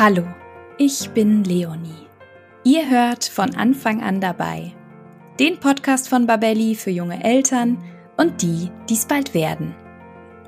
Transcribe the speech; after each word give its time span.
Hallo, 0.00 0.22
ich 0.76 1.10
bin 1.10 1.42
Leonie. 1.42 2.06
Ihr 2.62 2.88
hört 2.88 3.24
von 3.24 3.56
Anfang 3.56 4.00
an 4.00 4.20
dabei 4.20 4.72
den 5.40 5.58
Podcast 5.58 6.08
von 6.08 6.24
Babelli 6.24 6.76
für 6.76 6.90
junge 6.90 7.24
Eltern 7.24 7.82
und 8.16 8.40
die, 8.42 8.70
die 8.88 8.94
es 8.94 9.06
bald 9.06 9.34
werden. 9.34 9.74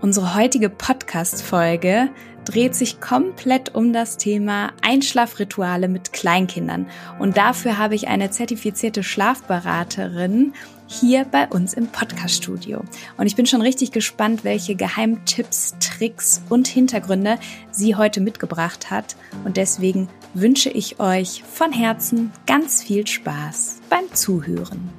Unsere 0.00 0.36
heutige 0.36 0.70
Podcast-Folge 0.70 2.10
dreht 2.44 2.76
sich 2.76 3.00
komplett 3.00 3.74
um 3.74 3.92
das 3.92 4.18
Thema 4.18 4.70
Einschlafrituale 4.82 5.88
mit 5.88 6.12
Kleinkindern. 6.12 6.86
Und 7.18 7.36
dafür 7.36 7.76
habe 7.76 7.96
ich 7.96 8.06
eine 8.06 8.30
zertifizierte 8.30 9.02
Schlafberaterin 9.02 10.52
hier 10.90 11.24
bei 11.24 11.46
uns 11.46 11.72
im 11.72 11.86
Podcast-Studio. 11.86 12.82
Und 13.16 13.26
ich 13.26 13.36
bin 13.36 13.46
schon 13.46 13.62
richtig 13.62 13.92
gespannt, 13.92 14.42
welche 14.42 14.74
Geheimtipps, 14.74 15.76
Tricks 15.78 16.42
und 16.48 16.66
Hintergründe 16.66 17.38
sie 17.70 17.94
heute 17.94 18.20
mitgebracht 18.20 18.90
hat. 18.90 19.14
Und 19.44 19.56
deswegen 19.56 20.08
wünsche 20.34 20.68
ich 20.68 20.98
euch 20.98 21.44
von 21.44 21.72
Herzen 21.72 22.32
ganz 22.46 22.82
viel 22.82 23.06
Spaß 23.06 23.80
beim 23.88 24.12
Zuhören. 24.12 24.90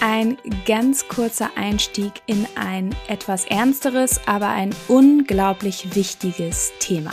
Ein 0.00 0.38
ganz 0.66 1.08
kurzer 1.08 1.50
Einstieg 1.56 2.12
in 2.26 2.46
ein 2.56 2.94
etwas 3.06 3.44
ernsteres, 3.44 4.20
aber 4.26 4.48
ein 4.48 4.74
unglaublich 4.88 5.94
wichtiges 5.94 6.72
Thema. 6.80 7.12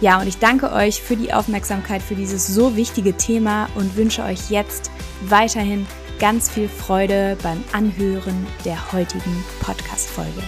Ja, 0.00 0.20
und 0.20 0.26
ich 0.26 0.38
danke 0.38 0.72
euch 0.72 1.00
für 1.00 1.16
die 1.16 1.32
Aufmerksamkeit 1.32 2.02
für 2.02 2.16
dieses 2.16 2.48
so 2.48 2.76
wichtige 2.76 3.16
Thema 3.16 3.68
und 3.76 3.96
wünsche 3.96 4.24
euch 4.24 4.50
jetzt 4.50 4.90
weiterhin 5.22 5.86
ganz 6.18 6.50
viel 6.50 6.68
Freude 6.68 7.38
beim 7.42 7.62
Anhören 7.72 8.46
der 8.64 8.92
heutigen 8.92 9.44
Podcast-Folge. 9.60 10.42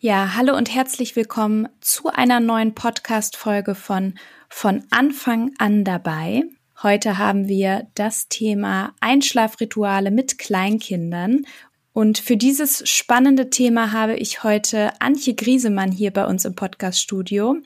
Ja, 0.00 0.34
hallo 0.36 0.56
und 0.56 0.74
herzlich 0.74 1.16
willkommen 1.16 1.68
zu 1.80 2.08
einer 2.08 2.40
neuen 2.40 2.74
Podcast-Folge 2.74 3.74
von 3.74 4.14
Von 4.48 4.84
Anfang 4.90 5.52
an 5.58 5.84
dabei. 5.84 6.44
Heute 6.82 7.18
haben 7.18 7.48
wir 7.48 7.88
das 7.94 8.28
Thema 8.28 8.94
Einschlafrituale 9.00 10.10
mit 10.10 10.38
Kleinkindern 10.38 11.46
und 11.96 12.18
für 12.18 12.36
dieses 12.36 12.86
spannende 12.86 13.48
Thema 13.48 13.90
habe 13.90 14.16
ich 14.16 14.44
heute 14.44 14.90
Antje 15.00 15.32
Griesemann 15.32 15.90
hier 15.90 16.10
bei 16.10 16.26
uns 16.26 16.44
im 16.44 16.54
Podcaststudio. 16.54 17.56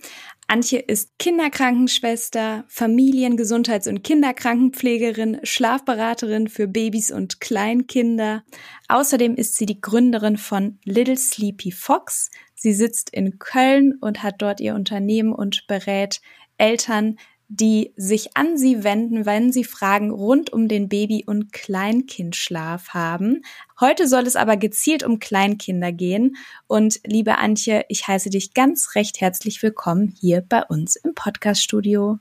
Antje 0.47 0.79
ist 0.79 1.19
Kinderkrankenschwester, 1.19 2.65
Familiengesundheits- 2.69 3.89
und 3.89 4.05
Kinderkrankenpflegerin, 4.05 5.41
Schlafberaterin 5.43 6.47
für 6.47 6.69
Babys 6.69 7.11
und 7.11 7.41
Kleinkinder. 7.41 8.45
Außerdem 8.87 9.35
ist 9.35 9.57
sie 9.57 9.67
die 9.67 9.81
Gründerin 9.81 10.37
von 10.37 10.79
Little 10.85 11.17
Sleepy 11.17 11.73
Fox. 11.73 12.31
Sie 12.55 12.73
sitzt 12.73 13.11
in 13.11 13.41
Köln 13.41 13.95
und 14.01 14.23
hat 14.23 14.37
dort 14.39 14.61
ihr 14.61 14.77
Unternehmen 14.77 15.33
und 15.33 15.67
berät 15.67 16.21
Eltern, 16.57 17.19
die 17.53 17.93
sich 17.97 18.37
an 18.37 18.57
sie 18.57 18.85
wenden, 18.85 19.27
wenn 19.27 19.51
sie 19.51 19.65
Fragen 19.65 20.13
rund 20.13 20.53
um 20.53 20.69
den 20.69 20.89
Baby- 20.89 21.25
und 21.27 21.53
Kleinkindschlaf 21.53 22.91
haben. 22.91 23.43
Heute 23.81 24.07
soll 24.07 24.23
es 24.23 24.37
aber 24.37 24.57
gezielt 24.57 25.03
um 25.03 25.19
Kleinkinder 25.19 25.91
gehen. 25.91 26.37
Und 26.69 27.01
liebe 27.05 27.39
Antje, 27.39 27.85
ich 27.89 28.07
heiße 28.07 28.31
dich 28.31 28.55
ganz 28.55 28.95
recht 28.95 29.21
herzlich 29.21 29.65
willkommen 29.65 30.15
hier 30.21 30.43
bei 30.49 30.63
uns 30.63 30.95
im 30.95 31.13
Podcaststudio. 31.17 32.21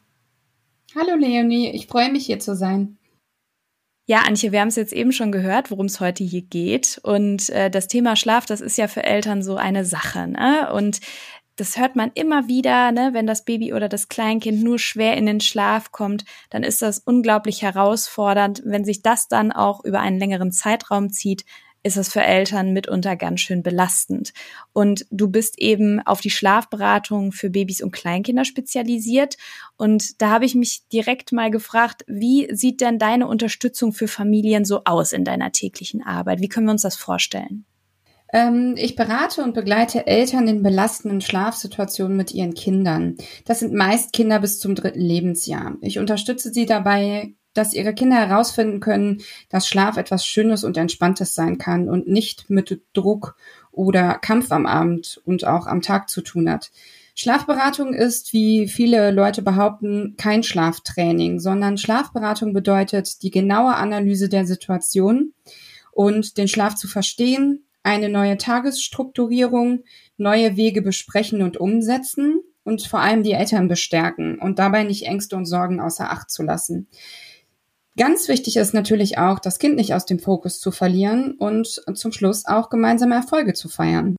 Hallo 0.96 1.16
Leonie, 1.16 1.70
ich 1.76 1.86
freue 1.86 2.12
mich 2.12 2.26
hier 2.26 2.40
zu 2.40 2.56
sein. 2.56 2.98
Ja, 4.08 4.22
Antje, 4.22 4.52
wir 4.52 4.62
haben 4.62 4.70
es 4.70 4.76
jetzt 4.76 4.94
eben 4.94 5.12
schon 5.12 5.32
gehört, 5.32 5.70
worum 5.70 5.86
es 5.86 6.00
heute 6.00 6.24
hier 6.24 6.42
geht. 6.42 7.00
Und 7.04 7.50
äh, 7.50 7.70
das 7.70 7.88
Thema 7.88 8.16
Schlaf, 8.16 8.48
das 8.48 8.60
ist 8.62 8.80
ja 8.80 8.88
für 8.88 9.04
Eltern 9.04 9.44
so 9.44 9.58
eine 9.58 9.86
Sache. 9.86 10.28
Ne? 10.28 10.74
Und 10.74 11.00
das 11.60 11.78
hört 11.78 11.96
man 11.96 12.12
immer 12.14 12.48
wieder, 12.48 12.92
ne? 12.92 13.10
wenn 13.14 13.28
das 13.28 13.44
Baby 13.44 13.74
oder 13.74 13.90
das 13.90 14.08
Kleinkind 14.08 14.64
nur 14.64 14.80
schwer 14.80 15.18
in 15.18 15.26
den 15.26 15.42
Schlaf 15.42 15.92
kommt, 15.92 16.26
dann 16.50 16.64
ist 16.64 16.82
das 16.82 17.00
unglaublich 17.00 17.62
herausfordernd. 17.62 18.62
Wenn 18.66 18.86
sich 18.86 19.02
das 19.02 19.28
dann 19.28 19.52
auch 19.52 19.84
über 19.84 20.00
einen 20.00 20.20
längeren 20.20 20.52
Zeitraum 20.52 21.12
zieht, 21.12 21.46
ist 21.82 21.98
es 21.98 22.12
für 22.12 22.22
Eltern 22.22 22.74
mitunter 22.74 23.16
ganz 23.16 23.40
schön 23.40 23.64
belastend. 23.64 24.34
Und 24.74 25.06
du 25.12 25.30
bist 25.30 25.60
eben 25.60 26.06
auf 26.06 26.20
die 26.20 26.30
Schlafberatung 26.30 27.32
für 27.32 27.50
Babys 27.50 27.82
und 27.82 27.92
Kleinkinder 27.92 28.44
spezialisiert. 28.44 29.38
Und 29.78 30.22
da 30.22 30.30
habe 30.30 30.46
ich 30.46 30.56
mich 30.56 30.82
direkt 30.92 31.32
mal 31.32 31.50
gefragt, 31.52 32.04
wie 32.08 32.54
sieht 32.54 32.82
denn 32.82 33.00
deine 33.00 33.28
Unterstützung 33.28 33.94
für 33.94 34.08
Familien 34.08 34.66
so 34.66 34.82
aus 34.84 35.14
in 35.14 35.24
deiner 35.24 35.52
täglichen 35.52 36.04
Arbeit? 36.04 36.42
Wie 36.42 36.50
können 36.50 36.68
wir 36.68 36.74
uns 36.74 36.82
das 36.82 36.98
vorstellen? 36.98 37.66
Ähm, 38.32 38.76
ich 38.78 38.96
berate 38.96 39.44
und 39.44 39.54
begleite 39.54 40.06
Eltern 40.08 40.48
in 40.48 40.64
belastenden 40.64 41.22
Schlafsituationen 41.22 42.16
mit 42.16 42.34
ihren 42.34 42.54
Kindern. 42.54 43.18
Das 43.46 43.60
sind 43.60 43.74
meist 43.74 44.14
Kinder 44.14 44.40
bis 44.40 44.60
zum 44.60 44.76
dritten 44.76 45.02
Lebensjahr. 45.02 45.78
Ich 45.82 46.00
unterstütze 46.00 46.54
sie 46.54 46.66
dabei, 46.66 47.34
dass 47.54 47.74
ihre 47.74 47.94
Kinder 47.94 48.18
herausfinden 48.18 48.80
können, 48.80 49.22
dass 49.50 49.68
Schlaf 49.68 49.98
etwas 49.98 50.26
Schönes 50.26 50.64
und 50.64 50.78
Entspanntes 50.78 51.34
sein 51.34 51.58
kann 51.58 51.90
und 51.90 52.08
nicht 52.08 52.50
mit 52.50 52.82
Druck 52.94 53.36
oder 53.72 54.16
Kampf 54.16 54.52
am 54.52 54.66
Abend 54.66 55.20
und 55.26 55.46
auch 55.46 55.66
am 55.66 55.82
Tag 55.82 56.10
zu 56.10 56.22
tun 56.22 56.50
hat. 56.50 56.72
Schlafberatung 57.16 57.94
ist, 57.94 58.32
wie 58.32 58.68
viele 58.68 59.12
Leute 59.12 59.42
behaupten, 59.42 60.16
kein 60.18 60.44
Schlaftraining, 60.44 61.40
sondern 61.40 61.78
Schlafberatung 61.78 62.54
bedeutet 62.54 63.24
die 63.24 63.32
genaue 63.32 63.76
Analyse 63.76 64.30
der 64.30 64.46
Situation 64.46 65.34
und 65.92 66.38
den 66.38 66.48
Schlaf 66.48 66.76
zu 66.76 66.88
verstehen, 66.88 67.66
eine 67.84 68.10
neue 68.10 68.38
Tagesstrukturierung, 68.38 69.84
neue 70.18 70.58
Wege 70.58 70.82
besprechen 70.82 71.42
und 71.42 71.58
umsetzen 71.58 72.42
und 72.64 72.84
vor 72.84 73.00
allem 73.00 73.24
die 73.24 73.34
Eltern 73.34 73.68
bestärken 73.68 74.38
und 74.38 74.60
dabei 74.60 74.84
nicht 74.84 75.06
Ängste 75.06 75.36
und 75.36 75.46
Sorgen 75.46 75.80
außer 75.80 76.12
Acht 76.12 76.30
zu 76.30 76.44
lassen. 76.44 76.88
Ganz 77.98 78.30
wichtig 78.30 78.56
ist 78.56 78.74
natürlich 78.74 79.18
auch, 79.18 79.40
das 79.40 79.60
Kind 79.60 79.76
nicht 79.76 79.94
aus 79.94 80.06
dem 80.06 80.20
Fokus 80.20 80.60
zu 80.60 80.72
verlieren 80.72 81.34
und 81.34 81.84
zum 81.94 82.12
Schluss 82.12 82.46
auch 82.46 82.70
gemeinsame 82.70 83.16
Erfolge 83.16 83.54
zu 83.54 83.68
feiern. 83.68 84.16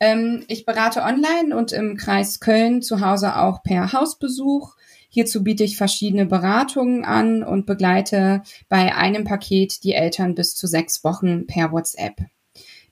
Ähm, 0.00 0.44
ich 0.48 0.66
berate 0.66 1.02
online 1.02 1.56
und 1.56 1.72
im 1.72 1.96
Kreis 1.96 2.40
Köln 2.40 2.82
zu 2.82 3.00
Hause 3.00 3.36
auch 3.36 3.62
per 3.62 3.92
Hausbesuch. 3.92 4.74
Hierzu 5.08 5.44
biete 5.44 5.62
ich 5.62 5.76
verschiedene 5.76 6.26
Beratungen 6.26 7.04
an 7.04 7.44
und 7.44 7.66
begleite 7.66 8.42
bei 8.68 8.96
einem 8.96 9.22
Paket 9.22 9.84
die 9.84 9.92
Eltern 9.92 10.34
bis 10.34 10.56
zu 10.56 10.66
sechs 10.66 11.04
Wochen 11.04 11.46
per 11.46 11.70
WhatsApp. 11.70 12.16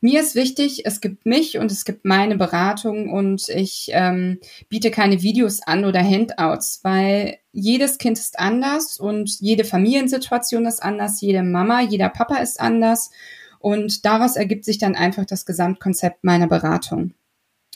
Mir 0.04 0.20
ist 0.20 0.34
wichtig, 0.34 0.84
es 0.84 1.00
gibt 1.00 1.26
mich 1.26 1.58
und 1.58 1.70
es 1.70 1.84
gibt 1.84 2.04
meine 2.04 2.36
Beratung 2.36 3.12
und 3.12 3.48
ich 3.48 3.88
ähm, 3.92 4.40
biete 4.68 4.90
keine 4.90 5.22
Videos 5.22 5.62
an 5.62 5.84
oder 5.84 6.02
Handouts, 6.02 6.80
weil 6.82 7.38
jedes 7.52 7.98
Kind 7.98 8.18
ist 8.18 8.36
anders 8.36 8.98
und 8.98 9.38
jede 9.38 9.62
Familiensituation 9.62 10.66
ist 10.66 10.82
anders, 10.82 11.20
jede 11.20 11.44
Mama, 11.44 11.82
jeder 11.82 12.08
Papa 12.08 12.38
ist 12.38 12.58
anders 12.58 13.12
und 13.60 14.04
daraus 14.04 14.34
ergibt 14.34 14.64
sich 14.64 14.78
dann 14.78 14.96
einfach 14.96 15.24
das 15.24 15.46
Gesamtkonzept 15.46 16.24
meiner 16.24 16.48
Beratung. 16.48 17.14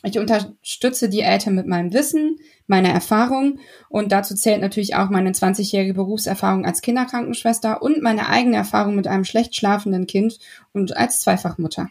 Ich 0.02 0.18
unterstütze 0.18 1.08
die 1.08 1.20
Eltern 1.20 1.54
mit 1.54 1.68
meinem 1.68 1.92
Wissen, 1.92 2.40
meiner 2.66 2.90
Erfahrung 2.90 3.60
und 3.88 4.10
dazu 4.10 4.34
zählt 4.34 4.62
natürlich 4.62 4.96
auch 4.96 5.10
meine 5.10 5.30
20-jährige 5.30 5.94
Berufserfahrung 5.94 6.66
als 6.66 6.82
Kinderkrankenschwester 6.82 7.82
und 7.82 8.02
meine 8.02 8.28
eigene 8.28 8.56
Erfahrung 8.56 8.96
mit 8.96 9.06
einem 9.06 9.24
schlecht 9.24 9.54
schlafenden 9.54 10.08
Kind 10.08 10.40
und 10.72 10.96
als 10.96 11.20
Zweifachmutter. 11.20 11.88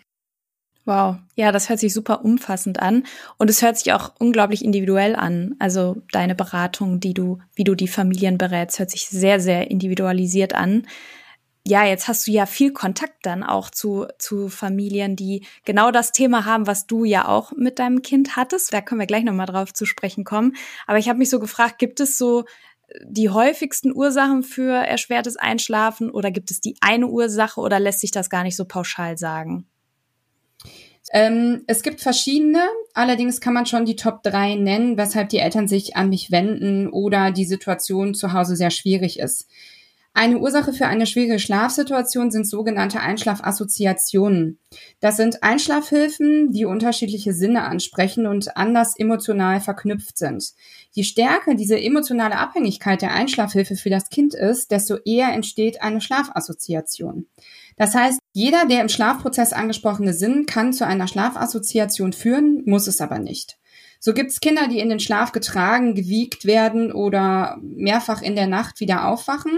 Wow, 0.85 1.15
ja, 1.33 1.51
das 1.51 1.69
hört 1.69 1.79
sich 1.79 1.95
super 1.95 2.23
umfassend 2.23 2.79
an 2.79 3.05
und 3.37 3.49
es 3.49 3.63
hört 3.63 3.75
sich 3.75 3.91
auch 3.93 4.13
unglaublich 4.19 4.63
individuell 4.63 5.15
an. 5.15 5.55
Also 5.57 5.97
deine 6.11 6.35
Beratung, 6.35 6.99
die 6.99 7.15
du, 7.15 7.39
wie 7.55 7.63
du 7.63 7.73
die 7.73 7.87
Familien 7.87 8.37
berätst, 8.37 8.77
hört 8.77 8.91
sich 8.91 9.07
sehr, 9.07 9.39
sehr 9.39 9.71
individualisiert 9.71 10.53
an. 10.53 10.85
Ja, 11.67 11.83
jetzt 11.83 12.07
hast 12.07 12.27
du 12.27 12.31
ja 12.31 12.45
viel 12.45 12.71
Kontakt 12.71 13.25
dann 13.25 13.43
auch 13.43 13.71
zu, 13.71 14.05
zu 14.19 14.49
Familien, 14.49 15.15
die 15.15 15.47
genau 15.65 15.89
das 15.89 16.11
Thema 16.11 16.45
haben, 16.45 16.67
was 16.67 16.85
du 16.85 17.03
ja 17.03 17.27
auch 17.27 17.51
mit 17.53 17.79
deinem 17.79 18.03
Kind 18.03 18.35
hattest. 18.35 18.71
Da 18.71 18.81
können 18.81 19.01
wir 19.01 19.07
gleich 19.07 19.23
nochmal 19.23 19.47
drauf 19.47 19.73
zu 19.73 19.87
sprechen 19.87 20.23
kommen. 20.23 20.55
Aber 20.85 20.99
ich 20.99 21.09
habe 21.09 21.17
mich 21.17 21.31
so 21.31 21.39
gefragt, 21.39 21.79
gibt 21.79 21.99
es 21.99 22.19
so 22.19 22.45
die 23.03 23.29
häufigsten 23.29 23.91
Ursachen 23.91 24.43
für 24.43 24.73
erschwertes 24.85 25.37
Einschlafen 25.37 26.11
oder 26.11 26.29
gibt 26.29 26.51
es 26.51 26.61
die 26.61 26.77
eine 26.81 27.07
Ursache 27.07 27.59
oder 27.59 27.79
lässt 27.79 28.01
sich 28.01 28.11
das 28.11 28.29
gar 28.29 28.43
nicht 28.43 28.55
so 28.55 28.65
pauschal 28.65 29.17
sagen? 29.17 29.65
Ähm, 31.11 31.63
es 31.67 31.83
gibt 31.83 32.01
verschiedene, 32.01 32.63
allerdings 32.93 33.39
kann 33.39 33.53
man 33.53 33.65
schon 33.65 33.85
die 33.85 33.95
Top 33.95 34.23
3 34.23 34.55
nennen, 34.55 34.97
weshalb 34.97 35.29
die 35.29 35.37
Eltern 35.37 35.67
sich 35.67 35.95
an 35.95 36.09
mich 36.09 36.31
wenden 36.31 36.89
oder 36.89 37.31
die 37.31 37.45
Situation 37.45 38.15
zu 38.15 38.33
Hause 38.33 38.55
sehr 38.55 38.71
schwierig 38.71 39.19
ist. 39.19 39.47
Eine 40.17 40.39
Ursache 40.39 40.71
für 40.71 40.87
eine 40.87 41.07
schwierige 41.07 41.39
Schlafsituation 41.39 42.31
sind 42.31 42.47
sogenannte 42.47 43.01
Einschlafassoziationen. 43.01 44.59
Das 45.01 45.17
sind 45.17 45.43
Einschlafhilfen, 45.43 46.53
die 46.53 46.63
unterschiedliche 46.63 47.33
Sinne 47.33 47.63
ansprechen 47.63 48.25
und 48.25 48.55
anders 48.55 48.97
emotional 48.97 49.59
verknüpft 49.59 50.17
sind. 50.17 50.53
Je 50.91 51.03
stärker 51.03 51.55
diese 51.55 51.77
emotionale 51.77 52.37
Abhängigkeit 52.37 53.01
der 53.01 53.13
Einschlafhilfe 53.13 53.75
für 53.75 53.89
das 53.89 54.09
Kind 54.09 54.33
ist, 54.33 54.71
desto 54.71 54.95
eher 55.03 55.33
entsteht 55.33 55.81
eine 55.81 55.99
Schlafassoziation. 55.99 57.27
Das 57.75 57.93
heißt, 57.93 58.19
jeder 58.35 58.65
der 58.65 58.81
im 58.81 58.89
Schlafprozess 58.89 59.53
angesprochene 59.53 60.13
Sinn 60.13 60.45
kann 60.45 60.73
zu 60.73 60.85
einer 60.85 61.07
Schlafassoziation 61.07 62.11
führen, 62.11 62.63
muss 62.65 62.85
es 62.85 62.99
aber 62.99 63.17
nicht. 63.17 63.57
So 64.01 64.13
gibt 64.13 64.29
es 64.29 64.41
Kinder, 64.41 64.67
die 64.67 64.79
in 64.79 64.89
den 64.89 64.99
Schlaf 64.99 65.31
getragen, 65.31 65.95
gewiegt 65.95 66.43
werden 66.43 66.91
oder 66.91 67.57
mehrfach 67.61 68.21
in 68.21 68.35
der 68.35 68.47
Nacht 68.47 68.81
wieder 68.81 69.07
aufwachen. 69.07 69.57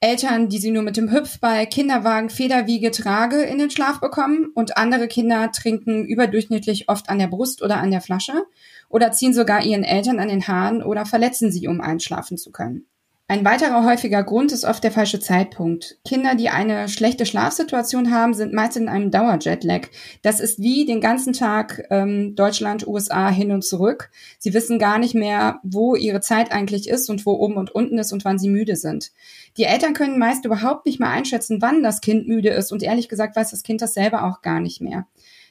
Eltern, 0.00 0.48
die 0.48 0.56
sie 0.56 0.70
nur 0.70 0.82
mit 0.82 0.96
dem 0.96 1.12
Hüpfball, 1.12 1.66
Kinderwagen, 1.66 2.30
Federwiege, 2.30 2.92
Trage 2.92 3.42
in 3.42 3.58
den 3.58 3.68
Schlaf 3.68 4.00
bekommen 4.00 4.46
und 4.54 4.78
andere 4.78 5.06
Kinder 5.06 5.52
trinken 5.52 6.06
überdurchschnittlich 6.06 6.88
oft 6.88 7.10
an 7.10 7.18
der 7.18 7.28
Brust 7.28 7.60
oder 7.60 7.76
an 7.76 7.90
der 7.90 8.00
Flasche 8.00 8.46
oder 8.88 9.12
ziehen 9.12 9.34
sogar 9.34 9.66
ihren 9.66 9.84
Eltern 9.84 10.18
an 10.18 10.28
den 10.28 10.48
Haaren 10.48 10.82
oder 10.82 11.04
verletzen 11.04 11.52
sie, 11.52 11.68
um 11.68 11.82
einschlafen 11.82 12.38
zu 12.38 12.52
können. 12.52 12.86
Ein 13.30 13.44
weiterer 13.44 13.84
häufiger 13.84 14.24
Grund 14.24 14.50
ist 14.50 14.64
oft 14.64 14.82
der 14.82 14.90
falsche 14.90 15.20
Zeitpunkt. 15.20 15.98
Kinder, 16.04 16.34
die 16.34 16.48
eine 16.48 16.88
schlechte 16.88 17.26
Schlafsituation 17.26 18.10
haben, 18.10 18.34
sind 18.34 18.52
meist 18.52 18.76
in 18.76 18.88
einem 18.88 19.12
Dauerjetlag. 19.12 19.88
Das 20.22 20.40
ist 20.40 20.58
wie 20.58 20.84
den 20.84 21.00
ganzen 21.00 21.32
Tag 21.32 21.86
ähm, 21.90 22.34
Deutschland, 22.34 22.88
USA 22.88 23.28
hin 23.28 23.52
und 23.52 23.64
zurück. 23.64 24.10
Sie 24.40 24.52
wissen 24.52 24.80
gar 24.80 24.98
nicht 24.98 25.14
mehr, 25.14 25.60
wo 25.62 25.94
ihre 25.94 26.20
Zeit 26.20 26.50
eigentlich 26.50 26.88
ist 26.88 27.08
und 27.08 27.24
wo 27.24 27.34
oben 27.34 27.56
und 27.56 27.70
unten 27.70 27.98
ist 27.98 28.12
und 28.12 28.24
wann 28.24 28.40
sie 28.40 28.48
müde 28.48 28.74
sind. 28.74 29.12
Die 29.56 29.62
Eltern 29.62 29.94
können 29.94 30.18
meist 30.18 30.44
überhaupt 30.44 30.84
nicht 30.84 30.98
mehr 30.98 31.10
einschätzen, 31.10 31.62
wann 31.62 31.84
das 31.84 32.00
Kind 32.00 32.26
müde 32.26 32.48
ist 32.48 32.72
und 32.72 32.82
ehrlich 32.82 33.08
gesagt 33.08 33.36
weiß 33.36 33.52
das 33.52 33.62
Kind 33.62 33.80
das 33.80 33.94
selber 33.94 34.24
auch 34.24 34.42
gar 34.42 34.58
nicht 34.58 34.80
mehr. 34.80 35.06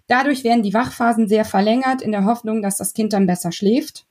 Dadurch 0.07 0.43
werden 0.43 0.63
die 0.63 0.73
Wachphasen 0.73 1.29
sehr 1.29 1.45
verlängert 1.45 2.01
in 2.01 2.11
der 2.11 2.25
Hoffnung, 2.25 2.61
dass 2.61 2.75
das 2.75 2.93
Kind 2.93 3.13
dann 3.13 3.25
besser 3.25 3.53
schläft. 3.53 4.05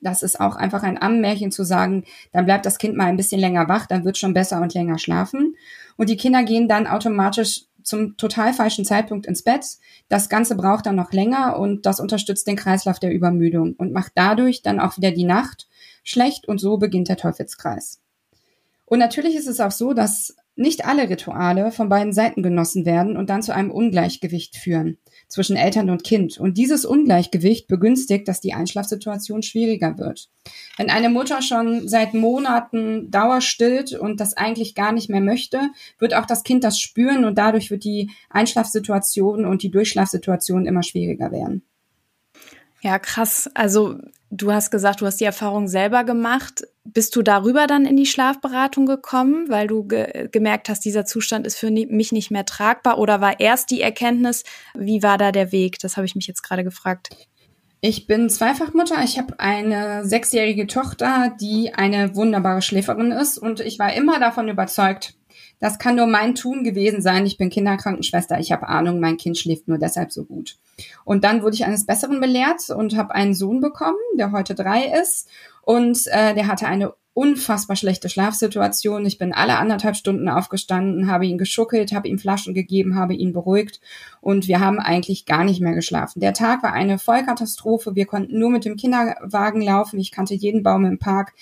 Das 0.00 0.22
ist 0.22 0.40
auch 0.40 0.56
einfach 0.56 0.82
ein 0.82 1.00
Ammenmärchen 1.00 1.50
zu 1.50 1.64
sagen, 1.64 2.04
dann 2.32 2.44
bleibt 2.44 2.66
das 2.66 2.78
Kind 2.78 2.96
mal 2.96 3.06
ein 3.06 3.16
bisschen 3.16 3.40
länger 3.40 3.68
wach, 3.68 3.86
dann 3.86 4.04
wird 4.04 4.18
schon 4.18 4.34
besser 4.34 4.60
und 4.60 4.74
länger 4.74 4.98
schlafen. 4.98 5.56
Und 5.96 6.10
die 6.10 6.16
Kinder 6.16 6.42
gehen 6.44 6.68
dann 6.68 6.86
automatisch 6.86 7.62
zum 7.82 8.16
total 8.16 8.52
falschen 8.52 8.84
Zeitpunkt 8.84 9.26
ins 9.26 9.42
Bett. 9.42 9.64
Das 10.08 10.28
Ganze 10.28 10.56
braucht 10.56 10.86
dann 10.86 10.96
noch 10.96 11.12
länger 11.12 11.58
und 11.58 11.86
das 11.86 12.00
unterstützt 12.00 12.46
den 12.46 12.56
Kreislauf 12.56 12.98
der 12.98 13.12
Übermüdung 13.12 13.74
und 13.78 13.92
macht 13.92 14.12
dadurch 14.14 14.62
dann 14.62 14.80
auch 14.80 14.96
wieder 14.96 15.12
die 15.12 15.24
Nacht 15.24 15.68
schlecht 16.02 16.48
und 16.48 16.58
so 16.58 16.78
beginnt 16.78 17.08
der 17.08 17.16
Teufelskreis. 17.16 18.00
Und 18.84 18.98
natürlich 18.98 19.34
ist 19.34 19.48
es 19.48 19.60
auch 19.60 19.70
so, 19.70 19.92
dass 19.92 20.36
nicht 20.56 20.86
alle 20.86 21.08
Rituale 21.08 21.70
von 21.70 21.88
beiden 21.88 22.12
Seiten 22.12 22.42
genossen 22.42 22.86
werden 22.86 23.16
und 23.16 23.30
dann 23.30 23.42
zu 23.42 23.54
einem 23.54 23.70
Ungleichgewicht 23.70 24.56
führen 24.56 24.98
zwischen 25.28 25.56
Eltern 25.56 25.90
und 25.90 26.04
Kind. 26.04 26.38
Und 26.38 26.56
dieses 26.56 26.84
Ungleichgewicht 26.84 27.66
begünstigt, 27.68 28.28
dass 28.28 28.40
die 28.40 28.54
Einschlafsituation 28.54 29.42
schwieriger 29.42 29.98
wird. 29.98 30.28
Wenn 30.76 30.90
eine 30.90 31.10
Mutter 31.10 31.42
schon 31.42 31.88
seit 31.88 32.14
Monaten 32.14 33.10
dauerstillt 33.10 33.92
und 33.92 34.20
das 34.20 34.34
eigentlich 34.34 34.74
gar 34.74 34.92
nicht 34.92 35.10
mehr 35.10 35.20
möchte, 35.20 35.60
wird 35.98 36.14
auch 36.14 36.26
das 36.26 36.44
Kind 36.44 36.64
das 36.64 36.78
spüren 36.78 37.24
und 37.24 37.38
dadurch 37.38 37.70
wird 37.70 37.84
die 37.84 38.10
Einschlafsituation 38.30 39.44
und 39.44 39.62
die 39.62 39.70
Durchschlafsituation 39.70 40.66
immer 40.66 40.82
schwieriger 40.82 41.32
werden. 41.32 41.62
Ja, 42.82 42.98
krass. 42.98 43.50
Also 43.54 43.98
du 44.30 44.52
hast 44.52 44.70
gesagt, 44.70 45.00
du 45.00 45.06
hast 45.06 45.20
die 45.20 45.24
Erfahrung 45.24 45.68
selber 45.68 46.04
gemacht. 46.04 46.64
Bist 46.84 47.16
du 47.16 47.22
darüber 47.22 47.66
dann 47.66 47.86
in 47.86 47.96
die 47.96 48.06
Schlafberatung 48.06 48.86
gekommen, 48.86 49.48
weil 49.48 49.66
du 49.66 49.84
ge 49.84 50.28
gemerkt 50.30 50.68
hast, 50.68 50.84
dieser 50.84 51.04
Zustand 51.04 51.46
ist 51.46 51.56
für 51.56 51.70
mich 51.70 52.12
nicht 52.12 52.30
mehr 52.30 52.44
tragbar? 52.44 52.98
Oder 52.98 53.20
war 53.20 53.40
erst 53.40 53.70
die 53.70 53.80
Erkenntnis, 53.80 54.44
wie 54.74 55.02
war 55.02 55.18
da 55.18 55.32
der 55.32 55.52
Weg? 55.52 55.78
Das 55.80 55.96
habe 55.96 56.06
ich 56.06 56.14
mich 56.14 56.26
jetzt 56.26 56.42
gerade 56.42 56.64
gefragt. 56.64 57.10
Ich 57.80 58.06
bin 58.06 58.30
Zweifachmutter. 58.30 59.02
Ich 59.04 59.18
habe 59.18 59.38
eine 59.38 60.04
sechsjährige 60.06 60.66
Tochter, 60.66 61.34
die 61.40 61.74
eine 61.74 62.16
wunderbare 62.16 62.62
Schläferin 62.62 63.12
ist. 63.12 63.38
Und 63.38 63.60
ich 63.60 63.78
war 63.78 63.92
immer 63.92 64.18
davon 64.18 64.48
überzeugt, 64.48 65.14
das 65.58 65.78
kann 65.78 65.96
nur 65.96 66.06
mein 66.06 66.34
Tun 66.34 66.64
gewesen 66.64 67.00
sein. 67.00 67.26
Ich 67.26 67.38
bin 67.38 67.50
Kinderkrankenschwester, 67.50 68.38
ich 68.38 68.52
habe 68.52 68.68
Ahnung, 68.68 69.00
mein 69.00 69.16
Kind 69.16 69.38
schläft 69.38 69.68
nur 69.68 69.78
deshalb 69.78 70.12
so 70.12 70.24
gut. 70.24 70.56
Und 71.04 71.24
dann 71.24 71.42
wurde 71.42 71.54
ich 71.54 71.64
eines 71.64 71.86
Besseren 71.86 72.20
belehrt 72.20 72.70
und 72.70 72.96
habe 72.96 73.14
einen 73.14 73.34
Sohn 73.34 73.60
bekommen, 73.60 73.96
der 74.18 74.32
heute 74.32 74.54
drei 74.54 74.92
ist. 75.00 75.28
Und 75.62 76.06
äh, 76.08 76.34
der 76.34 76.46
hatte 76.46 76.66
eine 76.66 76.92
unfassbar 77.16 77.76
schlechte 77.76 78.10
Schlafsituation. 78.10 79.06
Ich 79.06 79.16
bin 79.16 79.32
alle 79.32 79.56
anderthalb 79.56 79.96
Stunden 79.96 80.28
aufgestanden, 80.28 81.10
habe 81.10 81.24
ihn 81.24 81.38
geschuckelt, 81.38 81.92
habe 81.92 82.08
ihm 82.08 82.18
Flaschen 82.18 82.52
gegeben, 82.52 82.94
habe 82.94 83.14
ihn 83.14 83.32
beruhigt 83.32 83.80
und 84.20 84.48
wir 84.48 84.60
haben 84.60 84.78
eigentlich 84.78 85.24
gar 85.24 85.42
nicht 85.42 85.62
mehr 85.62 85.72
geschlafen. 85.72 86.20
Der 86.20 86.34
Tag 86.34 86.62
war 86.62 86.74
eine 86.74 86.98
Vollkatastrophe. 86.98 87.94
Wir 87.94 88.04
konnten 88.04 88.38
nur 88.38 88.50
mit 88.50 88.66
dem 88.66 88.76
Kinderwagen 88.76 89.62
laufen. 89.62 89.98
Ich 89.98 90.12
kannte 90.12 90.34
jeden 90.34 90.62
Baum 90.62 90.84
im 90.84 90.98
Park. 90.98 91.32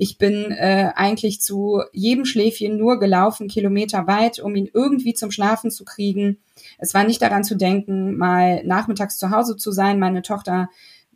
Ich 0.00 0.16
bin 0.16 0.52
äh, 0.52 0.92
eigentlich 0.94 1.40
zu 1.40 1.82
jedem 1.92 2.24
Schläfchen 2.24 2.76
nur 2.76 3.00
gelaufen, 3.00 3.48
Kilometer 3.48 4.06
weit, 4.06 4.38
um 4.38 4.54
ihn 4.54 4.70
irgendwie 4.72 5.12
zum 5.12 5.32
Schlafen 5.32 5.72
zu 5.72 5.84
kriegen. 5.84 6.38
Es 6.78 6.94
war 6.94 7.02
nicht 7.02 7.20
daran 7.20 7.42
zu 7.42 7.56
denken, 7.56 8.16
mal 8.16 8.62
nachmittags 8.64 9.18
zu 9.18 9.30
Hause 9.30 9.56
zu 9.56 9.72
sein. 9.72 9.98
Meine 9.98 10.22
Tochter 10.22 10.68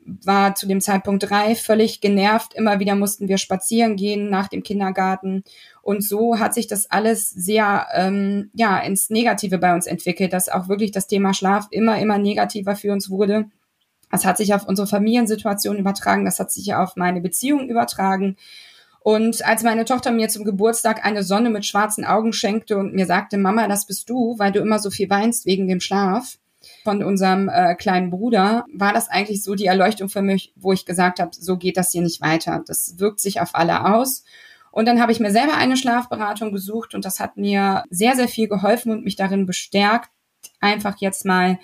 war 0.05 0.57
zu 0.57 0.67
dem 0.67 0.81
Zeitpunkt 0.81 1.31
drei, 1.31 1.55
völlig 1.55 2.01
genervt. 2.01 2.55
Immer 2.55 2.81
wieder 2.81 2.97
mussten 2.97 3.29
wir 3.29 3.39
spazieren 3.39 3.95
gehen 3.95 4.31
nach 4.31 4.49
dem 4.49 4.65
Kindergarten. 4.65 5.45
Und 5.83 6.03
so 6.03 6.41
hat 6.41 6.53
sich 6.53 6.67
das 6.67 6.91
alles 6.91 7.31
sehr 7.31 7.87
ähm, 7.95 8.51
ja 8.53 8.81
ins 8.81 9.11
Negative 9.11 9.59
bei 9.59 9.75
uns 9.75 9.87
entwickelt, 9.87 10.33
dass 10.33 10.49
auch 10.49 10.69
wirklich 10.69 10.91
das 10.91 11.07
Thema 11.07 11.35
Schlaf 11.35 11.69
immer, 11.71 12.01
immer 12.01 12.19
negativer 12.19 12.75
für 12.75 12.93
uns 12.93 13.11
wurde. 13.11 13.47
Das 14.11 14.25
hat 14.25 14.39
sich 14.39 14.53
auf 14.55 14.67
unsere 14.67 14.89
Familiensituation 14.89 15.79
übertragen, 15.79 16.25
das 16.25 16.39
hat 16.39 16.51
sich 16.51 16.75
auf 16.75 16.97
meine 16.97 17.21
Beziehung 17.21 17.69
übertragen. 17.69 18.37
Und 19.05 19.45
als 19.45 19.63
meine 19.63 19.85
Tochter 19.85 20.13
mir 20.13 20.29
zum 20.29 20.45
Geburtstag 20.45 21.05
eine 21.05 21.23
Sonne 21.25 21.51
mit 21.51 21.67
schwarzen 21.67 22.05
Augen 22.05 22.33
schenkte 22.33 22.77
und 22.77 22.95
mir 22.95 23.07
sagte, 23.07 23.37
Mama, 23.37 23.67
das 23.67 23.87
bist 23.87 24.09
du, 24.09 24.39
weil 24.39 24.53
du 24.53 24.61
immer 24.61 24.79
so 24.79 24.91
viel 24.91 25.11
weinst 25.11 25.45
wegen 25.45 25.67
dem 25.67 25.81
Schlaf, 25.81 26.39
von 26.85 27.03
unserem 27.03 27.49
äh, 27.49 27.75
kleinen 27.75 28.11
Bruder, 28.11 28.65
war 28.73 28.93
das 28.93 29.09
eigentlich 29.09 29.43
so 29.43 29.55
die 29.55 29.67
Erleuchtung 29.67 30.09
für 30.09 30.23
mich, 30.23 30.53
wo 30.57 30.73
ich 30.73 30.87
gesagt 30.87 31.19
habe, 31.19 31.31
so 31.33 31.57
geht 31.57 31.77
das 31.77 31.91
hier 31.91 32.03
nicht 32.03 32.21
weiter. 32.21 32.63
Das 32.67 32.99
wirkt 32.99 33.21
sich 33.21 33.41
auf 33.41 33.55
alle 33.55 33.95
aus. 33.95 34.25
Und 34.71 34.87
dann 34.87 35.01
habe 35.01 35.13
ich 35.13 35.21
mir 35.21 35.31
selber 35.31 35.55
eine 35.55 35.77
Schlafberatung 35.77 36.53
gesucht 36.53 36.95
und 36.95 37.05
das 37.05 37.21
hat 37.21 37.37
mir 37.37 37.85
sehr, 37.91 38.17
sehr 38.17 38.29
viel 38.29 38.49
geholfen 38.49 38.91
und 38.93 39.05
mich 39.05 39.17
darin 39.17 39.45
bestärkt, 39.45 40.11
einfach 40.61 40.97
jetzt 40.99 41.25
mal 41.25 41.59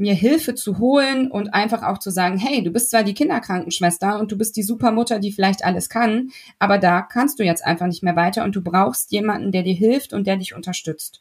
mir 0.00 0.14
Hilfe 0.14 0.54
zu 0.54 0.78
holen 0.78 1.30
und 1.30 1.54
einfach 1.54 1.82
auch 1.82 1.98
zu 1.98 2.10
sagen, 2.10 2.38
hey, 2.38 2.64
du 2.64 2.70
bist 2.70 2.90
zwar 2.90 3.04
die 3.04 3.14
Kinderkrankenschwester 3.14 4.18
und 4.18 4.32
du 4.32 4.38
bist 4.38 4.56
die 4.56 4.62
Supermutter, 4.62 5.18
die 5.18 5.30
vielleicht 5.30 5.64
alles 5.64 5.88
kann, 5.88 6.30
aber 6.58 6.78
da 6.78 7.02
kannst 7.02 7.38
du 7.38 7.44
jetzt 7.44 7.64
einfach 7.64 7.86
nicht 7.86 8.02
mehr 8.02 8.16
weiter 8.16 8.44
und 8.44 8.56
du 8.56 8.62
brauchst 8.62 9.12
jemanden, 9.12 9.52
der 9.52 9.62
dir 9.62 9.74
hilft 9.74 10.12
und 10.12 10.26
der 10.26 10.36
dich 10.36 10.54
unterstützt. 10.54 11.20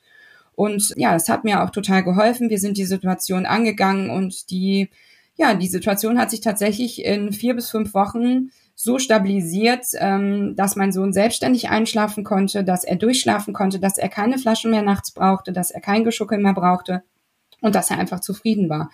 Und 0.55 0.93
ja, 0.97 1.15
es 1.15 1.29
hat 1.29 1.43
mir 1.43 1.63
auch 1.63 1.69
total 1.69 2.03
geholfen. 2.03 2.49
Wir 2.49 2.59
sind 2.59 2.77
die 2.77 2.85
Situation 2.85 3.45
angegangen 3.45 4.09
und 4.09 4.49
die, 4.49 4.89
ja, 5.35 5.53
die 5.53 5.67
Situation 5.67 6.19
hat 6.19 6.31
sich 6.31 6.41
tatsächlich 6.41 7.03
in 7.05 7.31
vier 7.31 7.55
bis 7.55 7.69
fünf 7.69 7.93
Wochen 7.93 8.49
so 8.75 8.97
stabilisiert, 8.97 9.87
ähm, 9.95 10.55
dass 10.55 10.77
mein 10.77 10.93
Sohn 10.93 11.11
selbstständig 11.11 11.69
einschlafen 11.69 12.23
konnte, 12.23 12.63
dass 12.63 12.85
er 12.85 12.95
durchschlafen 12.95 13.53
konnte, 13.53 13.79
dass 13.79 13.97
er 13.97 14.09
keine 14.09 14.37
Flaschen 14.37 14.71
mehr 14.71 14.83
nachts 14.83 15.11
brauchte, 15.11 15.51
dass 15.51 15.71
er 15.71 15.81
kein 15.81 16.05
Geschuckel 16.05 16.39
mehr 16.39 16.53
brauchte 16.53 17.03
und 17.61 17.75
dass 17.75 17.91
er 17.91 17.97
einfach 17.97 18.19
zufrieden 18.19 18.69
war. 18.69 18.91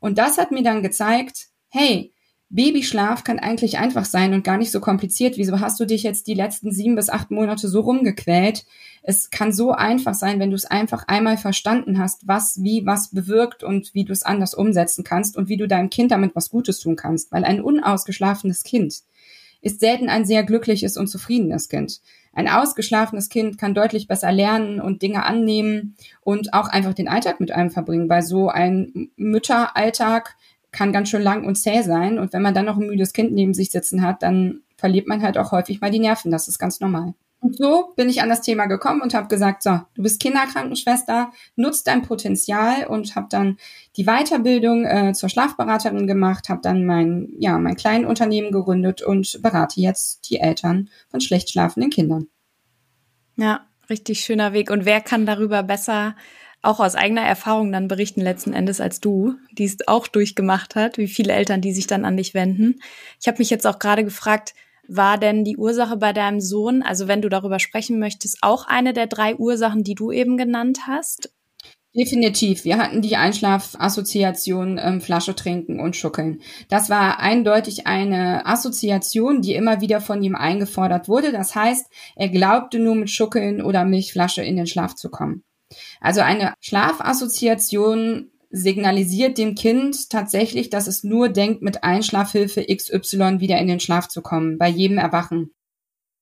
Und 0.00 0.18
das 0.18 0.38
hat 0.38 0.50
mir 0.50 0.62
dann 0.62 0.82
gezeigt, 0.82 1.48
hey, 1.68 2.12
Babyschlaf 2.48 3.24
kann 3.24 3.40
eigentlich 3.40 3.78
einfach 3.78 4.04
sein 4.04 4.32
und 4.32 4.44
gar 4.44 4.56
nicht 4.56 4.70
so 4.70 4.78
kompliziert. 4.78 5.36
Wieso 5.36 5.58
hast 5.58 5.80
du 5.80 5.84
dich 5.84 6.04
jetzt 6.04 6.28
die 6.28 6.34
letzten 6.34 6.70
sieben 6.70 6.94
bis 6.94 7.10
acht 7.10 7.32
Monate 7.32 7.68
so 7.68 7.80
rumgequält? 7.80 8.64
Es 9.02 9.30
kann 9.30 9.52
so 9.52 9.72
einfach 9.72 10.14
sein, 10.14 10.38
wenn 10.38 10.50
du 10.50 10.56
es 10.56 10.64
einfach 10.64 11.08
einmal 11.08 11.38
verstanden 11.38 11.98
hast, 11.98 12.28
was 12.28 12.62
wie 12.62 12.86
was 12.86 13.10
bewirkt 13.10 13.64
und 13.64 13.94
wie 13.94 14.04
du 14.04 14.12
es 14.12 14.22
anders 14.22 14.54
umsetzen 14.54 15.02
kannst 15.02 15.36
und 15.36 15.48
wie 15.48 15.56
du 15.56 15.66
deinem 15.66 15.90
Kind 15.90 16.12
damit 16.12 16.36
was 16.36 16.50
Gutes 16.50 16.78
tun 16.78 16.94
kannst. 16.94 17.32
Weil 17.32 17.44
ein 17.44 17.60
unausgeschlafenes 17.60 18.62
Kind 18.62 19.02
ist 19.60 19.80
selten 19.80 20.08
ein 20.08 20.24
sehr 20.24 20.44
glückliches 20.44 20.96
und 20.96 21.08
zufriedenes 21.08 21.68
Kind. 21.68 22.00
Ein 22.36 22.48
ausgeschlafenes 22.48 23.30
Kind 23.30 23.56
kann 23.56 23.72
deutlich 23.72 24.08
besser 24.08 24.30
lernen 24.30 24.78
und 24.78 25.00
Dinge 25.00 25.24
annehmen 25.24 25.96
und 26.20 26.52
auch 26.52 26.68
einfach 26.68 26.92
den 26.92 27.08
Alltag 27.08 27.40
mit 27.40 27.50
einem 27.50 27.70
verbringen, 27.70 28.10
weil 28.10 28.20
so 28.20 28.50
ein 28.50 29.10
Mütteralltag 29.16 30.36
kann 30.70 30.92
ganz 30.92 31.08
schön 31.08 31.22
lang 31.22 31.46
und 31.46 31.56
zäh 31.56 31.80
sein. 31.80 32.18
Und 32.18 32.34
wenn 32.34 32.42
man 32.42 32.52
dann 32.52 32.66
noch 32.66 32.76
ein 32.76 32.86
müdes 32.86 33.14
Kind 33.14 33.32
neben 33.32 33.54
sich 33.54 33.70
sitzen 33.70 34.02
hat, 34.02 34.22
dann 34.22 34.60
verliert 34.76 35.08
man 35.08 35.22
halt 35.22 35.38
auch 35.38 35.50
häufig 35.50 35.80
mal 35.80 35.90
die 35.90 35.98
Nerven. 35.98 36.30
Das 36.30 36.46
ist 36.46 36.58
ganz 36.58 36.78
normal. 36.78 37.14
Und 37.46 37.56
so 37.58 37.92
bin 37.94 38.08
ich 38.08 38.22
an 38.22 38.28
das 38.28 38.40
Thema 38.40 38.66
gekommen 38.66 39.02
und 39.02 39.14
habe 39.14 39.28
gesagt, 39.28 39.62
so, 39.62 39.78
du 39.94 40.02
bist 40.02 40.20
Kinderkrankenschwester, 40.20 41.30
nutzt 41.54 41.86
dein 41.86 42.02
Potenzial 42.02 42.88
und 42.88 43.14
habe 43.14 43.28
dann 43.30 43.56
die 43.96 44.02
Weiterbildung 44.02 44.84
äh, 44.84 45.12
zur 45.12 45.28
Schlafberaterin 45.28 46.08
gemacht, 46.08 46.48
habe 46.48 46.60
dann 46.60 46.84
mein, 46.84 47.28
ja, 47.38 47.56
mein 47.58 47.76
kleines 47.76 48.08
Unternehmen 48.08 48.50
gegründet 48.50 49.00
und 49.00 49.40
berate 49.42 49.80
jetzt 49.80 50.28
die 50.28 50.40
Eltern 50.40 50.90
von 51.08 51.20
schlecht 51.20 51.50
schlafenden 51.50 51.90
Kindern. 51.90 52.26
Ja, 53.36 53.60
richtig 53.88 54.22
schöner 54.22 54.52
Weg. 54.52 54.68
Und 54.68 54.84
wer 54.84 55.00
kann 55.00 55.24
darüber 55.24 55.62
besser 55.62 56.16
auch 56.62 56.80
aus 56.80 56.96
eigener 56.96 57.22
Erfahrung 57.22 57.70
dann 57.70 57.86
berichten 57.86 58.22
letzten 58.22 58.54
Endes 58.54 58.80
als 58.80 58.98
du, 58.98 59.36
die 59.52 59.66
es 59.66 59.86
auch 59.86 60.08
durchgemacht 60.08 60.74
hat, 60.74 60.98
wie 60.98 61.06
viele 61.06 61.32
Eltern, 61.32 61.60
die 61.60 61.72
sich 61.72 61.86
dann 61.86 62.04
an 62.04 62.16
dich 62.16 62.34
wenden. 62.34 62.80
Ich 63.20 63.28
habe 63.28 63.38
mich 63.38 63.50
jetzt 63.50 63.68
auch 63.68 63.78
gerade 63.78 64.02
gefragt, 64.02 64.52
war 64.88 65.18
denn 65.18 65.44
die 65.44 65.56
Ursache 65.56 65.96
bei 65.96 66.12
deinem 66.12 66.40
Sohn, 66.40 66.82
also 66.82 67.08
wenn 67.08 67.22
du 67.22 67.28
darüber 67.28 67.58
sprechen 67.58 67.98
möchtest, 67.98 68.38
auch 68.42 68.66
eine 68.66 68.92
der 68.92 69.06
drei 69.06 69.36
Ursachen, 69.36 69.84
die 69.84 69.94
du 69.94 70.12
eben 70.12 70.36
genannt 70.36 70.80
hast? 70.86 71.30
Definitiv. 71.96 72.64
Wir 72.64 72.76
hatten 72.76 73.00
die 73.00 73.16
Einschlafassoziation 73.16 74.78
ähm, 74.78 75.00
Flasche 75.00 75.34
trinken 75.34 75.80
und 75.80 75.96
schuckeln. 75.96 76.42
Das 76.68 76.90
war 76.90 77.20
eindeutig 77.20 77.86
eine 77.86 78.44
Assoziation, 78.44 79.40
die 79.40 79.54
immer 79.54 79.80
wieder 79.80 80.02
von 80.02 80.22
ihm 80.22 80.36
eingefordert 80.36 81.08
wurde. 81.08 81.32
Das 81.32 81.54
heißt, 81.54 81.86
er 82.14 82.28
glaubte 82.28 82.78
nur 82.78 82.96
mit 82.96 83.10
Schuckeln 83.10 83.62
oder 83.62 83.86
Milchflasche 83.86 84.42
in 84.42 84.56
den 84.56 84.66
Schlaf 84.66 84.94
zu 84.94 85.08
kommen. 85.08 85.42
Also 86.00 86.20
eine 86.20 86.52
Schlafassoziation 86.60 88.30
signalisiert 88.56 89.36
dem 89.38 89.54
Kind 89.54 90.08
tatsächlich, 90.08 90.70
dass 90.70 90.86
es 90.86 91.04
nur 91.04 91.28
denkt, 91.28 91.62
mit 91.62 91.84
Einschlafhilfe 91.84 92.64
XY 92.64 93.40
wieder 93.40 93.58
in 93.58 93.68
den 93.68 93.80
Schlaf 93.80 94.08
zu 94.08 94.22
kommen, 94.22 94.56
bei 94.58 94.68
jedem 94.68 94.98
Erwachen. 94.98 95.50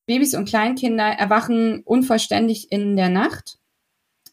Babys 0.07 0.35
und 0.35 0.49
Kleinkinder 0.49 1.05
erwachen 1.05 1.83
unvollständig 1.85 2.71
in 2.73 2.97
der 2.97 3.09
Nacht. 3.09 3.59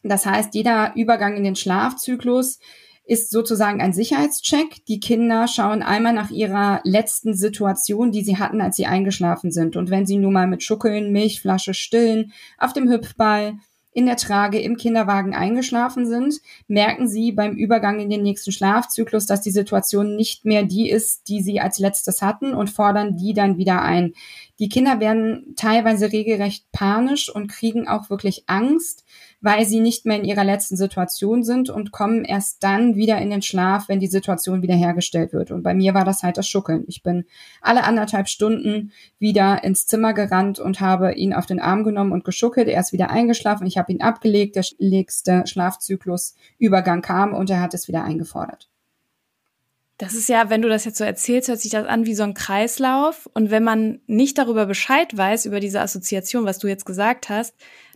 Das 0.02 0.26
heißt, 0.26 0.54
jeder 0.54 0.92
Übergang 0.96 1.36
in 1.36 1.44
den 1.44 1.56
Schlafzyklus 1.56 2.58
ist 3.04 3.30
sozusagen 3.30 3.80
ein 3.80 3.92
Sicherheitscheck. 3.92 4.84
Die 4.86 5.00
Kinder 5.00 5.46
schauen 5.48 5.82
einmal 5.82 6.12
nach 6.12 6.30
ihrer 6.30 6.80
letzten 6.84 7.34
Situation, 7.34 8.10
die 8.10 8.22
sie 8.22 8.38
hatten, 8.38 8.60
als 8.60 8.76
sie 8.76 8.86
eingeschlafen 8.86 9.52
sind. 9.52 9.76
Und 9.76 9.90
wenn 9.90 10.06
sie 10.06 10.18
nun 10.18 10.32
mal 10.32 10.46
mit 10.46 10.62
Schuckeln, 10.62 11.12
Milchflasche, 11.12 11.74
Stillen, 11.74 12.32
auf 12.58 12.72
dem 12.72 12.90
Hüpfball, 12.90 13.58
in 13.92 14.06
der 14.06 14.16
Trage 14.16 14.58
im 14.58 14.76
Kinderwagen 14.76 15.34
eingeschlafen 15.34 16.06
sind, 16.06 16.36
merken 16.66 17.08
sie 17.08 17.32
beim 17.32 17.56
Übergang 17.56 18.00
in 18.00 18.08
den 18.08 18.22
nächsten 18.22 18.50
Schlafzyklus, 18.50 19.26
dass 19.26 19.42
die 19.42 19.50
Situation 19.50 20.16
nicht 20.16 20.44
mehr 20.44 20.62
die 20.62 20.88
ist, 20.88 21.28
die 21.28 21.42
sie 21.42 21.60
als 21.60 21.78
letztes 21.78 22.22
hatten 22.22 22.54
und 22.54 22.70
fordern 22.70 23.16
die 23.16 23.34
dann 23.34 23.58
wieder 23.58 23.82
ein. 23.82 24.14
Die 24.58 24.70
Kinder 24.70 25.00
werden 25.00 25.54
teilweise 25.56 26.10
regelrecht 26.10 26.64
panisch 26.72 27.28
und 27.28 27.48
kriegen 27.48 27.86
auch 27.86 28.08
wirklich 28.08 28.44
Angst, 28.46 29.04
weil 29.42 29.66
sie 29.66 29.80
nicht 29.80 30.06
mehr 30.06 30.16
in 30.16 30.24
ihrer 30.24 30.44
letzten 30.44 30.76
Situation 30.76 31.42
sind 31.42 31.68
und 31.68 31.90
kommen 31.90 32.24
erst 32.24 32.62
dann 32.62 32.94
wieder 32.94 33.18
in 33.18 33.28
den 33.28 33.42
Schlaf, 33.42 33.88
wenn 33.88 33.98
die 33.98 34.06
Situation 34.06 34.62
wiederhergestellt 34.62 35.32
wird. 35.32 35.50
Und 35.50 35.64
bei 35.64 35.74
mir 35.74 35.94
war 35.94 36.04
das 36.04 36.22
halt 36.22 36.38
das 36.38 36.48
Schuckeln. 36.48 36.84
Ich 36.86 37.02
bin 37.02 37.24
alle 37.60 37.82
anderthalb 37.82 38.28
Stunden 38.28 38.92
wieder 39.18 39.64
ins 39.64 39.86
Zimmer 39.88 40.14
gerannt 40.14 40.60
und 40.60 40.80
habe 40.80 41.12
ihn 41.14 41.34
auf 41.34 41.46
den 41.46 41.60
Arm 41.60 41.82
genommen 41.82 42.12
und 42.12 42.24
geschuckelt. 42.24 42.68
Er 42.68 42.80
ist 42.80 42.92
wieder 42.92 43.10
eingeschlafen. 43.10 43.66
Ich 43.66 43.76
habe 43.76 43.92
ihn 43.92 44.00
abgelegt. 44.00 44.54
Der 44.54 44.64
nächste 44.78 45.44
Schlafzyklusübergang 45.44 47.02
kam 47.02 47.34
und 47.34 47.50
er 47.50 47.60
hat 47.60 47.74
es 47.74 47.88
wieder 47.88 48.04
eingefordert. 48.04 48.68
Das 49.98 50.14
ist 50.14 50.28
ja, 50.28 50.50
wenn 50.50 50.62
du 50.62 50.68
das 50.68 50.84
jetzt 50.84 50.98
so 50.98 51.04
erzählst, 51.04 51.48
hört 51.48 51.60
sich 51.60 51.70
das 51.70 51.86
an 51.86 52.06
wie 52.06 52.14
so 52.14 52.22
ein 52.22 52.34
Kreislauf. 52.34 53.28
Und 53.34 53.50
wenn 53.50 53.62
man 53.62 54.00
nicht 54.06 54.38
darüber 54.38 54.66
Bescheid 54.66 55.16
weiß, 55.16 55.46
über 55.46 55.60
diese 55.60 55.80
Assoziation, 55.80 56.44
was 56.44 56.58
du 56.58 56.66
jetzt 56.66 56.86
gesagt 56.86 57.28
hast, 57.28 57.54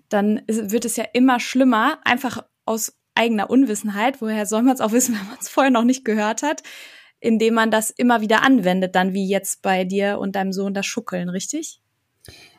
dann 0.08 0.42
wird 0.46 0.84
es 0.84 0.96
ja 0.96 1.04
immer 1.12 1.40
schlimmer, 1.40 1.98
einfach 2.04 2.44
aus 2.64 2.96
eigener 3.14 3.50
Unwissenheit. 3.50 4.20
Woher 4.20 4.46
soll 4.46 4.62
man 4.62 4.74
es 4.74 4.80
auch 4.80 4.92
wissen, 4.92 5.14
wenn 5.18 5.26
man 5.26 5.38
es 5.40 5.48
vorher 5.48 5.70
noch 5.70 5.84
nicht 5.84 6.04
gehört 6.04 6.42
hat? 6.42 6.62
Indem 7.18 7.54
man 7.54 7.70
das 7.70 7.90
immer 7.90 8.20
wieder 8.20 8.42
anwendet, 8.42 8.94
dann 8.94 9.14
wie 9.14 9.28
jetzt 9.28 9.62
bei 9.62 9.84
dir 9.84 10.18
und 10.18 10.36
deinem 10.36 10.52
Sohn 10.52 10.74
das 10.74 10.86
Schuckeln, 10.86 11.28
richtig? 11.28 11.80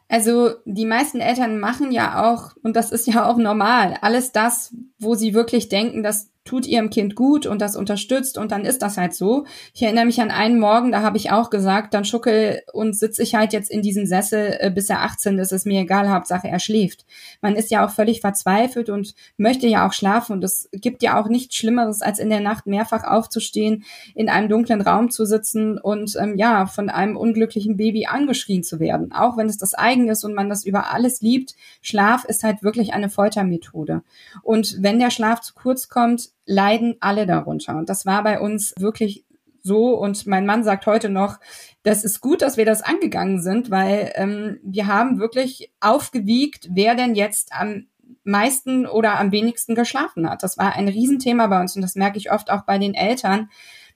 Also 0.10 0.56
die 0.66 0.86
meisten 0.86 1.20
Eltern 1.20 1.60
machen 1.60 1.92
ja 1.92 2.32
auch, 2.32 2.56
und 2.63 2.75
das 2.75 2.92
ist 2.92 3.08
ja 3.08 3.30
auch 3.30 3.38
normal, 3.38 3.98
alles 4.01 4.32
das, 4.32 4.74
wo 5.00 5.16
sie 5.16 5.34
wirklich 5.34 5.68
denken, 5.68 6.01
dass 6.01 6.32
tut 6.48 6.66
ihrem 6.66 6.89
Kind 6.89 7.16
gut 7.16 7.46
und 7.46 7.62
das 7.62 7.75
unterstützt 7.75 8.38
und 8.38 8.51
dann 8.51 8.66
ist 8.66 8.82
das 8.82 8.98
halt 8.98 9.13
so. 9.13 9.46
Ich 9.74 9.84
erinnere 9.84 10.06
mich 10.06 10.22
an 10.22 10.32
einen 10.32 10.60
Morgen, 10.60 10.92
da 10.92 11.01
habe 11.01 11.18
ich 11.18 11.32
auch 11.32 11.50
gesagt, 11.50 11.94
dann 11.94 12.06
schuckel 12.06 12.62
und 12.74 12.96
sitze 12.96 13.22
ich 13.22 13.36
halt 13.36 13.54
jetzt 13.54 13.70
in 13.70 13.82
diesem 13.82 14.06
Sessel, 14.06 14.56
äh, 14.60 14.72
bis 14.72 14.89
er 14.89 15.04
18 15.04 15.38
ist, 15.38 15.51
ist 15.51 15.66
mir 15.66 15.82
egal, 15.82 16.10
Hauptsache 16.10 16.48
er 16.48 16.60
schläft. 16.60 17.06
Man 17.42 17.56
ist 17.56 17.70
ja 17.70 17.86
auch 17.86 17.92
völlig 17.92 18.22
verzweifelt 18.22 18.89
und 18.89 19.13
möchte 19.38 19.68
ja 19.68 19.88
auch 19.88 19.94
schlafen 19.94 20.34
und 20.34 20.44
es 20.44 20.70
gibt 20.72 21.04
ja 21.04 21.20
auch 21.20 21.27
nichts 21.27 21.56
Schlimmeres, 21.56 22.01
als 22.01 22.20
in 22.20 22.30
der 22.30 22.39
Nacht 22.39 22.66
mehrfach 22.66 23.04
aufzustehen, 23.04 23.84
in 24.16 24.30
einem 24.30 24.50
dunklen 24.50 24.82
Raum 24.82 25.12
zu 25.12 25.25
sitzen 25.25 25.77
und 25.77 26.16
ähm, 26.20 26.38
ja, 26.38 26.66
von 26.66 26.89
einem 26.89 27.18
unglücklichen 27.18 27.77
Baby 27.77 28.06
angeschrien 28.06 28.63
zu 28.63 28.80
werden. 28.80 29.12
Auch 29.12 29.38
wenn 29.38 29.48
es 29.48 29.58
das 29.58 29.74
eigen 29.74 30.08
ist 30.10 30.24
und 30.24 30.34
man 30.34 30.50
das 30.50 30.66
über 30.66 30.94
alles 30.94 31.22
liebt, 31.22 31.56
Schlaf 31.82 32.24
ist 32.25 32.44
halt 32.44 32.63
wirklich 32.63 32.94
eine 32.94 33.10
Foltermethode. 33.10 34.04
Und 34.44 34.77
wenn 34.82 35.00
der 35.00 35.12
Schlaf 35.12 35.42
zu 35.42 35.54
kurz 35.54 35.89
kommt, 35.89 36.30
leiden 36.48 36.96
alle 37.00 37.27
darunter. 37.27 37.75
Und 37.77 37.89
das 37.89 38.06
war 38.06 38.24
bei 38.24 38.39
uns 38.39 38.74
wirklich 38.80 39.25
so. 39.62 39.89
Und 39.89 40.25
mein 40.25 40.46
Mann 40.46 40.63
sagt 40.63 40.88
heute 40.88 41.10
noch, 41.10 41.38
das 41.84 42.04
ist 42.04 42.22
gut, 42.22 42.42
dass 42.42 42.58
wir 42.58 42.66
das 42.66 42.82
angegangen 42.82 43.42
sind, 43.42 43.70
weil 43.70 44.12
ähm, 44.16 44.60
wir 44.63 44.88
haben 44.88 45.20
wirklich 45.20 45.72
aufgewiegt, 45.80 46.70
wer 46.72 46.96
denn 46.96 47.13
jetzt 47.13 47.54
am 47.54 47.86
meisten 48.24 48.86
oder 48.86 49.20
am 49.20 49.32
wenigsten 49.32 49.75
geschlafen 49.75 50.30
hat. 50.30 50.44
Das 50.44 50.58
war 50.58 50.75
ein 50.75 50.88
Riesenthema 50.88 51.48
bei 51.48 51.60
uns 51.60 51.75
und 51.75 51.82
das 51.82 51.96
merke 51.96 52.18
ich 52.18 52.32
oft 52.32 52.50
auch 52.50 52.63
bei 52.63 52.77
den 52.77 52.94
Eltern, 52.94 53.50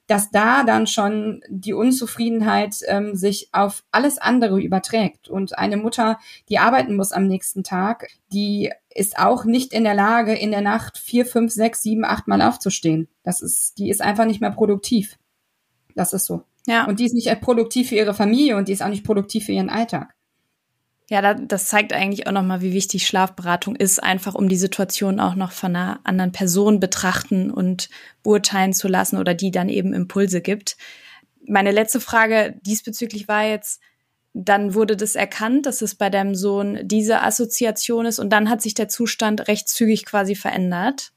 dass 0.07 0.29
da 0.31 0.63
dann 0.63 0.87
schon 0.87 1.41
die 1.49 1.73
Unzufriedenheit 1.73 2.75
ähm, 2.87 3.15
sich 3.15 3.49
auf 3.53 3.83
alles 3.91 4.17
andere 4.17 4.59
überträgt. 4.59 5.29
Und 5.29 5.57
eine 5.57 5.77
Mutter, 5.77 6.19
die 6.49 6.59
arbeiten 6.59 6.95
muss 6.95 7.11
am 7.11 7.27
nächsten 7.27 7.63
Tag, 7.63 8.07
die 8.33 8.71
ist 8.89 9.17
auch 9.17 9.45
nicht 9.45 9.73
in 9.73 9.83
der 9.83 9.93
Lage, 9.93 10.33
in 10.33 10.51
der 10.51 10.61
Nacht 10.61 10.97
vier, 10.97 11.25
fünf, 11.25 11.53
sechs, 11.53 11.81
sieben, 11.81 12.03
acht 12.03 12.27
Mal 12.27 12.41
aufzustehen. 12.41 13.07
Das 13.23 13.41
ist, 13.41 13.77
die 13.77 13.89
ist 13.89 14.01
einfach 14.01 14.25
nicht 14.25 14.41
mehr 14.41 14.51
produktiv. 14.51 15.17
Das 15.95 16.13
ist 16.13 16.25
so. 16.25 16.43
Ja. 16.67 16.85
Und 16.85 16.99
die 16.99 17.05
ist 17.05 17.13
nicht 17.13 17.41
produktiv 17.41 17.89
für 17.89 17.95
ihre 17.95 18.13
Familie 18.13 18.57
und 18.57 18.67
die 18.67 18.73
ist 18.73 18.83
auch 18.83 18.89
nicht 18.89 19.05
produktiv 19.05 19.45
für 19.45 19.53
ihren 19.53 19.69
Alltag. 19.69 20.13
Ja, 21.11 21.33
das 21.33 21.65
zeigt 21.65 21.91
eigentlich 21.91 22.25
auch 22.27 22.31
nochmal, 22.31 22.61
wie 22.61 22.71
wichtig 22.71 23.05
Schlafberatung 23.05 23.75
ist, 23.75 24.01
einfach 24.01 24.33
um 24.33 24.47
die 24.47 24.55
Situation 24.55 25.19
auch 25.19 25.35
noch 25.35 25.51
von 25.51 25.75
einer 25.75 25.99
anderen 26.05 26.31
Person 26.31 26.79
betrachten 26.79 27.51
und 27.51 27.89
beurteilen 28.23 28.71
zu 28.71 28.87
lassen 28.87 29.17
oder 29.17 29.33
die 29.33 29.51
dann 29.51 29.67
eben 29.67 29.93
Impulse 29.93 30.39
gibt. 30.39 30.77
Meine 31.45 31.71
letzte 31.71 31.99
Frage 31.99 32.57
diesbezüglich 32.61 33.27
war 33.27 33.43
jetzt, 33.43 33.81
dann 34.31 34.73
wurde 34.73 34.95
das 34.95 35.15
erkannt, 35.15 35.65
dass 35.65 35.81
es 35.81 35.95
bei 35.95 36.09
deinem 36.09 36.33
Sohn 36.33 36.79
diese 36.83 37.21
Assoziation 37.21 38.05
ist 38.05 38.17
und 38.19 38.29
dann 38.29 38.49
hat 38.49 38.61
sich 38.61 38.73
der 38.73 38.87
Zustand 38.87 39.49
recht 39.49 39.67
zügig 39.67 40.05
quasi 40.05 40.33
verändert. 40.33 41.11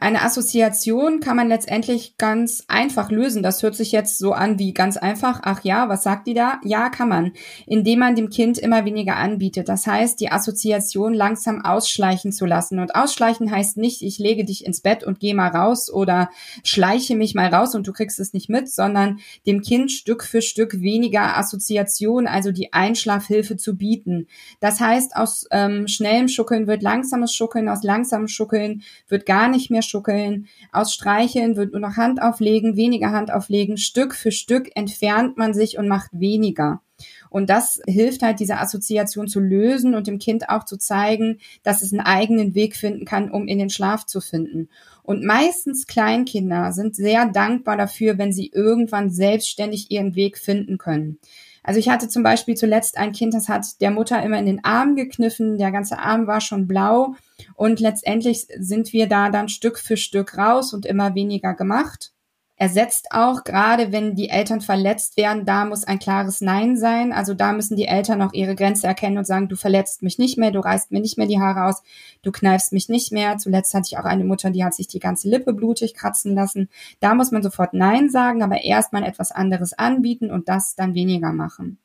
Eine 0.00 0.22
Assoziation 0.22 1.20
kann 1.20 1.36
man 1.36 1.48
letztendlich 1.48 2.16
ganz 2.18 2.64
einfach 2.68 3.10
lösen. 3.10 3.42
Das 3.42 3.62
hört 3.62 3.74
sich 3.74 3.90
jetzt 3.90 4.18
so 4.18 4.32
an 4.32 4.58
wie 4.58 4.72
ganz 4.72 4.96
einfach. 4.96 5.40
Ach 5.42 5.64
ja, 5.64 5.88
was 5.88 6.02
sagt 6.02 6.26
die 6.26 6.34
da? 6.34 6.60
Ja, 6.64 6.88
kann 6.88 7.08
man, 7.08 7.32
indem 7.66 7.98
man 7.98 8.14
dem 8.14 8.30
Kind 8.30 8.58
immer 8.58 8.84
weniger 8.84 9.16
anbietet. 9.16 9.68
Das 9.68 9.86
heißt, 9.86 10.20
die 10.20 10.30
Assoziation 10.30 11.14
langsam 11.14 11.64
ausschleichen 11.64 12.32
zu 12.32 12.46
lassen. 12.46 12.78
Und 12.78 12.94
ausschleichen 12.94 13.50
heißt 13.50 13.76
nicht, 13.76 14.02
ich 14.02 14.18
lege 14.18 14.44
dich 14.44 14.64
ins 14.64 14.80
Bett 14.80 15.02
und 15.02 15.18
gehe 15.18 15.34
mal 15.34 15.48
raus 15.48 15.92
oder 15.92 16.30
schleiche 16.62 17.16
mich 17.16 17.34
mal 17.34 17.52
raus 17.52 17.74
und 17.74 17.86
du 17.86 17.92
kriegst 17.92 18.20
es 18.20 18.32
nicht 18.32 18.48
mit, 18.48 18.70
sondern 18.70 19.18
dem 19.46 19.62
Kind 19.62 19.90
Stück 19.90 20.24
für 20.24 20.42
Stück 20.42 20.80
weniger 20.80 21.36
Assoziation, 21.36 22.26
also 22.26 22.52
die 22.52 22.72
Einschlafhilfe 22.72 23.56
zu 23.56 23.76
bieten. 23.76 24.28
Das 24.60 24.80
heißt, 24.80 25.16
aus 25.16 25.46
ähm, 25.50 25.88
schnellem 25.88 26.28
Schuckeln 26.28 26.66
wird 26.66 26.82
langsames 26.82 27.34
Schuckeln, 27.34 27.68
aus 27.68 27.82
langsamem 27.82 28.28
Schuckeln 28.28 28.82
wird 29.08 29.26
gar 29.26 29.48
nicht 29.48 29.70
mehr 29.70 29.82
Schuckeln. 29.88 30.48
Aus 30.72 30.98
wird 31.56 31.72
nur 31.72 31.80
noch 31.80 31.96
Hand 31.96 32.22
auflegen, 32.22 32.76
weniger 32.76 33.12
Hand 33.12 33.32
auflegen. 33.32 33.76
Stück 33.76 34.14
für 34.14 34.32
Stück 34.32 34.70
entfernt 34.74 35.36
man 35.36 35.54
sich 35.54 35.78
und 35.78 35.88
macht 35.88 36.10
weniger. 36.12 36.82
Und 37.30 37.50
das 37.50 37.80
hilft 37.86 38.22
halt, 38.22 38.40
diese 38.40 38.58
Assoziation 38.58 39.28
zu 39.28 39.40
lösen 39.40 39.94
und 39.94 40.06
dem 40.06 40.18
Kind 40.18 40.48
auch 40.48 40.64
zu 40.64 40.76
zeigen, 40.76 41.38
dass 41.62 41.82
es 41.82 41.92
einen 41.92 42.00
eigenen 42.00 42.54
Weg 42.54 42.74
finden 42.76 43.04
kann, 43.04 43.30
um 43.30 43.46
in 43.46 43.58
den 43.58 43.70
Schlaf 43.70 44.06
zu 44.06 44.20
finden. 44.20 44.68
Und 45.02 45.24
meistens 45.24 45.86
Kleinkinder 45.86 46.72
sind 46.72 46.96
sehr 46.96 47.26
dankbar 47.26 47.76
dafür, 47.76 48.18
wenn 48.18 48.32
sie 48.32 48.50
irgendwann 48.52 49.10
selbstständig 49.10 49.90
ihren 49.90 50.14
Weg 50.16 50.38
finden 50.38 50.78
können. 50.78 51.18
Also 51.68 51.80
ich 51.80 51.90
hatte 51.90 52.08
zum 52.08 52.22
Beispiel 52.22 52.54
zuletzt 52.54 52.96
ein 52.96 53.12
Kind, 53.12 53.34
das 53.34 53.50
hat 53.50 53.78
der 53.82 53.90
Mutter 53.90 54.22
immer 54.22 54.38
in 54.38 54.46
den 54.46 54.64
Arm 54.64 54.96
gekniffen, 54.96 55.58
der 55.58 55.70
ganze 55.70 55.98
Arm 55.98 56.26
war 56.26 56.40
schon 56.40 56.66
blau. 56.66 57.14
Und 57.56 57.78
letztendlich 57.78 58.46
sind 58.58 58.94
wir 58.94 59.06
da 59.06 59.28
dann 59.28 59.50
Stück 59.50 59.78
für 59.78 59.98
Stück 59.98 60.38
raus 60.38 60.72
und 60.72 60.86
immer 60.86 61.14
weniger 61.14 61.52
gemacht 61.52 62.14
ersetzt 62.58 63.12
auch, 63.12 63.44
gerade 63.44 63.92
wenn 63.92 64.16
die 64.16 64.30
Eltern 64.30 64.60
verletzt 64.60 65.16
werden, 65.16 65.46
da 65.46 65.64
muss 65.64 65.84
ein 65.84 66.00
klares 66.00 66.40
Nein 66.40 66.76
sein. 66.76 67.12
Also 67.12 67.32
da 67.32 67.52
müssen 67.52 67.76
die 67.76 67.86
Eltern 67.86 68.20
auch 68.20 68.32
ihre 68.32 68.56
Grenze 68.56 68.88
erkennen 68.88 69.16
und 69.16 69.26
sagen, 69.26 69.48
du 69.48 69.54
verletzt 69.54 70.02
mich 70.02 70.18
nicht 70.18 70.38
mehr, 70.38 70.50
du 70.50 70.58
reißt 70.58 70.90
mir 70.90 71.00
nicht 71.00 71.16
mehr 71.16 71.28
die 71.28 71.40
Haare 71.40 71.66
aus, 71.66 71.82
du 72.22 72.32
kneifst 72.32 72.72
mich 72.72 72.88
nicht 72.88 73.12
mehr. 73.12 73.38
Zuletzt 73.38 73.72
hatte 73.74 73.86
ich 73.90 73.98
auch 73.98 74.04
eine 74.04 74.24
Mutter, 74.24 74.50
die 74.50 74.64
hat 74.64 74.74
sich 74.74 74.88
die 74.88 74.98
ganze 74.98 75.28
Lippe 75.28 75.52
blutig 75.52 75.94
kratzen 75.94 76.34
lassen. 76.34 76.68
Da 76.98 77.14
muss 77.14 77.30
man 77.30 77.44
sofort 77.44 77.74
Nein 77.74 78.10
sagen, 78.10 78.42
aber 78.42 78.64
erstmal 78.64 79.04
etwas 79.04 79.30
anderes 79.30 79.72
anbieten 79.72 80.32
und 80.32 80.48
das 80.48 80.74
dann 80.74 80.94
weniger 80.94 81.32
machen. 81.32 81.78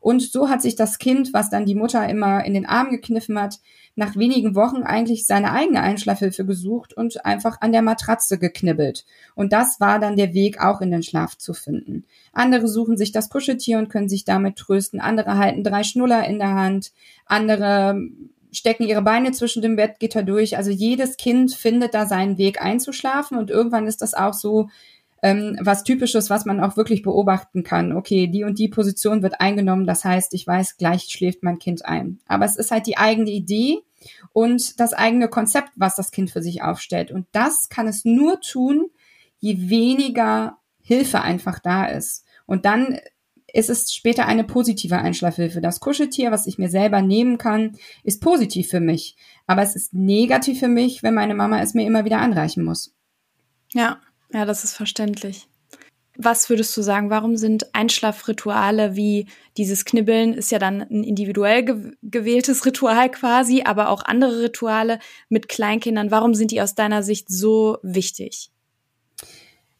Und 0.00 0.20
so 0.20 0.50
hat 0.50 0.60
sich 0.60 0.76
das 0.76 0.98
Kind, 0.98 1.32
was 1.32 1.48
dann 1.48 1.64
die 1.64 1.74
Mutter 1.74 2.06
immer 2.06 2.44
in 2.44 2.52
den 2.52 2.66
Arm 2.66 2.90
gekniffen 2.90 3.40
hat, 3.40 3.58
nach 3.96 4.16
wenigen 4.16 4.54
Wochen 4.54 4.82
eigentlich 4.82 5.26
seine 5.26 5.52
eigene 5.52 5.80
Einschlafhilfe 5.80 6.44
gesucht 6.44 6.94
und 6.94 7.24
einfach 7.24 7.60
an 7.60 7.72
der 7.72 7.82
Matratze 7.82 8.38
geknibbelt. 8.38 9.04
Und 9.34 9.52
das 9.52 9.78
war 9.80 9.98
dann 9.98 10.16
der 10.16 10.34
Weg, 10.34 10.60
auch 10.60 10.80
in 10.80 10.90
den 10.90 11.02
Schlaf 11.02 11.38
zu 11.38 11.54
finden. 11.54 12.04
Andere 12.32 12.66
suchen 12.66 12.96
sich 12.96 13.12
das 13.12 13.28
Kuscheltier 13.28 13.78
und 13.78 13.88
können 13.88 14.08
sich 14.08 14.24
damit 14.24 14.56
trösten. 14.56 15.00
Andere 15.00 15.38
halten 15.38 15.62
drei 15.62 15.84
Schnuller 15.84 16.26
in 16.26 16.38
der 16.38 16.54
Hand. 16.54 16.92
Andere 17.26 18.00
stecken 18.50 18.84
ihre 18.84 19.02
Beine 19.02 19.32
zwischen 19.32 19.62
dem 19.62 19.76
Bettgitter 19.76 20.22
durch. 20.22 20.56
Also 20.56 20.70
jedes 20.70 21.16
Kind 21.16 21.52
findet 21.52 21.94
da 21.94 22.06
seinen 22.06 22.38
Weg 22.38 22.62
einzuschlafen 22.62 23.36
und 23.38 23.50
irgendwann 23.50 23.86
ist 23.86 24.02
das 24.02 24.14
auch 24.14 24.34
so, 24.34 24.68
ähm, 25.24 25.56
was 25.58 25.84
typisches, 25.84 26.28
was 26.28 26.44
man 26.44 26.60
auch 26.60 26.76
wirklich 26.76 27.00
beobachten 27.00 27.62
kann. 27.62 27.94
Okay, 27.94 28.26
die 28.26 28.44
und 28.44 28.58
die 28.58 28.68
Position 28.68 29.22
wird 29.22 29.40
eingenommen, 29.40 29.86
das 29.86 30.04
heißt, 30.04 30.34
ich 30.34 30.46
weiß, 30.46 30.76
gleich 30.76 31.04
schläft 31.04 31.42
mein 31.42 31.58
Kind 31.58 31.86
ein. 31.86 32.18
Aber 32.28 32.44
es 32.44 32.56
ist 32.56 32.70
halt 32.70 32.86
die 32.86 32.98
eigene 32.98 33.30
Idee 33.30 33.78
und 34.34 34.78
das 34.78 34.92
eigene 34.92 35.28
Konzept, 35.28 35.70
was 35.76 35.96
das 35.96 36.10
Kind 36.10 36.30
für 36.30 36.42
sich 36.42 36.62
aufstellt. 36.62 37.10
Und 37.10 37.26
das 37.32 37.70
kann 37.70 37.88
es 37.88 38.04
nur 38.04 38.38
tun, 38.42 38.90
je 39.38 39.70
weniger 39.70 40.58
Hilfe 40.82 41.22
einfach 41.22 41.58
da 41.58 41.86
ist. 41.86 42.26
Und 42.44 42.66
dann 42.66 42.98
ist 43.50 43.70
es 43.70 43.94
später 43.94 44.26
eine 44.26 44.44
positive 44.44 44.98
Einschlafhilfe. 44.98 45.62
Das 45.62 45.80
Kuscheltier, 45.80 46.32
was 46.32 46.46
ich 46.46 46.58
mir 46.58 46.68
selber 46.68 47.00
nehmen 47.00 47.38
kann, 47.38 47.78
ist 48.02 48.20
positiv 48.20 48.68
für 48.68 48.80
mich. 48.80 49.16
Aber 49.46 49.62
es 49.62 49.74
ist 49.74 49.94
negativ 49.94 50.58
für 50.58 50.68
mich, 50.68 51.02
wenn 51.02 51.14
meine 51.14 51.34
Mama 51.34 51.62
es 51.62 51.72
mir 51.72 51.86
immer 51.86 52.04
wieder 52.04 52.18
anreichen 52.18 52.62
muss. 52.62 52.94
Ja, 53.72 54.00
ja, 54.34 54.44
das 54.44 54.64
ist 54.64 54.74
verständlich. 54.74 55.48
Was 56.16 56.48
würdest 56.48 56.76
du 56.76 56.82
sagen, 56.82 57.10
warum 57.10 57.36
sind 57.36 57.74
Einschlafrituale 57.74 58.94
wie 58.94 59.26
dieses 59.56 59.84
Knibbeln 59.84 60.32
ist 60.32 60.52
ja 60.52 60.60
dann 60.60 60.82
ein 60.82 61.02
individuell 61.02 61.64
ge 61.64 61.92
gewähltes 62.02 62.64
Ritual 62.66 63.10
quasi, 63.10 63.62
aber 63.64 63.88
auch 63.88 64.04
andere 64.04 64.42
Rituale 64.42 65.00
mit 65.28 65.48
Kleinkindern, 65.48 66.12
warum 66.12 66.34
sind 66.34 66.52
die 66.52 66.60
aus 66.60 66.76
deiner 66.76 67.02
Sicht 67.02 67.28
so 67.28 67.78
wichtig? 67.82 68.50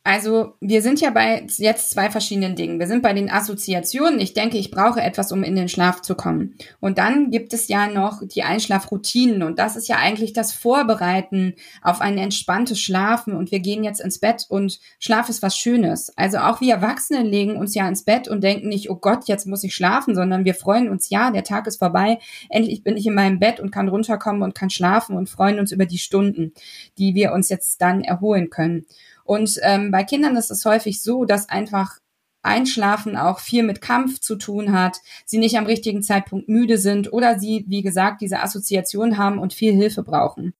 Also 0.06 0.52
wir 0.60 0.82
sind 0.82 1.00
ja 1.00 1.08
bei 1.08 1.46
jetzt 1.56 1.88
zwei 1.88 2.10
verschiedenen 2.10 2.56
Dingen. 2.56 2.78
Wir 2.78 2.86
sind 2.86 3.02
bei 3.02 3.14
den 3.14 3.30
Assoziationen. 3.30 4.20
Ich 4.20 4.34
denke, 4.34 4.58
ich 4.58 4.70
brauche 4.70 5.00
etwas, 5.00 5.32
um 5.32 5.42
in 5.42 5.56
den 5.56 5.70
Schlaf 5.70 6.02
zu 6.02 6.14
kommen. 6.14 6.56
Und 6.78 6.98
dann 6.98 7.30
gibt 7.30 7.54
es 7.54 7.68
ja 7.68 7.88
noch 7.88 8.20
die 8.22 8.42
Einschlafroutinen. 8.42 9.42
Und 9.42 9.58
das 9.58 9.76
ist 9.76 9.88
ja 9.88 9.96
eigentlich 9.96 10.34
das 10.34 10.52
Vorbereiten 10.52 11.54
auf 11.80 12.02
ein 12.02 12.18
entspanntes 12.18 12.78
Schlafen. 12.78 13.34
Und 13.34 13.50
wir 13.50 13.60
gehen 13.60 13.82
jetzt 13.82 14.02
ins 14.02 14.18
Bett 14.18 14.44
und 14.50 14.78
Schlaf 14.98 15.30
ist 15.30 15.40
was 15.40 15.56
Schönes. 15.56 16.12
Also 16.18 16.36
auch 16.36 16.60
wir 16.60 16.74
Erwachsenen 16.74 17.24
legen 17.24 17.56
uns 17.56 17.74
ja 17.74 17.88
ins 17.88 18.02
Bett 18.02 18.28
und 18.28 18.44
denken 18.44 18.68
nicht, 18.68 18.90
oh 18.90 18.96
Gott, 18.96 19.26
jetzt 19.26 19.46
muss 19.46 19.64
ich 19.64 19.74
schlafen, 19.74 20.14
sondern 20.14 20.44
wir 20.44 20.54
freuen 20.54 20.90
uns, 20.90 21.08
ja, 21.08 21.30
der 21.30 21.44
Tag 21.44 21.66
ist 21.66 21.78
vorbei. 21.78 22.18
Endlich 22.50 22.82
bin 22.82 22.98
ich 22.98 23.06
in 23.06 23.14
meinem 23.14 23.38
Bett 23.38 23.58
und 23.58 23.70
kann 23.70 23.88
runterkommen 23.88 24.42
und 24.42 24.54
kann 24.54 24.68
schlafen 24.68 25.16
und 25.16 25.30
freuen 25.30 25.58
uns 25.58 25.72
über 25.72 25.86
die 25.86 25.96
Stunden, 25.96 26.52
die 26.98 27.14
wir 27.14 27.32
uns 27.32 27.48
jetzt 27.48 27.80
dann 27.80 28.02
erholen 28.02 28.50
können. 28.50 28.84
Und 29.24 29.58
ähm, 29.62 29.90
bei 29.90 30.04
Kindern 30.04 30.36
ist 30.36 30.50
es 30.50 30.64
häufig 30.64 31.02
so, 31.02 31.24
dass 31.24 31.48
einfach 31.48 31.98
Einschlafen 32.42 33.16
auch 33.16 33.40
viel 33.40 33.62
mit 33.62 33.80
Kampf 33.80 34.20
zu 34.20 34.36
tun 34.36 34.72
hat, 34.72 34.98
sie 35.24 35.38
nicht 35.38 35.56
am 35.56 35.66
richtigen 35.66 36.02
Zeitpunkt 36.02 36.48
müde 36.48 36.78
sind 36.78 37.12
oder 37.12 37.38
sie, 37.38 37.64
wie 37.68 37.82
gesagt, 37.82 38.20
diese 38.20 38.40
Assoziation 38.40 39.16
haben 39.16 39.38
und 39.38 39.54
viel 39.54 39.72
Hilfe 39.72 40.02
brauchen. 40.02 40.52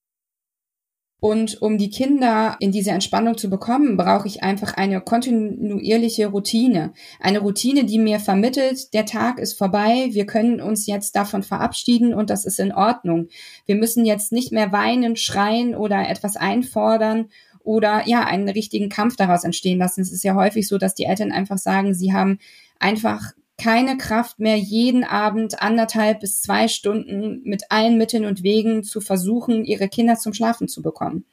Und 1.21 1.63
um 1.63 1.79
die 1.79 1.89
Kinder 1.89 2.57
in 2.61 2.71
diese 2.71 2.91
Entspannung 2.91 3.39
zu 3.39 3.49
bekommen, 3.49 3.97
brauche 3.97 4.29
ich 4.29 4.43
einfach 4.43 4.75
eine 4.75 5.01
kontinuierliche 5.01 6.27
Routine. 6.27 6.93
Eine 7.19 7.39
Routine, 7.39 7.85
die 7.85 7.99
mir 7.99 8.21
vermittelt, 8.21 8.93
der 8.93 9.07
Tag 9.07 9.39
ist 9.39 9.57
vorbei, 9.57 10.09
wir 10.11 10.27
können 10.27 10.61
uns 10.61 10.87
jetzt 10.87 11.17
davon 11.17 11.43
verabschieden 11.43 12.13
und 12.13 12.29
das 12.29 12.45
ist 12.45 12.61
in 12.61 12.75
Ordnung. 12.75 13.29
Wir 13.65 13.77
müssen 13.77 14.05
jetzt 14.05 14.33
nicht 14.33 14.53
mehr 14.53 14.71
weinen, 14.71 15.17
schreien 15.17 15.75
oder 15.75 16.11
etwas 16.11 16.37
einfordern 16.37 17.31
oder 17.65 18.07
ja, 18.07 18.25
einen 18.25 18.49
richtigen 18.49 18.89
Kampf 18.89 19.17
daraus 19.17 19.43
entstehen 19.43 19.79
lassen. 19.79 20.03
Es 20.03 20.13
ist 20.13 20.23
ja 20.23 20.35
häufig 20.35 20.69
so, 20.69 20.79
dass 20.79 20.95
die 20.95 21.05
Eltern 21.05 21.33
einfach 21.33 21.59
sagen, 21.59 21.95
sie 21.95 22.13
haben 22.13 22.39
einfach 22.79 23.33
keine 23.57 23.97
Kraft 23.97 24.41
mehr, 24.41 24.57
jeden 24.57 25.05
Abend 25.05 25.63
anderthalb 25.63 26.21
bis 26.21 26.41
zwei 26.41 26.69
Stunden 26.69 27.41
mit 27.45 27.71
allen 27.71 27.99
Mitteln 27.99 28.25
und 28.25 28.43
Wegen 28.43 28.83
zu 28.83 29.01
versuchen, 29.01 29.65
ihre 29.65 29.89
Kinder 29.89 30.17
zum 30.17 30.35
Schlafen 30.35 30.69
zu 30.69 30.83
bekommen. 30.83 31.25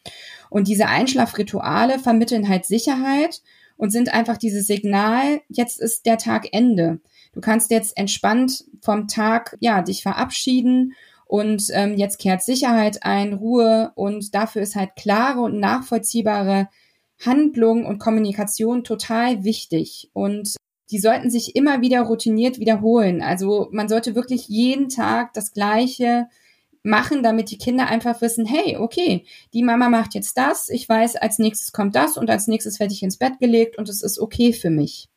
Und 0.49 0.67
diese 0.67 0.87
Einschlafrituale 0.87 1.99
vermitteln 1.99 2.47
halt 2.47 2.65
Sicherheit 2.65 3.41
und 3.75 3.89
sind 3.89 4.13
einfach 4.13 4.37
dieses 4.37 4.67
Signal, 4.67 5.41
jetzt 5.49 5.81
ist 5.81 6.05
der 6.05 6.17
Tag 6.17 6.47
Ende. 6.51 6.99
Du 7.33 7.41
kannst 7.41 7.71
jetzt 7.71 7.97
entspannt 7.97 8.65
vom 8.81 9.07
Tag, 9.07 9.57
ja, 9.59 9.81
dich 9.81 10.03
verabschieden 10.03 10.93
und 11.31 11.67
ähm, 11.71 11.95
jetzt 11.95 12.19
kehrt 12.19 12.41
Sicherheit 12.41 13.03
ein, 13.03 13.31
Ruhe 13.31 13.93
und 13.95 14.35
dafür 14.35 14.63
ist 14.63 14.75
halt 14.75 14.97
klare 14.97 15.39
und 15.39 15.61
nachvollziehbare 15.61 16.67
Handlung 17.25 17.85
und 17.85 17.99
Kommunikation 17.99 18.83
total 18.83 19.45
wichtig. 19.45 20.09
Und 20.11 20.57
die 20.89 20.99
sollten 20.99 21.29
sich 21.29 21.55
immer 21.55 21.79
wieder 21.79 22.01
routiniert 22.01 22.59
wiederholen. 22.59 23.21
Also 23.21 23.69
man 23.71 23.87
sollte 23.87 24.13
wirklich 24.13 24.49
jeden 24.49 24.89
Tag 24.89 25.31
das 25.31 25.53
Gleiche 25.53 26.27
machen, 26.83 27.23
damit 27.23 27.49
die 27.49 27.57
Kinder 27.57 27.87
einfach 27.87 28.19
wissen, 28.19 28.45
hey, 28.45 28.75
okay, 28.75 29.23
die 29.53 29.63
Mama 29.63 29.87
macht 29.87 30.15
jetzt 30.15 30.37
das, 30.37 30.67
ich 30.67 30.89
weiß, 30.89 31.15
als 31.15 31.39
nächstes 31.39 31.71
kommt 31.71 31.95
das 31.95 32.17
und 32.17 32.29
als 32.29 32.47
nächstes 32.47 32.81
werde 32.81 32.93
ich 32.93 33.03
ins 33.03 33.15
Bett 33.15 33.39
gelegt 33.39 33.77
und 33.77 33.87
es 33.87 34.03
ist 34.03 34.19
okay 34.19 34.51
für 34.51 34.69
mich. 34.69 35.07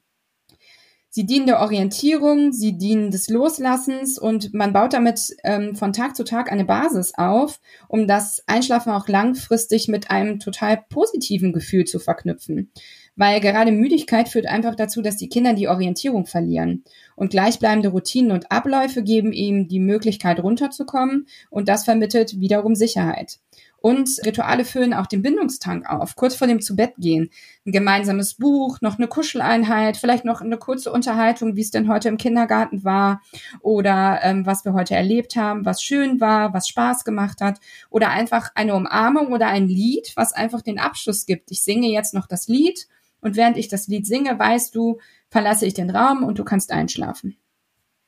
Sie 1.17 1.27
dienen 1.27 1.47
der 1.47 1.61
Orientierung, 1.61 2.53
sie 2.53 2.77
dienen 2.77 3.13
des 3.13 3.29
Loslassens 3.29 4.19
und 4.19 4.53
man 4.53 4.73
baut 4.73 4.95
damit 4.95 5.37
ähm, 5.45 5.77
von 5.77 5.93
Tag 5.93 6.17
zu 6.17 6.25
Tag 6.25 6.51
eine 6.51 6.65
Basis 6.65 7.13
auf, 7.17 7.61
um 7.87 8.09
das 8.09 8.43
Einschlafen 8.49 8.91
auch 8.91 9.07
langfristig 9.07 9.87
mit 9.87 10.11
einem 10.11 10.41
total 10.41 10.83
positiven 10.91 11.53
Gefühl 11.53 11.85
zu 11.85 12.01
verknüpfen. 12.01 12.73
weil 13.15 13.41
gerade 13.41 13.71
Müdigkeit 13.71 14.29
führt 14.29 14.47
einfach 14.47 14.75
dazu, 14.75 15.03
dass 15.03 15.17
die 15.17 15.29
Kinder 15.29 15.53
die 15.53 15.69
Orientierung 15.69 16.27
verlieren. 16.27 16.83
Und 17.15 17.31
gleichbleibende 17.31 17.91
Routinen 17.91 18.33
und 18.33 18.51
Abläufe 18.51 19.05
geben 19.05 19.33
ihm 19.33 19.69
die 19.69 19.79
Möglichkeit 19.79 20.41
runterzukommen 20.41 21.29
und 21.49 21.69
das 21.69 21.85
vermittelt 21.85 22.41
wiederum 22.41 22.75
Sicherheit. 22.75 23.39
Und 23.85 24.09
Rituale 24.25 24.65
füllen 24.65 24.95
auch 24.95 25.07
den 25.07 25.21
Bindungstank 25.21 25.87
auf, 25.91 26.17
kurz 26.17 26.35
vor 26.35 26.47
dem 26.47 26.63
Zubettgehen. 26.63 27.29
Ein 27.67 27.73
gemeinsames 27.73 28.33
Buch, 28.33 28.81
noch 28.81 28.97
eine 28.97 29.09
Kuscheleinheit, 29.09 29.99
vielleicht 29.99 30.25
noch 30.25 30.41
eine 30.41 30.57
kurze 30.57 30.91
Unterhaltung, 30.91 31.55
wie 31.55 31.61
es 31.61 31.71
denn 31.71 31.87
heute 31.87 32.09
im 32.09 32.17
Kindergarten 32.17 32.83
war 32.83 33.21
oder 33.61 34.21
ähm, 34.23 34.47
was 34.47 34.65
wir 34.65 34.73
heute 34.73 34.95
erlebt 34.95 35.37
haben, 35.37 35.67
was 35.67 35.83
schön 35.83 36.19
war, 36.19 36.55
was 36.55 36.67
Spaß 36.67 37.05
gemacht 37.05 37.43
hat 37.43 37.61
oder 37.91 38.09
einfach 38.09 38.53
eine 38.55 38.75
Umarmung 38.75 39.33
oder 39.33 39.49
ein 39.49 39.69
Lied, 39.69 40.13
was 40.17 40.33
einfach 40.33 40.63
den 40.63 40.79
Abschluss 40.79 41.27
gibt. 41.27 41.51
Ich 41.51 41.63
singe 41.63 41.89
jetzt 41.89 42.15
noch 42.15 42.27
das 42.27 42.49
Lied 42.49 42.89
und 43.21 43.37
während 43.37 43.59
ich 43.59 43.69
das 43.69 43.87
Lied 43.87 44.07
singe, 44.07 44.39
weißt 44.39 44.75
du, 44.75 44.99
verlasse 45.29 45.67
ich 45.67 45.75
den 45.75 45.91
Raum 45.91 46.25
und 46.25 46.39
du 46.39 46.45
kannst 46.45 46.73
einschlafen. 46.73 47.37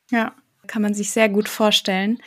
Ja, 0.09 0.33
kann 0.65 0.81
man 0.81 0.95
sich 0.95 1.11
sehr 1.11 1.29
gut 1.29 1.47
vorstellen. 1.47 2.17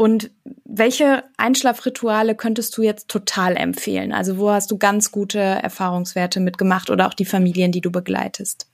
Und 0.00 0.30
welche 0.64 1.24
Einschlafrituale 1.38 2.36
könntest 2.36 2.76
du 2.76 2.82
jetzt 2.82 3.08
total 3.08 3.56
empfehlen? 3.56 4.12
Also 4.12 4.38
wo 4.38 4.48
hast 4.48 4.70
du 4.70 4.78
ganz 4.78 5.10
gute 5.10 5.40
Erfahrungswerte 5.40 6.38
mitgemacht 6.38 6.90
oder 6.90 7.08
auch 7.08 7.14
die 7.14 7.24
Familien, 7.24 7.72
die 7.72 7.80
du 7.80 7.90
begleitest? 7.90 8.68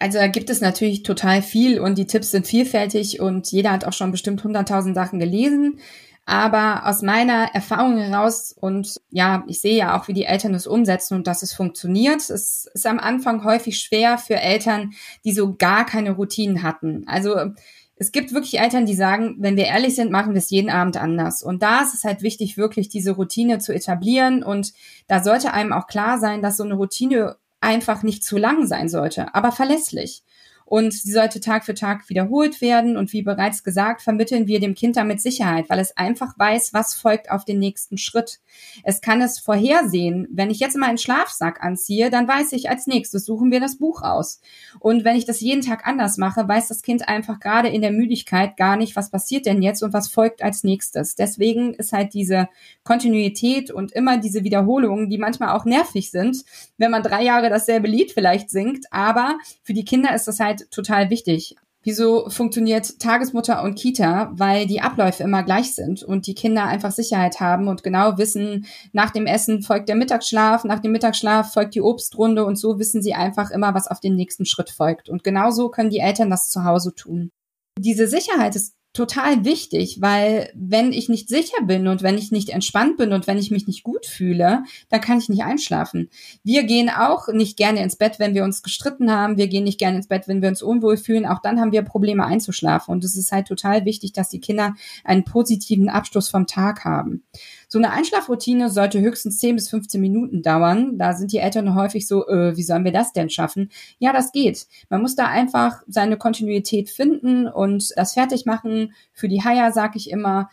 Also 0.00 0.18
da 0.18 0.26
gibt 0.26 0.50
es 0.50 0.60
natürlich 0.60 1.04
total 1.04 1.40
viel 1.40 1.78
und 1.78 1.98
die 1.98 2.08
Tipps 2.08 2.32
sind 2.32 2.48
vielfältig 2.48 3.20
und 3.20 3.52
jeder 3.52 3.70
hat 3.70 3.84
auch 3.84 3.92
schon 3.92 4.10
bestimmt 4.10 4.42
100.000 4.42 4.92
Sachen 4.92 5.20
gelesen. 5.20 5.78
Aber 6.24 6.86
aus 6.86 7.02
meiner 7.02 7.54
Erfahrung 7.54 7.96
heraus 7.96 8.52
und 8.58 9.00
ja, 9.10 9.44
ich 9.46 9.60
sehe 9.60 9.76
ja 9.76 9.96
auch, 9.96 10.08
wie 10.08 10.14
die 10.14 10.24
Eltern 10.24 10.54
es 10.54 10.66
umsetzen 10.66 11.14
und 11.14 11.28
dass 11.28 11.44
es 11.44 11.52
funktioniert. 11.54 12.28
Es 12.28 12.68
ist 12.74 12.86
am 12.86 12.98
Anfang 12.98 13.44
häufig 13.44 13.78
schwer 13.78 14.18
für 14.18 14.34
Eltern, 14.34 14.94
die 15.24 15.32
so 15.32 15.54
gar 15.54 15.86
keine 15.86 16.10
Routinen 16.10 16.64
hatten. 16.64 17.04
Also 17.06 17.52
es 17.98 18.12
gibt 18.12 18.34
wirklich 18.34 18.60
Eltern, 18.60 18.84
die 18.84 18.94
sagen, 18.94 19.36
wenn 19.38 19.56
wir 19.56 19.64
ehrlich 19.64 19.94
sind, 19.94 20.10
machen 20.10 20.34
wir 20.34 20.38
es 20.38 20.50
jeden 20.50 20.70
Abend 20.70 20.98
anders. 20.98 21.42
Und 21.42 21.62
da 21.62 21.80
ist 21.80 21.94
es 21.94 22.04
halt 22.04 22.22
wichtig, 22.22 22.58
wirklich 22.58 22.88
diese 22.90 23.12
Routine 23.12 23.58
zu 23.58 23.72
etablieren. 23.72 24.42
Und 24.42 24.74
da 25.08 25.24
sollte 25.24 25.54
einem 25.54 25.72
auch 25.72 25.86
klar 25.86 26.18
sein, 26.18 26.42
dass 26.42 26.58
so 26.58 26.64
eine 26.64 26.74
Routine 26.74 27.36
einfach 27.60 28.02
nicht 28.02 28.22
zu 28.22 28.36
lang 28.36 28.66
sein 28.66 28.88
sollte, 28.88 29.34
aber 29.34 29.50
verlässlich 29.50 30.22
und 30.66 30.92
sie 30.92 31.12
sollte 31.12 31.40
Tag 31.40 31.64
für 31.64 31.74
Tag 31.74 32.08
wiederholt 32.08 32.60
werden. 32.60 32.96
Und 32.96 33.12
wie 33.12 33.22
bereits 33.22 33.62
gesagt, 33.62 34.02
vermitteln 34.02 34.48
wir 34.48 34.58
dem 34.58 34.74
Kind 34.74 34.96
damit 34.96 35.20
Sicherheit, 35.20 35.70
weil 35.70 35.78
es 35.78 35.96
einfach 35.96 36.36
weiß, 36.36 36.74
was 36.74 36.92
folgt 36.92 37.30
auf 37.30 37.44
den 37.44 37.60
nächsten 37.60 37.98
Schritt. 37.98 38.40
Es 38.82 39.00
kann 39.00 39.22
es 39.22 39.38
vorhersehen. 39.38 40.26
Wenn 40.30 40.50
ich 40.50 40.58
jetzt 40.58 40.76
mal 40.76 40.88
einen 40.88 40.98
Schlafsack 40.98 41.62
anziehe, 41.62 42.10
dann 42.10 42.26
weiß 42.26 42.52
ich, 42.52 42.68
als 42.68 42.88
nächstes 42.88 43.24
suchen 43.24 43.52
wir 43.52 43.60
das 43.60 43.78
Buch 43.78 44.02
aus. 44.02 44.40
Und 44.80 45.04
wenn 45.04 45.16
ich 45.16 45.24
das 45.24 45.40
jeden 45.40 45.62
Tag 45.62 45.86
anders 45.86 46.16
mache, 46.16 46.48
weiß 46.48 46.66
das 46.66 46.82
Kind 46.82 47.08
einfach 47.08 47.38
gerade 47.38 47.68
in 47.68 47.80
der 47.80 47.92
Müdigkeit 47.92 48.56
gar 48.56 48.76
nicht, 48.76 48.96
was 48.96 49.10
passiert 49.10 49.46
denn 49.46 49.62
jetzt 49.62 49.84
und 49.84 49.92
was 49.92 50.08
folgt 50.08 50.42
als 50.42 50.64
nächstes. 50.64 51.14
Deswegen 51.14 51.74
ist 51.74 51.92
halt 51.92 52.12
diese 52.12 52.48
Kontinuität 52.82 53.70
und 53.70 53.92
immer 53.92 54.18
diese 54.18 54.42
Wiederholungen, 54.42 55.10
die 55.10 55.18
manchmal 55.18 55.56
auch 55.56 55.64
nervig 55.64 56.10
sind, 56.10 56.44
wenn 56.76 56.90
man 56.90 57.04
drei 57.04 57.22
Jahre 57.22 57.50
dasselbe 57.50 57.86
Lied 57.86 58.10
vielleicht 58.10 58.50
singt. 58.50 58.86
Aber 58.90 59.38
für 59.62 59.72
die 59.72 59.84
Kinder 59.84 60.12
ist 60.12 60.26
das 60.26 60.40
halt 60.40 60.55
halt 60.60 60.70
total 60.70 61.10
wichtig. 61.10 61.56
Wieso 61.82 62.28
funktioniert 62.30 62.98
Tagesmutter 62.98 63.62
und 63.62 63.76
Kita? 63.76 64.32
Weil 64.32 64.66
die 64.66 64.80
Abläufe 64.80 65.22
immer 65.22 65.44
gleich 65.44 65.72
sind 65.72 66.02
und 66.02 66.26
die 66.26 66.34
Kinder 66.34 66.64
einfach 66.64 66.90
Sicherheit 66.90 67.38
haben 67.38 67.68
und 67.68 67.84
genau 67.84 68.18
wissen, 68.18 68.66
nach 68.92 69.10
dem 69.10 69.26
Essen 69.26 69.62
folgt 69.62 69.88
der 69.88 69.94
Mittagsschlaf, 69.94 70.64
nach 70.64 70.80
dem 70.80 70.90
Mittagsschlaf 70.90 71.52
folgt 71.52 71.76
die 71.76 71.82
Obstrunde 71.82 72.44
und 72.44 72.56
so 72.56 72.80
wissen 72.80 73.02
sie 73.02 73.14
einfach 73.14 73.52
immer, 73.52 73.72
was 73.72 73.86
auf 73.86 74.00
den 74.00 74.16
nächsten 74.16 74.46
Schritt 74.46 74.70
folgt. 74.70 75.08
Und 75.08 75.22
genauso 75.22 75.68
können 75.68 75.90
die 75.90 76.00
Eltern 76.00 76.28
das 76.28 76.50
zu 76.50 76.64
Hause 76.64 76.92
tun. 76.92 77.30
Diese 77.78 78.08
Sicherheit 78.08 78.56
ist 78.56 78.74
total 78.96 79.44
wichtig, 79.44 79.98
weil 80.00 80.50
wenn 80.54 80.92
ich 80.92 81.08
nicht 81.08 81.28
sicher 81.28 81.62
bin 81.64 81.86
und 81.86 82.02
wenn 82.02 82.16
ich 82.16 82.32
nicht 82.32 82.48
entspannt 82.48 82.96
bin 82.96 83.12
und 83.12 83.26
wenn 83.26 83.38
ich 83.38 83.50
mich 83.50 83.66
nicht 83.66 83.82
gut 83.82 84.06
fühle, 84.06 84.64
dann 84.88 85.00
kann 85.00 85.18
ich 85.18 85.28
nicht 85.28 85.44
einschlafen. 85.44 86.08
Wir 86.42 86.64
gehen 86.64 86.88
auch 86.88 87.28
nicht 87.28 87.56
gerne 87.56 87.82
ins 87.82 87.96
Bett, 87.96 88.18
wenn 88.18 88.34
wir 88.34 88.44
uns 88.44 88.62
gestritten 88.62 89.10
haben. 89.10 89.36
Wir 89.36 89.48
gehen 89.48 89.64
nicht 89.64 89.78
gerne 89.78 89.98
ins 89.98 90.08
Bett, 90.08 90.26
wenn 90.28 90.40
wir 90.40 90.48
uns 90.48 90.62
unwohl 90.62 90.96
fühlen. 90.96 91.26
Auch 91.26 91.40
dann 91.40 91.60
haben 91.60 91.72
wir 91.72 91.82
Probleme 91.82 92.24
einzuschlafen. 92.24 92.92
Und 92.92 93.04
es 93.04 93.16
ist 93.16 93.32
halt 93.32 93.46
total 93.46 93.84
wichtig, 93.84 94.14
dass 94.14 94.30
die 94.30 94.40
Kinder 94.40 94.74
einen 95.04 95.24
positiven 95.24 95.88
Abschluss 95.88 96.28
vom 96.28 96.46
Tag 96.46 96.84
haben. 96.84 97.22
So 97.68 97.78
eine 97.78 97.90
Einschlafroutine 97.90 98.70
sollte 98.70 99.00
höchstens 99.00 99.38
10 99.38 99.56
bis 99.56 99.68
15 99.70 100.00
Minuten 100.00 100.42
dauern. 100.42 100.98
Da 100.98 101.14
sind 101.14 101.32
die 101.32 101.38
Eltern 101.38 101.74
häufig 101.74 102.06
so, 102.06 102.26
äh, 102.28 102.56
wie 102.56 102.62
sollen 102.62 102.84
wir 102.84 102.92
das 102.92 103.12
denn 103.12 103.28
schaffen? 103.28 103.70
Ja, 103.98 104.12
das 104.12 104.30
geht. 104.30 104.66
Man 104.88 105.02
muss 105.02 105.16
da 105.16 105.26
einfach 105.26 105.82
seine 105.88 106.16
Kontinuität 106.16 106.90
finden 106.90 107.48
und 107.48 107.92
das 107.96 108.14
fertig 108.14 108.46
machen. 108.46 108.94
Für 109.12 109.28
die 109.28 109.42
Haier 109.42 109.72
sage 109.72 109.98
ich 109.98 110.10
immer, 110.10 110.48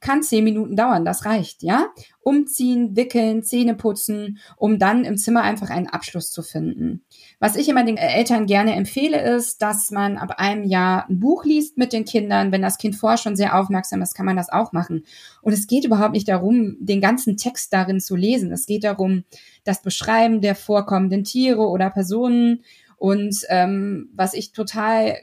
kann 0.00 0.22
zehn 0.22 0.44
Minuten 0.44 0.76
dauern, 0.76 1.04
das 1.04 1.24
reicht, 1.26 1.62
ja? 1.62 1.88
Umziehen, 2.22 2.96
wickeln, 2.96 3.42
Zähne 3.42 3.74
putzen, 3.74 4.38
um 4.56 4.78
dann 4.78 5.04
im 5.04 5.16
Zimmer 5.16 5.42
einfach 5.42 5.70
einen 5.70 5.88
Abschluss 5.88 6.30
zu 6.30 6.42
finden. 6.42 7.02
Was 7.38 7.56
ich 7.56 7.68
immer 7.68 7.84
den 7.84 7.96
Eltern 7.96 8.46
gerne 8.46 8.74
empfehle, 8.74 9.20
ist, 9.36 9.62
dass 9.62 9.90
man 9.90 10.16
ab 10.16 10.34
einem 10.38 10.64
Jahr 10.64 11.08
ein 11.08 11.20
Buch 11.20 11.44
liest 11.44 11.76
mit 11.76 11.92
den 11.92 12.04
Kindern. 12.04 12.52
Wenn 12.52 12.62
das 12.62 12.78
Kind 12.78 12.96
vorher 12.96 13.18
schon 13.18 13.36
sehr 13.36 13.58
aufmerksam 13.58 14.02
ist, 14.02 14.14
kann 14.14 14.26
man 14.26 14.36
das 14.36 14.50
auch 14.50 14.72
machen. 14.72 15.04
Und 15.42 15.52
es 15.52 15.66
geht 15.66 15.84
überhaupt 15.84 16.12
nicht 16.12 16.28
darum, 16.28 16.76
den 16.80 17.00
ganzen 17.00 17.36
Text 17.36 17.72
darin 17.72 18.00
zu 18.00 18.16
lesen. 18.16 18.52
Es 18.52 18.66
geht 18.66 18.84
darum, 18.84 19.24
das 19.64 19.82
Beschreiben 19.82 20.40
der 20.40 20.54
vorkommenden 20.54 21.24
Tiere 21.24 21.68
oder 21.68 21.90
Personen 21.90 22.62
und 23.00 23.46
ähm, 23.48 24.10
was 24.14 24.34
ich 24.34 24.52
total 24.52 25.16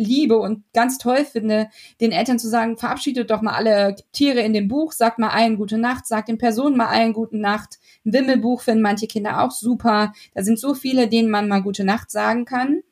liebe 0.00 0.38
und 0.38 0.64
ganz 0.72 0.98
toll 0.98 1.24
finde, 1.24 1.68
den 2.00 2.10
Eltern 2.10 2.38
zu 2.38 2.48
sagen, 2.48 2.76
verabschiedet 2.78 3.30
doch 3.30 3.42
mal 3.42 3.52
alle 3.52 3.96
Tiere 4.12 4.40
in 4.40 4.52
dem 4.52 4.66
Buch, 4.66 4.92
sagt 4.92 5.18
mal 5.18 5.28
allen 5.28 5.56
gute 5.56 5.78
Nacht, 5.78 6.06
sagt 6.06 6.28
den 6.28 6.38
Personen 6.38 6.76
mal 6.76 6.86
allen 6.86 7.12
gute 7.12 7.38
Nacht. 7.38 7.78
Ein 8.04 8.14
Wimmelbuch 8.14 8.62
finden 8.62 8.82
manche 8.82 9.06
Kinder 9.06 9.42
auch 9.42 9.50
super. 9.50 10.12
Da 10.34 10.42
sind 10.42 10.58
so 10.58 10.74
viele, 10.74 11.08
denen 11.08 11.30
man 11.30 11.48
mal 11.48 11.62
gute 11.62 11.84
Nacht 11.84 12.10
sagen 12.10 12.44
kann. 12.46 12.82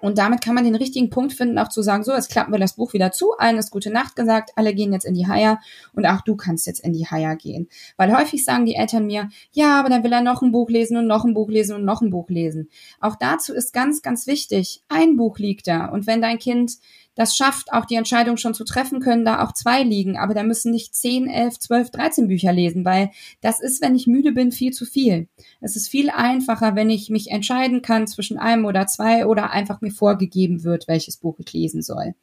Und 0.00 0.18
damit 0.18 0.42
kann 0.42 0.54
man 0.54 0.64
den 0.64 0.76
richtigen 0.76 1.10
Punkt 1.10 1.32
finden, 1.32 1.58
auch 1.58 1.68
zu 1.68 1.82
sagen, 1.82 2.04
so, 2.04 2.12
jetzt 2.12 2.30
klappen 2.30 2.52
wir 2.52 2.58
das 2.58 2.76
Buch 2.76 2.92
wieder 2.92 3.10
zu, 3.10 3.32
allen 3.36 3.58
ist 3.58 3.70
gute 3.70 3.90
Nacht 3.90 4.14
gesagt, 4.14 4.50
alle 4.54 4.74
gehen 4.74 4.92
jetzt 4.92 5.04
in 5.04 5.14
die 5.14 5.26
Haier 5.26 5.58
und 5.92 6.06
auch 6.06 6.20
du 6.20 6.36
kannst 6.36 6.66
jetzt 6.66 6.80
in 6.80 6.92
die 6.92 7.06
Haier 7.06 7.34
gehen. 7.36 7.68
Weil 7.96 8.16
häufig 8.16 8.44
sagen 8.44 8.64
die 8.64 8.76
Eltern 8.76 9.06
mir, 9.06 9.28
ja, 9.52 9.78
aber 9.78 9.88
dann 9.88 10.04
will 10.04 10.12
er 10.12 10.20
noch 10.20 10.42
ein 10.42 10.52
Buch 10.52 10.70
lesen 10.70 10.96
und 10.96 11.06
noch 11.06 11.24
ein 11.24 11.34
Buch 11.34 11.48
lesen 11.48 11.74
und 11.74 11.84
noch 11.84 12.00
ein 12.00 12.10
Buch 12.10 12.28
lesen. 12.28 12.68
Auch 13.00 13.16
dazu 13.16 13.52
ist 13.52 13.72
ganz, 13.72 14.02
ganz 14.02 14.26
wichtig, 14.26 14.82
ein 14.88 15.16
Buch 15.16 15.38
liegt 15.38 15.66
da. 15.66 15.86
Und 15.86 16.06
wenn 16.06 16.22
dein 16.22 16.38
Kind 16.38 16.78
das 17.18 17.36
schafft, 17.36 17.72
auch 17.72 17.84
die 17.84 17.96
Entscheidung 17.96 18.36
schon 18.36 18.54
zu 18.54 18.62
treffen, 18.62 19.00
können 19.00 19.24
da 19.24 19.42
auch 19.42 19.52
zwei 19.52 19.82
liegen. 19.82 20.16
Aber 20.16 20.34
da 20.34 20.44
müssen 20.44 20.70
nicht 20.70 20.94
10, 20.94 21.26
11, 21.26 21.58
12, 21.58 21.90
13 21.90 22.28
Bücher 22.28 22.52
lesen, 22.52 22.84
weil 22.84 23.10
das 23.40 23.58
ist, 23.58 23.82
wenn 23.82 23.96
ich 23.96 24.06
müde 24.06 24.30
bin, 24.30 24.52
viel 24.52 24.72
zu 24.72 24.86
viel. 24.86 25.26
Es 25.60 25.74
ist 25.74 25.88
viel 25.88 26.10
einfacher, 26.10 26.76
wenn 26.76 26.90
ich 26.90 27.10
mich 27.10 27.32
entscheiden 27.32 27.82
kann 27.82 28.06
zwischen 28.06 28.38
einem 28.38 28.66
oder 28.66 28.86
zwei 28.86 29.26
oder 29.26 29.50
einfach 29.50 29.80
mir 29.80 29.90
vorgegeben 29.90 30.62
wird, 30.62 30.86
welches 30.86 31.16
Buch 31.16 31.40
ich 31.40 31.52
lesen 31.52 31.82
soll. 31.82 32.14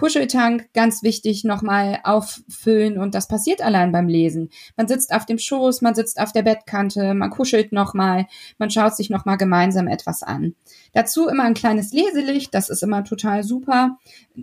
Kuscheltank, 0.00 0.72
ganz 0.72 1.02
wichtig, 1.02 1.44
nochmal 1.44 2.00
auffüllen 2.04 2.96
und 2.96 3.14
das 3.14 3.28
passiert 3.28 3.60
allein 3.60 3.92
beim 3.92 4.08
Lesen. 4.08 4.48
Man 4.74 4.88
sitzt 4.88 5.12
auf 5.12 5.26
dem 5.26 5.36
Schoß, 5.36 5.82
man 5.82 5.94
sitzt 5.94 6.18
auf 6.18 6.32
der 6.32 6.40
Bettkante, 6.40 7.12
man 7.12 7.28
kuschelt 7.28 7.70
nochmal, 7.70 8.26
man 8.56 8.70
schaut 8.70 8.96
sich 8.96 9.10
nochmal 9.10 9.36
gemeinsam 9.36 9.88
etwas 9.88 10.22
an. 10.22 10.54
Dazu 10.94 11.28
immer 11.28 11.44
ein 11.44 11.52
kleines 11.52 11.92
Leselicht, 11.92 12.54
das 12.54 12.70
ist 12.70 12.82
immer 12.82 13.04
total 13.04 13.42
super. 13.42 13.98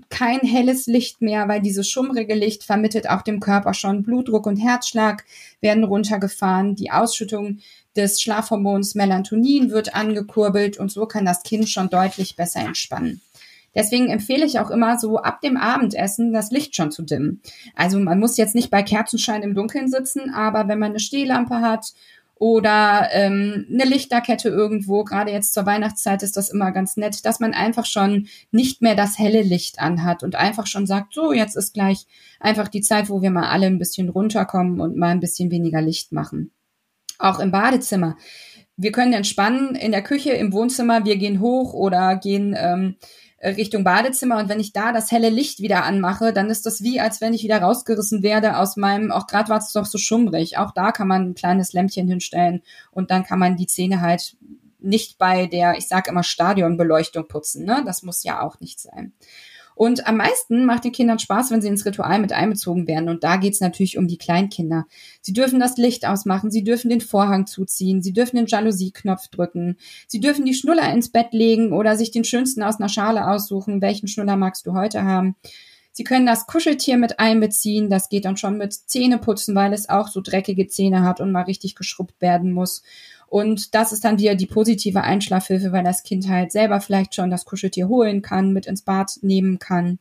Kein 0.10 0.42
helles 0.42 0.86
Licht 0.86 1.24
mehr, 1.24 1.48
weil 1.48 1.60
dieses 1.60 1.90
schummrige 1.90 2.36
Licht 2.36 2.64
vermittelt 2.64 3.10
auch 3.10 3.24
dem 3.24 3.40
Körper 3.40 3.74
schon 3.74 4.04
Blutdruck 4.04 4.46
und 4.46 4.58
Herzschlag 4.58 5.26
werden 5.60 5.84
runtergefahren, 5.84 6.76
die 6.76 6.92
Ausschüttung 6.92 7.58
des 7.96 8.22
Schlafhormons 8.22 8.94
Melatonin 8.94 9.72
wird 9.72 9.96
angekurbelt 9.96 10.78
und 10.78 10.92
so 10.92 11.08
kann 11.08 11.26
das 11.26 11.42
Kind 11.42 11.68
schon 11.68 11.90
deutlich 11.90 12.36
besser 12.36 12.60
entspannen. 12.60 13.22
Deswegen 13.78 14.10
empfehle 14.10 14.44
ich 14.44 14.58
auch 14.60 14.72
immer 14.72 14.98
so 14.98 15.20
ab 15.20 15.40
dem 15.40 15.56
Abendessen 15.56 16.34
das 16.34 16.50
Licht 16.50 16.76
schon 16.76 16.92
zu 16.92 17.04
dimmen. 17.04 17.44
Also 17.76 18.00
man 18.00 18.20
muss 18.20 18.36
jetzt 18.36 18.56
nicht 18.56 18.72
bei 18.72 18.82
Kerzenschein 18.82 19.44
im 19.44 19.54
Dunkeln 19.54 19.88
sitzen, 19.88 20.32
aber 20.34 20.68
wenn 20.68 20.80
man 20.80 20.90
eine 20.90 21.00
Stehlampe 21.00 21.62
hat 21.62 21.94
oder 22.34 23.10
ähm, 23.12 23.68
eine 23.72 23.86
Lichterkette 23.86 24.50
irgendwo, 24.50 25.04
gerade 25.04 25.32
jetzt 25.32 25.54
zur 25.54 25.68
Weihnachtszeit 25.68 26.24
ist 26.24 26.38
das 26.38 26.50
immer 26.50 26.72
ganz 26.72 26.98
nett, 26.98 27.24
dass 27.24 27.40
man 27.40 27.54
einfach 27.54 27.86
schon 27.86 28.28
nicht 28.50 28.82
mehr 28.82 28.96
das 28.96 29.20
helle 29.20 29.44
Licht 29.44 29.78
anhat 29.80 30.24
und 30.24 30.36
einfach 30.36 30.66
schon 30.66 30.88
sagt, 30.88 31.14
so 31.14 31.32
jetzt 31.32 31.56
ist 31.56 31.76
gleich 31.76 32.08
einfach 32.40 32.70
die 32.70 32.82
Zeit, 32.82 33.12
wo 33.12 33.22
wir 33.22 33.30
mal 33.30 33.50
alle 33.50 33.68
ein 33.68 33.78
bisschen 33.78 34.10
runterkommen 34.10 34.82
und 34.82 34.98
mal 34.98 35.10
ein 35.10 35.20
bisschen 35.20 35.52
weniger 35.52 35.84
Licht 35.84 36.14
machen. 36.14 36.50
Auch 37.20 37.40
im 37.40 37.52
Badezimmer. 37.52 38.18
Wir 38.76 38.92
können 38.92 39.14
entspannen 39.14 39.76
in 39.76 39.92
der 39.92 40.04
Küche, 40.04 40.32
im 40.32 40.52
Wohnzimmer, 40.52 41.06
wir 41.06 41.18
gehen 41.18 41.42
hoch 41.42 41.74
oder 41.74 42.16
gehen 42.16 42.56
ähm, 42.58 42.96
äh, 42.96 43.08
Richtung 43.42 43.84
Badezimmer 43.84 44.38
und 44.38 44.50
wenn 44.50 44.60
ich 44.60 44.74
da 44.74 44.92
das 44.92 45.12
helle 45.12 45.30
Licht 45.30 45.60
wieder 45.60 45.84
anmache, 45.84 46.34
dann 46.34 46.50
ist 46.50 46.66
das 46.66 46.82
wie, 46.82 47.00
als 47.00 47.22
wenn 47.22 47.34
ich 47.34 47.44
wieder 47.44 47.62
rausgerissen 47.62 48.24
werde 48.24 48.58
aus 48.58 48.78
meinem, 48.78 49.12
auch 49.12 49.28
gerade 49.28 49.50
war 49.50 49.60
es 49.60 49.72
doch 49.72 49.86
so 49.86 50.00
schummrig, 50.00 50.58
auch 50.58 50.72
da 50.72 50.92
kann 50.92 51.08
man 51.08 51.30
ein 51.30 51.36
kleines 51.36 51.74
Lämpchen 51.74 52.08
hinstellen 52.08 52.64
und 52.92 53.12
dann 53.12 53.24
kann 53.24 53.38
man 53.38 53.56
die 53.56 53.68
Zähne 53.68 54.02
halt 54.02 54.36
nicht 54.80 55.18
bei 55.18 55.46
der, 55.46 55.78
ich 55.78 55.88
sage 55.88 56.10
immer 56.10 56.24
Stadionbeleuchtung 56.24 57.28
putzen, 57.28 57.66
ne? 57.66 57.84
Das 57.86 58.04
muss 58.04 58.24
ja 58.24 58.42
auch 58.42 58.60
nicht 58.60 58.80
sein. 58.80 59.14
Und 59.78 60.08
am 60.08 60.18
meisten 60.18 60.66
macht 60.66 60.86
den 60.86 60.92
Kindern 60.92 61.20
Spaß, 61.20 61.52
wenn 61.52 61.62
sie 61.62 61.68
ins 61.68 61.86
Ritual 61.86 62.20
mit 62.20 62.34
einbezogen 62.34 62.88
werden. 62.88 63.10
Und 63.10 63.24
da 63.24 63.38
geht's 63.38 63.62
natürlich 63.62 64.00
um 64.00 64.08
die 64.08 64.18
Kleinkinder. 64.18 64.86
Sie 65.22 65.34
dürfen 65.34 65.60
das 65.60 65.78
Licht 65.78 66.08
ausmachen, 66.08 66.50
sie 66.50 66.64
dürfen 66.64 66.90
den 66.90 67.00
Vorhang 67.00 67.46
zuziehen, 67.46 68.02
sie 68.02 68.12
dürfen 68.12 68.38
den 68.38 68.48
Jalousieknopf 68.48 69.28
drücken, 69.28 69.78
sie 70.08 70.20
dürfen 70.20 70.46
die 70.46 70.56
Schnuller 70.56 70.92
ins 70.92 71.10
Bett 71.10 71.28
legen 71.32 71.74
oder 71.74 71.96
sich 71.96 72.10
den 72.10 72.24
schönsten 72.24 72.64
aus 72.64 72.80
einer 72.80 72.90
Schale 72.90 73.28
aussuchen. 73.28 73.80
Welchen 73.80 74.08
Schnuller 74.08 74.36
magst 74.36 74.66
du 74.66 74.74
heute 74.74 75.04
haben? 75.04 75.36
Sie 75.92 76.04
können 76.04 76.26
das 76.28 76.46
Kuscheltier 76.46 76.98
mit 76.98 77.20
einbeziehen. 77.20 77.90
Das 77.90 78.10
geht 78.10 78.26
dann 78.26 78.38
schon 78.38 78.58
mit 78.58 78.74
Zähneputzen, 78.74 79.56
weil 79.56 79.74
es 79.74 79.90
auch 79.90 80.08
so 80.08 80.22
dreckige 80.22 80.68
Zähne 80.68 81.02
hat 81.02 81.22
und 81.22 81.32
mal 81.32 81.44
richtig 81.44 81.76
geschrubbt 81.76 82.22
werden 82.22 82.52
muss. 82.52 82.84
Und 83.28 83.76
das 83.76 83.92
ist 83.92 84.06
dann 84.06 84.20
wieder 84.20 84.36
die 84.36 84.46
positive 84.46 85.02
Einschlafhilfe, 85.02 85.72
weil 85.72 85.84
das 85.84 86.04
Kind 86.04 86.28
halt 86.30 86.52
selber 86.52 86.80
vielleicht 86.80 87.14
schon 87.14 87.30
das 87.30 87.46
Kuscheltier 87.46 87.88
holen 87.90 88.22
kann, 88.22 88.54
mit 88.54 88.66
ins 88.66 88.82
Bad 88.82 89.20
nehmen 89.22 89.60
kann. 89.60 90.00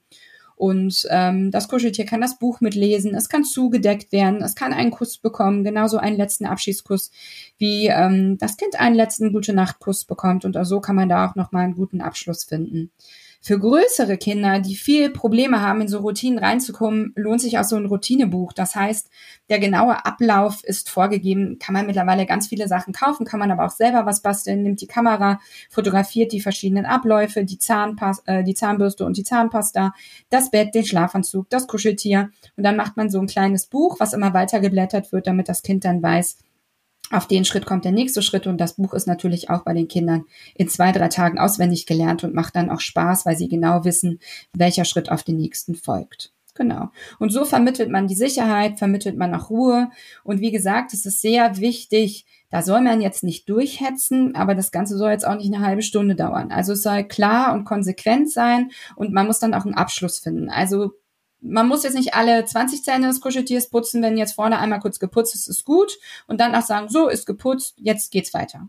Und 0.57 1.07
ähm, 1.11 1.51
das 1.51 1.69
Kuscheltier 1.69 2.07
kann 2.07 2.23
das 2.23 2.39
Buch 2.39 2.63
mitlesen, 2.63 3.15
es 3.15 3.29
kann 3.29 3.45
zugedeckt 3.45 4.11
werden, 4.11 4.43
es 4.43 4.55
kann 4.55 4.73
einen 4.73 4.91
Kuss 4.91 5.19
bekommen, 5.19 5.65
genauso 5.65 5.99
einen 5.99 6.17
letzten 6.17 6.47
Abschiedskuss, 6.47 7.11
wie 7.59 7.89
ähm, 7.89 8.39
das 8.39 8.57
Kind 8.57 8.81
einen 8.81 8.97
letzten 8.97 9.35
Gute 9.35 9.53
Nacht 9.53 9.81
Kuss 9.81 10.07
bekommt. 10.07 10.47
Und 10.47 10.57
so 10.65 10.81
kann 10.81 10.97
man 10.97 11.11
da 11.11 11.29
auch 11.29 11.35
nochmal 11.35 11.65
einen 11.65 11.75
guten 11.75 12.01
Abschluss 12.01 12.45
finden. 12.45 12.91
Für 13.41 13.59
größere 13.59 14.17
Kinder, 14.17 14.61
die 14.61 14.75
viel 14.75 15.11
Probleme 15.11 15.61
haben, 15.61 15.81
in 15.81 15.89
so 15.89 15.99
Routinen 15.99 16.39
reinzukommen, 16.39 17.13
lohnt 17.15 17.41
sich 17.41 17.59
auch 17.59 17.65
so 17.65 17.77
ein 17.77 17.87
Routinebuch. 17.87 18.53
Das 18.53 18.75
heißt, 18.75 19.09
der 19.49 19.59
genaue 19.59 20.05
Ablauf 20.05 20.65
ist 20.65 20.91
vorgegeben. 20.91 21.59
Kann 21.59 21.73
man 21.73 21.87
mittlerweile 21.87 22.27
ganz 22.27 22.49
viele 22.49 22.69
Sachen 22.69 22.93
kaufen, 22.93 23.25
kann 23.25 23.41
man 23.41 23.51
aber 23.51 23.65
auch 23.65 23.71
selber 23.71 24.07
was 24.07 24.23
basteln, 24.23 24.63
nimmt 24.63 24.81
die 24.81 24.87
Kamera, 24.87 25.41
fotografiert 25.71 26.33
die 26.33 26.41
verschiedenen 26.41 26.87
Abläufe, 26.87 27.45
die, 27.45 27.59
Zahnpas 27.59 28.23
äh, 28.27 28.43
die 28.43 28.55
Zahnbürste 28.55 29.05
und 29.05 29.17
die 29.17 29.25
Zahnpasta, 29.25 29.95
das 30.31 30.51
Bett, 30.51 30.75
den 30.75 30.85
Schlafanzug, 30.85 31.49
das 31.51 31.67
Kuscheltier. 31.67 32.31
Und 32.57 32.65
dann 32.65 32.77
macht 32.77 32.97
man 32.97 33.11
so 33.11 33.21
ein 33.21 33.27
kleines 33.27 33.67
Buch, 33.67 34.01
was 34.01 34.13
immer 34.13 34.35
weiter 34.35 34.61
geblättert 34.61 35.13
wird, 35.13 35.27
damit 35.27 35.49
das 35.49 35.63
Kind 35.63 35.85
dann 35.85 36.03
weiß, 36.03 36.39
auf 37.11 37.29
den 37.29 37.45
Schritt 37.45 37.67
kommt 37.67 37.85
der 37.85 37.93
nächste 37.93 38.23
Schritt 38.23 38.47
und 38.47 38.59
das 38.59 38.75
Buch 38.75 38.95
ist 38.95 39.07
natürlich 39.07 39.49
auch 39.51 39.63
bei 39.63 39.73
den 39.73 39.89
Kindern 39.89 40.25
in 40.55 40.69
zwei, 40.69 40.93
drei 40.93 41.09
Tagen 41.09 41.39
auswendig 41.39 41.87
gelernt 41.87 42.25
und 42.25 42.35
macht 42.35 42.57
dann 42.57 42.71
auch 42.71 42.81
Spaß, 42.81 43.27
weil 43.27 43.37
sie 43.37 43.49
genau 43.49 43.85
wissen, 43.85 44.19
welcher 44.53 44.85
Schritt 44.85 45.11
auf 45.11 45.23
den 45.23 45.37
nächsten 45.37 45.75
folgt. 45.75 46.33
Genau. 46.55 46.91
Und 47.19 47.31
so 47.31 47.45
vermittelt 47.45 47.91
man 47.91 48.07
die 48.07 48.15
Sicherheit, 48.15 48.79
vermittelt 48.79 49.17
man 49.17 49.35
auch 49.35 49.51
Ruhe. 49.51 49.91
Und 50.25 50.41
wie 50.41 50.51
gesagt, 50.51 50.95
es 50.95 51.05
ist 51.05 51.21
sehr 51.21 51.59
wichtig, 51.59 52.25
da 52.51 52.63
soll 52.63 52.81
man 52.81 53.03
jetzt 53.03 53.23
nicht 53.23 53.49
durchhetzen, 53.49 54.35
aber 54.35 54.55
das 54.55 54.71
Ganze 54.71 54.97
soll 54.97 55.11
jetzt 55.11 55.27
auch 55.27 55.37
nicht 55.37 55.53
eine 55.53 55.65
halbe 55.65 55.83
Stunde 55.83 56.15
dauern. 56.15 56.51
Also 56.51 56.73
es 56.73 56.83
soll 56.83 57.05
klar 57.05 57.53
und 57.53 57.65
konsequent 57.65 58.31
sein 58.31 58.71
und 58.95 59.13
man 59.13 59.27
muss 59.27 59.39
dann 59.39 59.53
auch 59.53 59.67
einen 59.67 59.75
Abschluss 59.75 60.19
finden. 60.19 60.49
Also 60.49 60.93
man 61.41 61.69
muss 61.69 61.85
jetzt 61.85 61.95
nicht 61.95 62.15
alle 62.15 62.45
20 62.45 62.83
Zähne 62.83 63.09
des 63.09 63.21
Kuscheltiers 63.21 63.69
putzen, 63.69 64.03
wenn 64.03 64.17
jetzt 64.17 64.35
vorne 64.35 64.59
einmal 64.59 64.81
kurz 64.81 64.99
geputzt 64.99 65.35
ist, 65.35 65.49
ist 65.49 65.65
gut. 65.65 65.99
Und 66.27 66.41
dann 66.41 66.55
auch 66.55 66.63
sagen, 66.63 66.89
so, 66.89 67.09
ist 67.09 67.27
geputzt, 67.27 67.75
jetzt 67.79 68.11
geht's 68.11 68.35
weiter. 68.35 68.69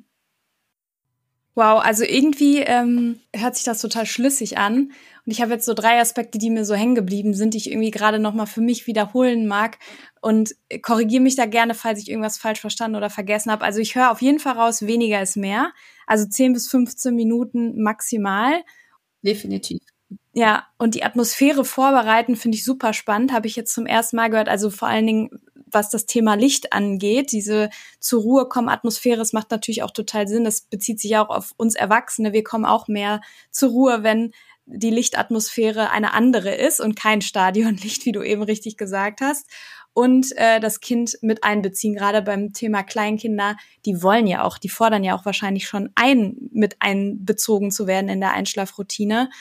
Wow, 1.58 1.84
also 1.84 2.04
irgendwie 2.04 2.60
ähm, 2.60 3.20
hört 3.36 3.56
sich 3.56 3.66
das 3.66 3.82
total 3.82 4.06
schlüssig 4.06 4.60
an. 4.60 4.92
Und 5.26 5.32
ich 5.32 5.42
habe 5.42 5.54
jetzt 5.54 5.66
so 5.66 5.74
drei 5.74 6.00
Aspekte, 6.00 6.38
die 6.38 6.52
mir 6.52 6.66
so 6.66 6.76
hängen 6.76 6.94
geblieben 6.94 7.34
sind, 7.34 7.56
die 7.56 7.58
ich 7.58 7.72
irgendwie 7.72 7.90
gerade 7.90 8.20
nochmal 8.20 8.46
für 8.46 8.62
mich 8.62 8.86
wiederholen 8.86 9.48
mag. 9.48 9.80
Und 10.22 10.54
korrigiere 10.84 11.24
mich 11.24 11.36
da 11.36 11.48
gerne, 11.48 11.74
falls 11.74 12.00
ich 12.00 12.12
irgendwas 12.12 12.38
falsch 12.38 12.62
verstanden 12.62 12.96
oder 12.96 13.10
vergessen 13.10 13.52
habe. 13.52 13.66
Also 13.66 13.80
ich 13.80 13.96
höre 13.96 14.12
auf 14.12 14.22
jeden 14.22 14.38
Fall 14.38 14.54
raus, 14.54 14.84
weniger 14.84 15.20
ist 15.20 15.36
mehr. 15.36 15.72
Also 16.06 16.28
10 16.28 16.54
bis 16.54 16.70
15 16.70 17.16
Minuten 17.16 17.82
maximal. 17.82 18.64
Definitiv. 19.24 19.82
Ja, 20.34 20.68
und 20.78 20.96
die 20.96 21.04
Atmosphäre 21.04 21.66
vorbereiten 21.66 22.36
finde 22.36 22.58
ich 22.58 22.64
super 22.64 22.94
spannend, 22.94 23.34
habe 23.34 23.48
ich 23.48 23.56
jetzt 23.56 23.74
zum 23.74 23.86
ersten 23.86 24.16
Mal 24.18 24.30
gehört. 24.30 24.50
Also 24.50 24.70
vor 24.70 24.88
allen 24.88 25.08
Dingen, 25.08 25.30
was 25.66 25.90
das 25.90 26.06
Thema 26.06 26.36
Licht 26.36 26.74
angeht, 26.74 27.32
diese 27.32 27.70
zur 28.00 28.22
Ruhe 28.22 28.48
kommen 28.48 28.70
Atmosphäre, 28.70 29.18
das 29.18 29.34
macht 29.34 29.52
natürlich 29.52 29.84
auch 29.84 29.92
total 29.92 30.28
Sinn. 30.28 30.44
Das 30.44 30.62
bezieht 30.62 31.00
sich 31.00 31.18
auch 31.18 31.30
auf 31.30 31.54
uns 31.58 31.76
Erwachsene. 31.76 32.34
Wir 32.34 32.44
kommen 32.44 32.66
auch 32.66 32.88
mehr 32.88 33.22
zur 33.52 33.72
Ruhe, 33.72 34.04
wenn 34.04 34.32
die 34.68 34.92
Lichtatmosphäre 34.92 35.90
eine 35.92 36.14
andere 36.14 36.54
ist 36.54 36.82
und 36.82 36.96
kein 36.96 37.22
Stadionlicht, 37.22 38.06
wie 38.06 38.12
du 38.12 38.22
eben 38.22 38.44
richtig 38.44 38.78
gesagt 38.78 39.22
hast. 39.22 39.50
Und 39.94 40.38
äh, 40.38 40.60
das 40.60 40.80
Kind 40.80 41.18
mit 41.22 41.44
einbeziehen, 41.44 41.96
gerade 41.96 42.22
beim 42.22 42.54
Thema 42.54 42.84
Kleinkinder, 42.84 43.58
die 43.84 44.04
wollen 44.04 44.28
ja 44.28 44.44
auch, 44.44 44.60
die 44.60 44.70
fordern 44.70 45.04
ja 45.04 45.18
auch 45.18 45.26
wahrscheinlich 45.26 45.68
schon 45.68 45.90
ein, 45.96 46.36
mit 46.52 46.76
einbezogen 46.80 47.72
zu 47.72 47.88
werden 47.88 48.08
in 48.08 48.20
der 48.20 48.34
Einschlafroutine. 48.34 49.32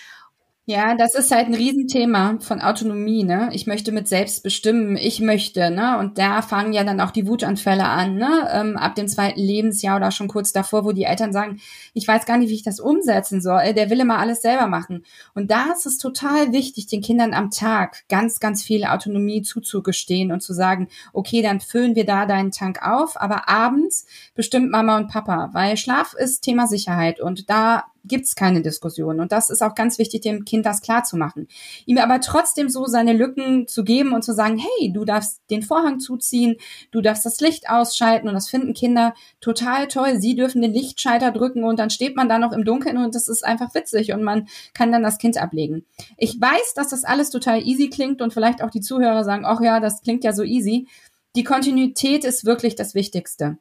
Ja, 0.68 0.96
das 0.96 1.14
ist 1.14 1.30
halt 1.30 1.46
ein 1.46 1.54
Riesenthema 1.54 2.38
von 2.40 2.60
Autonomie, 2.60 3.22
ne? 3.22 3.50
Ich 3.52 3.68
möchte 3.68 3.92
mit 3.92 4.08
selbst 4.08 4.42
bestimmen, 4.42 4.96
ich 4.96 5.20
möchte, 5.20 5.70
ne? 5.70 5.96
Und 5.96 6.18
da 6.18 6.42
fangen 6.42 6.72
ja 6.72 6.82
dann 6.82 7.00
auch 7.00 7.12
die 7.12 7.28
Wutanfälle 7.28 7.84
an, 7.84 8.16
ne? 8.16 8.48
Ähm, 8.52 8.76
ab 8.76 8.96
dem 8.96 9.06
zweiten 9.06 9.38
Lebensjahr 9.38 9.96
oder 9.96 10.10
schon 10.10 10.26
kurz 10.26 10.52
davor, 10.52 10.84
wo 10.84 10.90
die 10.90 11.04
Eltern 11.04 11.32
sagen, 11.32 11.60
ich 11.94 12.08
weiß 12.08 12.26
gar 12.26 12.36
nicht, 12.36 12.50
wie 12.50 12.54
ich 12.54 12.64
das 12.64 12.80
umsetzen 12.80 13.40
soll, 13.40 13.74
der 13.74 13.90
will 13.90 14.00
immer 14.00 14.18
alles 14.18 14.42
selber 14.42 14.66
machen. 14.66 15.04
Und 15.36 15.52
da 15.52 15.70
ist 15.72 15.86
es 15.86 15.98
total 15.98 16.50
wichtig, 16.50 16.88
den 16.88 17.00
Kindern 17.00 17.32
am 17.32 17.52
Tag 17.52 18.02
ganz, 18.08 18.40
ganz 18.40 18.64
viel 18.64 18.86
Autonomie 18.86 19.42
zuzugestehen 19.42 20.32
und 20.32 20.40
zu 20.40 20.52
sagen, 20.52 20.88
okay, 21.12 21.42
dann 21.42 21.60
füllen 21.60 21.94
wir 21.94 22.06
da 22.06 22.26
deinen 22.26 22.50
Tank 22.50 22.82
auf, 22.82 23.20
aber 23.20 23.48
abends 23.48 24.04
bestimmt 24.34 24.72
Mama 24.72 24.96
und 24.96 25.06
Papa, 25.12 25.50
weil 25.52 25.76
Schlaf 25.76 26.14
ist 26.14 26.40
Thema 26.40 26.66
Sicherheit 26.66 27.20
und 27.20 27.48
da 27.48 27.84
gibt's 28.08 28.34
keine 28.34 28.62
Diskussion. 28.62 29.20
Und 29.20 29.32
das 29.32 29.50
ist 29.50 29.62
auch 29.62 29.74
ganz 29.74 29.98
wichtig, 29.98 30.22
dem 30.22 30.44
Kind 30.44 30.66
das 30.66 30.80
klar 30.80 31.04
zu 31.04 31.16
machen. 31.16 31.48
Ihm 31.86 31.98
aber 31.98 32.20
trotzdem 32.20 32.68
so 32.68 32.86
seine 32.86 33.12
Lücken 33.12 33.66
zu 33.66 33.84
geben 33.84 34.12
und 34.12 34.22
zu 34.22 34.32
sagen, 34.32 34.58
hey, 34.58 34.92
du 34.92 35.04
darfst 35.04 35.40
den 35.50 35.62
Vorhang 35.62 36.00
zuziehen, 36.00 36.56
du 36.90 37.00
darfst 37.00 37.26
das 37.26 37.40
Licht 37.40 37.68
ausschalten 37.68 38.28
und 38.28 38.34
das 38.34 38.48
finden 38.48 38.74
Kinder 38.74 39.14
total 39.40 39.88
toll. 39.88 40.20
Sie 40.20 40.34
dürfen 40.34 40.62
den 40.62 40.72
Lichtschalter 40.72 41.32
drücken 41.32 41.64
und 41.64 41.78
dann 41.78 41.90
steht 41.90 42.16
man 42.16 42.28
da 42.28 42.38
noch 42.38 42.52
im 42.52 42.64
Dunkeln 42.64 42.98
und 42.98 43.14
das 43.14 43.28
ist 43.28 43.44
einfach 43.44 43.74
witzig 43.74 44.12
und 44.12 44.22
man 44.22 44.48
kann 44.74 44.92
dann 44.92 45.02
das 45.02 45.18
Kind 45.18 45.38
ablegen. 45.38 45.84
Ich 46.16 46.40
weiß, 46.40 46.74
dass 46.74 46.88
das 46.88 47.04
alles 47.04 47.30
total 47.30 47.62
easy 47.62 47.88
klingt 47.88 48.22
und 48.22 48.32
vielleicht 48.32 48.62
auch 48.62 48.70
die 48.70 48.80
Zuhörer 48.80 49.24
sagen, 49.24 49.44
ach 49.44 49.60
ja, 49.60 49.80
das 49.80 50.02
klingt 50.02 50.24
ja 50.24 50.32
so 50.32 50.42
easy. 50.42 50.88
Die 51.34 51.44
Kontinuität 51.44 52.24
ist 52.24 52.46
wirklich 52.46 52.76
das 52.76 52.94
Wichtigste 52.94 53.58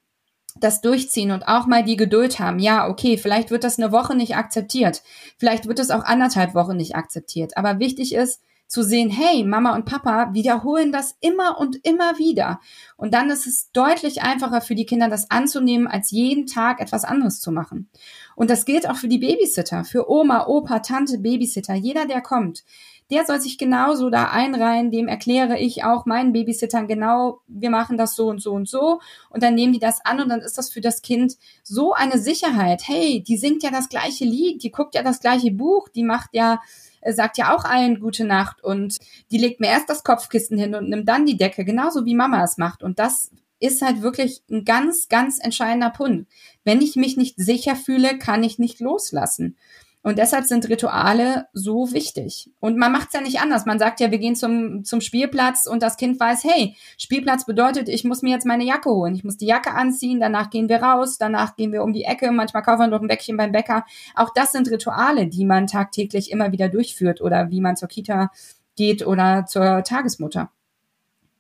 das 0.56 0.82
durchziehen 0.82 1.32
und 1.32 1.48
auch 1.48 1.68
mal 1.68 1.84
die 1.84 1.98
Geduld 1.98 2.40
haben. 2.40 2.60
Ja, 2.60 2.88
okay, 2.88 3.18
vielleicht 3.18 3.52
wird 3.52 3.64
das 3.64 3.78
eine 3.78 3.92
Woche 3.92 4.16
nicht 4.16 4.36
akzeptiert. 4.36 5.04
Vielleicht 5.38 5.68
wird 5.68 5.80
es 5.80 5.92
auch 5.92 6.04
anderthalb 6.04 6.56
Wochen 6.56 6.78
nicht 6.78 6.96
akzeptiert. 6.96 7.58
Aber 7.58 7.80
wichtig 7.80 8.16
ist 8.16 8.42
zu 8.68 8.84
sehen, 8.84 9.10
hey, 9.10 9.44
Mama 9.44 9.76
und 9.76 9.86
Papa 9.86 10.34
wiederholen 10.34 10.92
das 10.92 11.16
immer 11.20 11.60
und 11.60 11.76
immer 11.86 12.18
wieder. 12.18 12.60
Und 12.98 13.14
dann 13.14 13.30
ist 13.30 13.46
es 13.46 13.72
deutlich 13.74 14.24
einfacher 14.24 14.62
für 14.62 14.76
die 14.76 14.86
Kinder, 14.86 15.08
das 15.08 15.30
anzunehmen, 15.30 15.88
als 15.88 16.10
jeden 16.12 16.48
Tag 16.48 16.82
etwas 16.82 17.06
anderes 17.06 17.40
zu 17.40 17.52
machen. 17.52 17.90
Und 18.36 18.50
das 18.50 18.66
gilt 18.66 18.90
auch 18.90 18.96
für 18.96 19.08
die 19.08 19.20
Babysitter, 19.20 19.84
für 19.84 20.10
Oma, 20.10 20.48
Opa, 20.48 20.80
Tante, 20.80 21.20
Babysitter, 21.20 21.76
jeder, 21.76 22.06
der 22.06 22.22
kommt 22.22 22.64
der 23.12 23.26
soll 23.26 23.40
sich 23.40 23.58
genauso 23.58 24.10
da 24.10 24.30
einreihen, 24.30 24.92
dem 24.92 25.08
erkläre 25.08 25.60
ich 25.60 25.84
auch 25.84 26.06
meinen 26.06 26.34
Babysittern 26.34 26.88
genau, 26.88 27.42
wir 27.48 27.70
machen 27.70 27.98
das 27.98 28.16
so 28.16 28.28
und 28.28 28.42
so 28.42 28.52
und 28.54 28.68
so 28.68 29.00
und 29.30 29.44
dann 29.44 29.56
nehmen 29.56 29.74
die 29.74 29.80
das 29.80 30.04
an 30.04 30.22
und 30.22 30.30
dann 30.30 30.42
ist 30.42 30.58
das 30.58 30.72
für 30.72 30.82
das 30.82 31.02
Kind 31.02 31.38
so 31.64 31.94
eine 31.94 32.18
Sicherheit. 32.18 32.84
Hey, 32.88 33.22
die 33.22 33.38
singt 33.38 33.64
ja 33.64 33.70
das 33.70 33.90
gleiche 33.90 34.26
Lied, 34.26 34.64
die 34.64 34.72
guckt 34.72 34.96
ja 34.96 35.04
das 35.04 35.20
gleiche 35.20 35.52
Buch, 35.52 35.88
die 35.90 36.04
macht 36.04 36.30
ja 36.34 36.62
äh, 37.02 37.14
sagt 37.14 37.38
ja 37.38 37.56
auch 37.56 37.64
allen 37.64 38.00
gute 38.00 38.26
Nacht 38.26 38.64
und 38.64 38.98
die 39.32 39.38
legt 39.38 39.60
mir 39.60 39.68
erst 39.68 39.90
das 39.90 40.04
Kopfkissen 40.04 40.58
hin 40.58 40.74
und 40.74 40.90
nimmt 40.90 41.08
dann 41.08 41.26
die 41.26 41.38
Decke, 41.38 41.64
genauso 41.64 42.06
wie 42.06 42.16
Mama 42.16 42.44
es 42.44 42.58
macht 42.58 42.82
und 42.82 42.98
das 42.98 43.32
ist 43.60 43.82
halt 43.82 44.02
wirklich 44.02 44.42
ein 44.50 44.66
ganz, 44.66 45.08
ganz 45.08 45.40
entscheidender 45.42 45.90
Punkt. 45.90 46.30
Wenn 46.64 46.82
ich 46.82 46.96
mich 46.96 47.18
nicht 47.18 47.38
sicher 47.38 47.76
fühle, 47.76 48.18
kann 48.18 48.44
ich 48.44 48.60
nicht 48.60 48.80
loslassen. 48.80 49.58
Und 50.06 50.20
deshalb 50.20 50.46
sind 50.46 50.70
Rituale 50.70 51.48
so 51.52 51.92
wichtig. 51.92 52.52
Und 52.60 52.78
man 52.78 52.92
macht 52.92 53.08
es 53.08 53.14
ja 53.14 53.22
nicht 53.22 53.40
anders. 53.40 53.66
Man 53.66 53.80
sagt 53.80 54.00
ja, 54.00 54.12
wir 54.12 54.20
gehen 54.20 54.36
zum, 54.36 54.86
zum 54.86 55.02
Spielplatz 55.02 55.66
und 55.66 55.82
das 55.82 55.98
Kind 55.98 56.20
weiß, 56.20 56.44
hey, 56.44 56.76
Spielplatz 57.00 57.48
bedeutet, 57.48 57.90
ich 57.90 58.04
muss 58.04 58.22
mir 58.22 58.30
jetzt 58.30 58.46
meine 58.46 58.64
Jacke 58.64 58.92
holen. 58.92 59.16
Ich 59.16 59.24
muss 59.24 59.38
die 59.38 59.48
Jacke 59.48 59.72
anziehen, 59.74 60.20
danach 60.20 60.52
gehen 60.52 60.70
wir 60.70 60.78
raus, 60.84 61.18
danach 61.18 61.56
gehen 61.56 61.72
wir 61.72 61.82
um 61.82 61.92
die 61.92 62.04
Ecke, 62.04 62.32
manchmal 62.32 62.62
kaufen 62.62 62.82
wir 62.82 62.88
noch 62.88 63.02
ein 63.02 63.08
Bäckchen 63.08 63.36
beim 63.36 63.52
Bäcker. 63.52 63.84
Auch 64.14 64.30
das 64.36 64.52
sind 64.52 64.70
Rituale, 64.70 65.26
die 65.26 65.44
man 65.44 65.66
tagtäglich 65.66 66.30
immer 66.30 66.52
wieder 66.52 66.70
durchführt 66.70 67.20
oder 67.20 67.50
wie 67.50 67.60
man 67.60 67.76
zur 67.76 67.88
Kita 67.88 68.30
geht 68.76 69.08
oder 69.08 69.48
zur 69.48 69.84
Tagesmutter. 69.84 70.52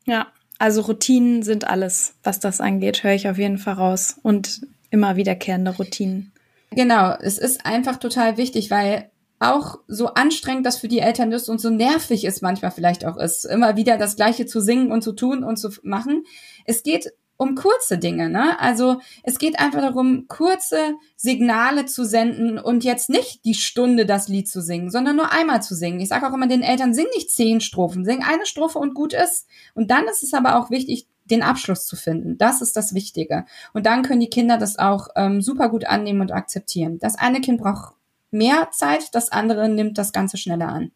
Ja, 0.07 0.25
also 0.57 0.81
Routinen 0.81 1.43
sind 1.43 1.67
alles, 1.67 2.15
was 2.23 2.39
das 2.39 2.61
angeht, 2.61 3.03
höre 3.03 3.13
ich 3.13 3.29
auf 3.29 3.37
jeden 3.37 3.59
Fall 3.59 3.75
raus. 3.75 4.15
Und 4.23 4.65
immer 4.89 5.17
wiederkehrende 5.17 5.69
Routinen. 5.69 6.31
Genau, 6.75 7.15
es 7.21 7.37
ist 7.37 7.65
einfach 7.65 7.97
total 7.97 8.37
wichtig, 8.37 8.69
weil 8.69 9.09
auch 9.39 9.79
so 9.87 10.07
anstrengend 10.07 10.65
das 10.65 10.77
für 10.77 10.87
die 10.87 10.99
Eltern 10.99 11.31
ist 11.31 11.49
und 11.49 11.59
so 11.59 11.69
nervig 11.69 12.25
es 12.25 12.41
manchmal 12.41 12.71
vielleicht 12.71 13.05
auch 13.05 13.17
ist, 13.17 13.45
immer 13.45 13.75
wieder 13.75 13.97
das 13.97 14.15
Gleiche 14.15 14.45
zu 14.45 14.61
singen 14.61 14.91
und 14.91 15.01
zu 15.01 15.13
tun 15.13 15.43
und 15.43 15.57
zu 15.57 15.69
machen. 15.83 16.23
Es 16.65 16.83
geht 16.83 17.11
um 17.37 17.55
kurze 17.55 17.97
Dinge, 17.97 18.29
ne? 18.29 18.59
Also 18.59 19.01
es 19.23 19.39
geht 19.39 19.59
einfach 19.59 19.81
darum, 19.81 20.27
kurze 20.27 20.95
Signale 21.17 21.85
zu 21.85 22.05
senden 22.05 22.57
und 22.57 22.85
jetzt 22.85 23.09
nicht 23.09 23.43
die 23.43 23.55
Stunde 23.55 24.05
das 24.05 24.29
Lied 24.29 24.47
zu 24.47 24.61
singen, 24.61 24.89
sondern 24.89 25.17
nur 25.17 25.31
einmal 25.31 25.61
zu 25.61 25.75
singen. 25.75 25.99
Ich 25.99 26.07
sage 26.07 26.27
auch 26.27 26.33
immer 26.33 26.47
den 26.47 26.61
Eltern, 26.61 26.93
sing 26.93 27.07
nicht 27.13 27.29
zehn 27.29 27.59
Strophen, 27.59 28.05
sing 28.05 28.23
eine 28.23 28.45
Strophe 28.45 28.79
und 28.79 28.93
gut 28.93 29.13
ist. 29.13 29.47
Und 29.73 29.91
dann 29.91 30.05
ist 30.05 30.23
es 30.23 30.33
aber 30.33 30.57
auch 30.57 30.69
wichtig, 30.69 31.07
den 31.25 31.43
Abschluss 31.43 31.85
zu 31.85 31.95
finden. 31.95 32.37
Das 32.37 32.61
ist 32.61 32.75
das 32.75 32.93
Wichtige. 32.93 33.45
Und 33.73 33.85
dann 33.85 34.03
können 34.03 34.19
die 34.19 34.29
Kinder 34.29 34.57
das 34.57 34.77
auch 34.77 35.09
ähm, 35.15 35.41
super 35.41 35.69
gut 35.69 35.85
annehmen 35.85 36.21
und 36.21 36.31
akzeptieren. 36.31 36.99
Das 36.99 37.17
eine 37.17 37.41
Kind 37.41 37.61
braucht 37.61 37.95
mehr 38.31 38.69
Zeit, 38.71 39.13
das 39.13 39.31
andere 39.31 39.69
nimmt 39.69 39.97
das 39.97 40.11
Ganze 40.11 40.37
schneller 40.37 40.67
an. 40.67 40.91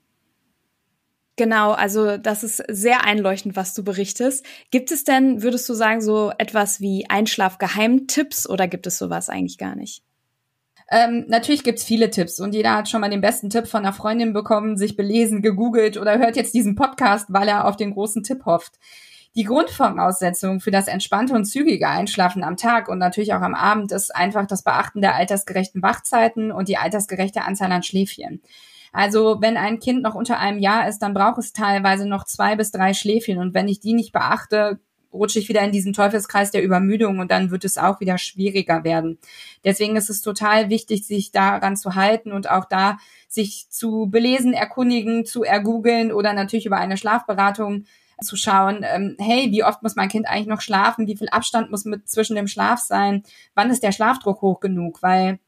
Genau, 1.35 1.71
also 1.71 2.17
das 2.17 2.43
ist 2.43 2.61
sehr 2.67 3.05
einleuchtend, 3.05 3.55
was 3.55 3.73
du 3.73 3.81
berichtest. 3.81 4.45
Gibt 4.71 4.91
es 4.91 5.05
denn, 5.05 5.41
würdest 5.41 5.69
du 5.69 5.73
sagen, 5.73 6.01
so 6.01 6.33
etwas 6.37 6.81
wie 6.81 7.05
Einschlafgeheimtipps 7.09 8.47
oder 8.49 8.67
gibt 8.67 8.87
es 8.87 8.97
sowas 8.97 9.29
eigentlich 9.29 9.57
gar 9.57 9.75
nicht? 9.75 10.03
Ähm, 10.91 11.25
natürlich 11.29 11.63
gibt's 11.63 11.83
viele 11.83 12.09
Tipps 12.09 12.41
und 12.41 12.53
jeder 12.53 12.75
hat 12.75 12.89
schon 12.89 12.99
mal 12.99 13.09
den 13.09 13.21
besten 13.21 13.49
Tipp 13.49 13.67
von 13.67 13.85
einer 13.85 13.93
Freundin 13.93 14.33
bekommen, 14.33 14.75
sich 14.75 14.97
belesen, 14.97 15.41
gegoogelt 15.41 15.97
oder 15.97 16.17
hört 16.17 16.35
jetzt 16.35 16.53
diesen 16.53 16.75
Podcast, 16.75 17.27
weil 17.29 17.47
er 17.47 17.67
auf 17.67 17.77
den 17.77 17.93
großen 17.93 18.23
Tipp 18.23 18.45
hofft. 18.45 18.73
Die 19.35 19.43
Grundvoraussetzung 19.43 20.59
für 20.59 20.71
das 20.71 20.87
entspannte 20.87 21.35
und 21.35 21.45
zügige 21.45 21.87
Einschlafen 21.87 22.43
am 22.43 22.57
Tag 22.57 22.87
und 22.87 22.97
natürlich 22.97 23.33
auch 23.33 23.41
am 23.41 23.53
Abend 23.53 23.91
ist 23.91 24.15
einfach 24.15 24.47
das 24.47 24.63
Beachten 24.63 25.01
der 25.01 25.15
altersgerechten 25.15 25.83
Wachzeiten 25.83 26.51
und 26.51 26.67
die 26.67 26.77
altersgerechte 26.77 27.43
Anzahl 27.43 27.71
an 27.71 27.83
Schläfchen. 27.83 28.41
Also 28.91 29.37
wenn 29.39 29.55
ein 29.55 29.79
Kind 29.79 30.01
noch 30.01 30.15
unter 30.15 30.39
einem 30.39 30.57
Jahr 30.57 30.87
ist, 30.87 30.99
dann 30.99 31.13
braucht 31.13 31.37
es 31.37 31.53
teilweise 31.53 32.07
noch 32.07 32.25
zwei 32.25 32.55
bis 32.55 32.71
drei 32.71 32.93
Schläfchen. 32.93 33.37
Und 33.37 33.53
wenn 33.53 33.67
ich 33.67 33.79
die 33.79 33.93
nicht 33.93 34.13
beachte, 34.13 34.79
rutsche 35.13 35.39
ich 35.39 35.49
wieder 35.49 35.61
in 35.61 35.71
diesen 35.71 35.93
Teufelskreis 35.93 36.51
der 36.51 36.63
Übermüdung 36.63 37.19
und 37.19 37.31
dann 37.31 37.51
wird 37.51 37.65
es 37.65 37.77
auch 37.77 37.99
wieder 37.99 38.17
schwieriger 38.17 38.83
werden. 38.83 39.17
Deswegen 39.63 39.95
ist 39.95 40.09
es 40.09 40.21
total 40.21 40.69
wichtig, 40.69 41.05
sich 41.05 41.31
daran 41.31 41.77
zu 41.77 41.95
halten 41.95 42.31
und 42.31 42.49
auch 42.49 42.65
da 42.65 42.97
sich 43.27 43.67
zu 43.69 44.07
belesen, 44.09 44.53
erkundigen, 44.53 45.25
zu 45.25 45.43
ergoogeln 45.43 46.11
oder 46.11 46.33
natürlich 46.33 46.65
über 46.65 46.77
eine 46.77 46.97
Schlafberatung 46.97 47.85
zu 48.21 48.35
schauen, 48.35 48.83
ähm, 48.83 49.15
hey, 49.19 49.51
wie 49.51 49.63
oft 49.63 49.83
muss 49.83 49.95
mein 49.95 50.09
Kind 50.09 50.27
eigentlich 50.27 50.47
noch 50.47 50.61
schlafen? 50.61 51.07
Wie 51.07 51.17
viel 51.17 51.29
Abstand 51.29 51.71
muss 51.71 51.85
mit 51.85 52.09
zwischen 52.09 52.35
dem 52.35 52.47
Schlaf 52.47 52.79
sein? 52.79 53.23
Wann 53.55 53.69
ist 53.69 53.83
der 53.83 53.91
Schlafdruck 53.91 54.41
hoch 54.41 54.59
genug? 54.59 55.01
Weil 55.01 55.39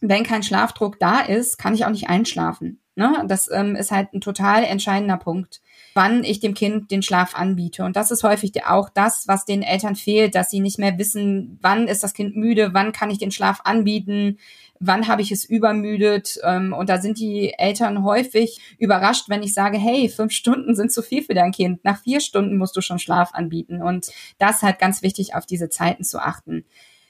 wenn 0.00 0.24
kein 0.24 0.42
Schlafdruck 0.42 0.98
da 0.98 1.20
ist, 1.20 1.58
kann 1.58 1.74
ich 1.74 1.84
auch 1.84 1.90
nicht 1.90 2.08
einschlafen. 2.08 2.80
Ne? 2.94 3.24
Das 3.26 3.50
ähm, 3.50 3.74
ist 3.74 3.90
halt 3.90 4.12
ein 4.12 4.20
total 4.20 4.64
entscheidender 4.64 5.16
Punkt, 5.16 5.62
wann 5.94 6.24
ich 6.24 6.40
dem 6.40 6.52
Kind 6.52 6.90
den 6.90 7.02
Schlaf 7.02 7.34
anbiete. 7.34 7.84
Und 7.84 7.96
das 7.96 8.10
ist 8.10 8.22
häufig 8.22 8.66
auch 8.66 8.90
das, 8.90 9.26
was 9.28 9.46
den 9.46 9.62
Eltern 9.62 9.96
fehlt, 9.96 10.34
dass 10.34 10.50
sie 10.50 10.60
nicht 10.60 10.78
mehr 10.78 10.98
wissen, 10.98 11.58
wann 11.62 11.88
ist 11.88 12.02
das 12.02 12.12
Kind 12.12 12.36
müde, 12.36 12.74
wann 12.74 12.92
kann 12.92 13.10
ich 13.10 13.18
den 13.18 13.30
Schlaf 13.30 13.60
anbieten, 13.64 14.38
wann 14.82 15.08
habe 15.08 15.22
ich 15.22 15.32
es 15.32 15.44
übermüdet. 15.44 16.38
Ähm, 16.42 16.72
und 16.72 16.88
da 16.88 17.00
sind 17.00 17.18
die 17.18 17.54
Eltern 17.56 18.04
häufig 18.04 18.60
überrascht, 18.78 19.28
wenn 19.28 19.42
ich 19.42 19.54
sage, 19.54 19.78
hey, 19.78 20.08
fünf 20.08 20.32
Stunden 20.32 20.74
sind 20.74 20.92
zu 20.92 21.02
viel 21.02 21.22
für 21.22 21.34
dein 21.34 21.52
Kind. 21.52 21.84
Nach 21.84 22.02
vier 22.02 22.20
Stunden 22.20 22.58
musst 22.58 22.76
du 22.76 22.80
schon 22.80 22.98
Schlaf 22.98 23.32
anbieten. 23.32 23.82
Und 23.82 24.08
das 24.38 24.56
ist 24.56 24.62
halt 24.62 24.78
ganz 24.78 25.02
wichtig, 25.02 25.34
auf 25.34 25.46
diese 25.46 25.68
Zeiten 25.68 26.04
zu 26.04 26.18
achten. 26.18 26.64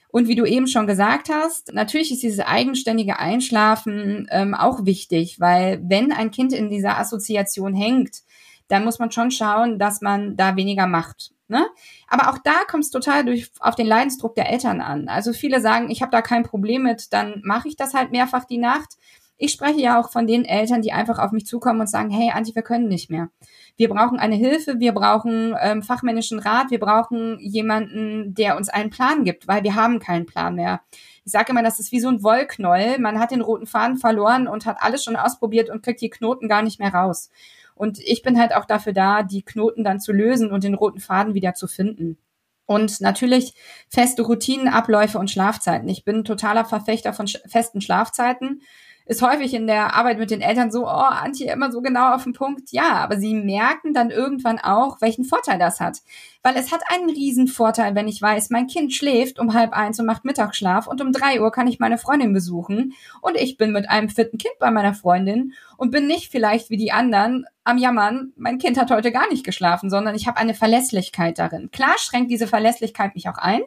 Und 0.09 0.27
wie 0.27 0.35
du 0.35 0.45
eben 0.45 0.67
schon 0.67 0.85
gesagt 0.85 1.29
hast, 1.29 1.73
natürlich 1.73 2.11
ist 2.11 2.21
dieses 2.21 2.39
eigenständige 2.39 3.17
Einschlafen 3.17 4.27
ähm, 4.29 4.53
auch 4.53 4.85
wichtig, 4.85 5.39
weil 5.39 5.81
wenn 5.83 6.11
ein 6.11 6.29
Kind 6.29 6.53
in 6.53 6.69
dieser 6.69 6.99
Assoziation 6.99 7.73
hängt, 7.73 8.19
dann 8.67 8.85
muss 8.85 8.99
man 8.99 9.11
schon 9.11 9.31
schauen, 9.31 9.79
dass 9.79 10.01
man 10.01 10.37
da 10.37 10.55
weniger 10.55 10.85
macht. 10.85 11.31
Ne? 11.53 11.67
Aber 12.07 12.31
auch 12.31 12.39
da 12.39 12.63
kommt 12.67 12.83
es 12.83 12.89
total 12.89 13.23
durch 13.23 13.51
auf 13.59 13.75
den 13.75 13.85
Leidensdruck 13.85 14.33
der 14.33 14.49
Eltern 14.49 14.81
an. 14.81 15.07
Also 15.07 15.33
viele 15.33 15.61
sagen, 15.61 15.91
ich 15.91 16.01
habe 16.01 16.09
da 16.09 16.23
kein 16.23 16.41
Problem 16.41 16.81
mit, 16.81 17.13
dann 17.13 17.41
mache 17.43 17.67
ich 17.67 17.75
das 17.75 17.93
halt 17.93 18.11
mehrfach 18.11 18.45
die 18.45 18.57
Nacht. 18.57 18.97
Ich 19.37 19.51
spreche 19.51 19.79
ja 19.79 19.99
auch 19.99 20.11
von 20.11 20.25
den 20.25 20.45
Eltern, 20.45 20.81
die 20.81 20.93
einfach 20.93 21.19
auf 21.19 21.31
mich 21.31 21.45
zukommen 21.45 21.79
und 21.81 21.89
sagen, 21.89 22.09
hey 22.09 22.31
Anti, 22.33 22.55
wir 22.55 22.63
können 22.63 22.87
nicht 22.87 23.11
mehr. 23.11 23.29
Wir 23.77 23.87
brauchen 23.87 24.17
eine 24.17 24.35
Hilfe, 24.35 24.79
wir 24.79 24.93
brauchen 24.93 25.55
ähm, 25.61 25.83
fachmännischen 25.83 26.39
Rat, 26.39 26.71
wir 26.71 26.79
brauchen 26.79 27.37
jemanden, 27.39 28.33
der 28.33 28.57
uns 28.57 28.69
einen 28.69 28.89
Plan 28.89 29.23
gibt, 29.23 29.47
weil 29.47 29.63
wir 29.63 29.75
haben 29.75 29.99
keinen 29.99 30.25
Plan 30.25 30.55
mehr. 30.55 30.81
Ich 31.23 31.31
sage 31.31 31.51
immer, 31.51 31.61
das 31.61 31.79
ist 31.79 31.91
wie 31.91 31.99
so 31.99 32.09
ein 32.09 32.23
Wollknäuel. 32.23 32.97
Man 32.99 33.19
hat 33.19 33.29
den 33.29 33.41
roten 33.41 33.67
Faden 33.67 33.97
verloren 33.97 34.47
und 34.47 34.65
hat 34.65 34.77
alles 34.79 35.03
schon 35.03 35.15
ausprobiert 35.15 35.69
und 35.69 35.83
kriegt 35.83 36.01
die 36.01 36.09
Knoten 36.09 36.47
gar 36.47 36.63
nicht 36.63 36.79
mehr 36.79 36.95
raus. 36.95 37.29
Und 37.75 37.99
ich 37.99 38.21
bin 38.21 38.39
halt 38.39 38.55
auch 38.55 38.65
dafür 38.65 38.93
da, 38.93 39.23
die 39.23 39.43
Knoten 39.43 39.83
dann 39.83 39.99
zu 39.99 40.11
lösen 40.11 40.51
und 40.51 40.63
den 40.63 40.73
roten 40.75 40.99
Faden 40.99 41.33
wieder 41.33 41.53
zu 41.53 41.67
finden. 41.67 42.17
Und 42.65 43.01
natürlich 43.01 43.53
feste 43.89 44.21
Routinen, 44.21 44.67
Abläufe 44.67 45.19
und 45.19 45.29
Schlafzeiten. 45.29 45.89
Ich 45.89 46.05
bin 46.05 46.23
totaler 46.23 46.65
Verfechter 46.65 47.13
von 47.13 47.27
festen 47.27 47.81
Schlafzeiten 47.81 48.61
ist 49.05 49.21
häufig 49.21 49.53
in 49.53 49.67
der 49.67 49.95
Arbeit 49.95 50.17
mit 50.17 50.31
den 50.31 50.41
Eltern 50.41 50.71
so, 50.71 50.85
oh, 50.85 50.87
Antje, 50.87 51.51
immer 51.51 51.71
so 51.71 51.81
genau 51.81 52.13
auf 52.13 52.23
den 52.23 52.33
Punkt. 52.33 52.71
Ja, 52.71 52.93
aber 52.95 53.17
sie 53.17 53.33
merken 53.33 53.93
dann 53.93 54.09
irgendwann 54.09 54.59
auch, 54.59 55.01
welchen 55.01 55.25
Vorteil 55.25 55.59
das 55.59 55.79
hat. 55.79 55.99
Weil 56.41 56.55
es 56.55 56.71
hat 56.71 56.81
einen 56.87 57.09
riesen 57.09 57.47
Vorteil, 57.47 57.95
wenn 57.95 58.07
ich 58.07 58.21
weiß, 58.21 58.49
mein 58.49 58.67
Kind 58.67 58.93
schläft 58.93 59.39
um 59.39 59.53
halb 59.53 59.73
eins 59.73 59.99
und 59.99 60.05
macht 60.05 60.25
Mittagsschlaf 60.25 60.87
und 60.87 61.01
um 61.01 61.11
drei 61.11 61.41
Uhr 61.41 61.51
kann 61.51 61.67
ich 61.67 61.79
meine 61.79 61.97
Freundin 61.97 62.33
besuchen 62.33 62.93
und 63.21 63.35
ich 63.35 63.57
bin 63.57 63.71
mit 63.71 63.89
einem 63.89 64.09
fitten 64.09 64.37
Kind 64.37 64.55
bei 64.59 64.71
meiner 64.71 64.93
Freundin 64.93 65.53
und 65.77 65.91
bin 65.91 66.07
nicht 66.07 66.31
vielleicht 66.31 66.69
wie 66.69 66.77
die 66.77 66.91
anderen 66.91 67.45
am 67.63 67.77
Jammern, 67.77 68.33
mein 68.35 68.57
Kind 68.57 68.77
hat 68.77 68.91
heute 68.91 69.11
gar 69.11 69.29
nicht 69.29 69.45
geschlafen, 69.45 69.89
sondern 69.89 70.15
ich 70.15 70.27
habe 70.27 70.37
eine 70.37 70.53
Verlässlichkeit 70.53 71.39
darin. 71.39 71.71
Klar 71.71 71.95
schränkt 71.97 72.29
diese 72.29 72.47
Verlässlichkeit 72.47 73.15
mich 73.15 73.29
auch 73.29 73.37
ein, 73.37 73.61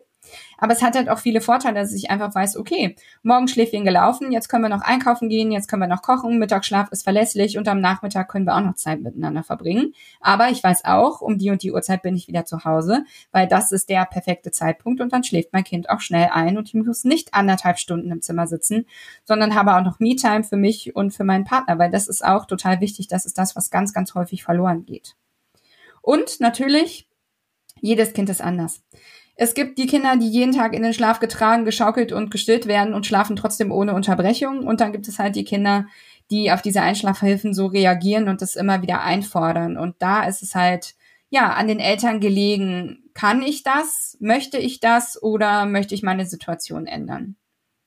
aber 0.58 0.72
es 0.72 0.82
hat 0.82 0.96
halt 0.96 1.08
auch 1.08 1.18
viele 1.18 1.40
Vorteile, 1.40 1.80
dass 1.80 1.92
ich 1.92 2.10
einfach 2.10 2.34
weiß, 2.34 2.56
okay, 2.56 2.96
morgen 3.22 3.48
Schläfchen 3.48 3.84
gelaufen, 3.84 4.32
jetzt 4.32 4.48
können 4.48 4.64
wir 4.64 4.68
noch 4.68 4.82
einkaufen 4.82 5.28
gehen, 5.28 5.52
jetzt 5.52 5.68
können 5.68 5.82
wir 5.82 5.88
noch 5.88 6.02
kochen, 6.02 6.38
Mittagsschlaf 6.38 6.90
ist 6.92 7.04
verlässlich 7.04 7.58
und 7.58 7.68
am 7.68 7.80
Nachmittag 7.80 8.28
können 8.28 8.46
wir 8.46 8.56
auch 8.56 8.62
noch 8.62 8.74
Zeit 8.74 9.00
miteinander 9.00 9.42
verbringen. 9.42 9.92
Aber 10.20 10.48
ich 10.50 10.62
weiß 10.62 10.84
auch, 10.84 11.20
um 11.20 11.38
die 11.38 11.50
und 11.50 11.62
die 11.62 11.72
Uhrzeit 11.72 12.02
bin 12.02 12.16
ich 12.16 12.28
wieder 12.28 12.44
zu 12.44 12.64
Hause, 12.64 13.04
weil 13.32 13.46
das 13.46 13.72
ist 13.72 13.88
der 13.88 14.04
perfekte 14.06 14.50
Zeitpunkt 14.50 15.00
und 15.00 15.12
dann 15.12 15.24
schläft 15.24 15.52
mein 15.52 15.64
Kind 15.64 15.90
auch 15.90 16.00
schnell 16.00 16.30
ein 16.32 16.58
und 16.58 16.68
ich 16.68 16.74
muss 16.74 17.04
nicht 17.04 17.34
anderthalb 17.34 17.78
Stunden 17.78 18.10
im 18.10 18.22
Zimmer 18.22 18.46
sitzen, 18.46 18.86
sondern 19.24 19.54
habe 19.54 19.76
auch 19.76 19.82
noch 19.82 20.00
Me-Time 20.00 20.44
für 20.44 20.56
mich 20.56 20.94
und 20.96 21.12
für 21.12 21.24
meinen 21.24 21.44
Partner, 21.44 21.78
weil 21.78 21.90
das 21.90 22.08
ist 22.08 22.24
auch 22.24 22.46
total 22.46 22.80
wichtig. 22.80 23.08
Das 23.08 23.26
ist 23.26 23.38
das, 23.38 23.56
was 23.56 23.70
ganz, 23.70 23.92
ganz 23.92 24.14
häufig 24.14 24.44
verloren 24.44 24.84
geht. 24.86 25.16
Und 26.02 26.40
natürlich, 26.40 27.08
jedes 27.80 28.12
Kind 28.12 28.30
ist 28.30 28.40
anders. 28.40 28.82
Es 29.38 29.52
gibt 29.52 29.78
die 29.78 29.86
Kinder, 29.86 30.16
die 30.16 30.28
jeden 30.28 30.52
Tag 30.52 30.72
in 30.72 30.82
den 30.82 30.94
Schlaf 30.94 31.20
getragen, 31.20 31.66
geschaukelt 31.66 32.10
und 32.10 32.30
gestillt 32.30 32.66
werden 32.66 32.94
und 32.94 33.06
schlafen 33.06 33.36
trotzdem 33.36 33.70
ohne 33.70 33.92
Unterbrechung. 33.92 34.66
Und 34.66 34.80
dann 34.80 34.92
gibt 34.92 35.08
es 35.08 35.18
halt 35.18 35.36
die 35.36 35.44
Kinder, 35.44 35.86
die 36.30 36.50
auf 36.50 36.62
diese 36.62 36.80
Einschlafhilfen 36.80 37.52
so 37.52 37.66
reagieren 37.66 38.28
und 38.28 38.40
das 38.40 38.56
immer 38.56 38.80
wieder 38.80 39.02
einfordern. 39.02 39.76
Und 39.76 39.96
da 39.98 40.24
ist 40.24 40.42
es 40.42 40.54
halt, 40.54 40.94
ja, 41.28 41.52
an 41.52 41.68
den 41.68 41.80
Eltern 41.80 42.20
gelegen. 42.20 43.10
Kann 43.12 43.42
ich 43.42 43.62
das? 43.62 44.16
Möchte 44.20 44.56
ich 44.56 44.80
das? 44.80 45.22
Oder 45.22 45.66
möchte 45.66 45.94
ich 45.94 46.02
meine 46.02 46.24
Situation 46.24 46.86
ändern? 46.86 47.36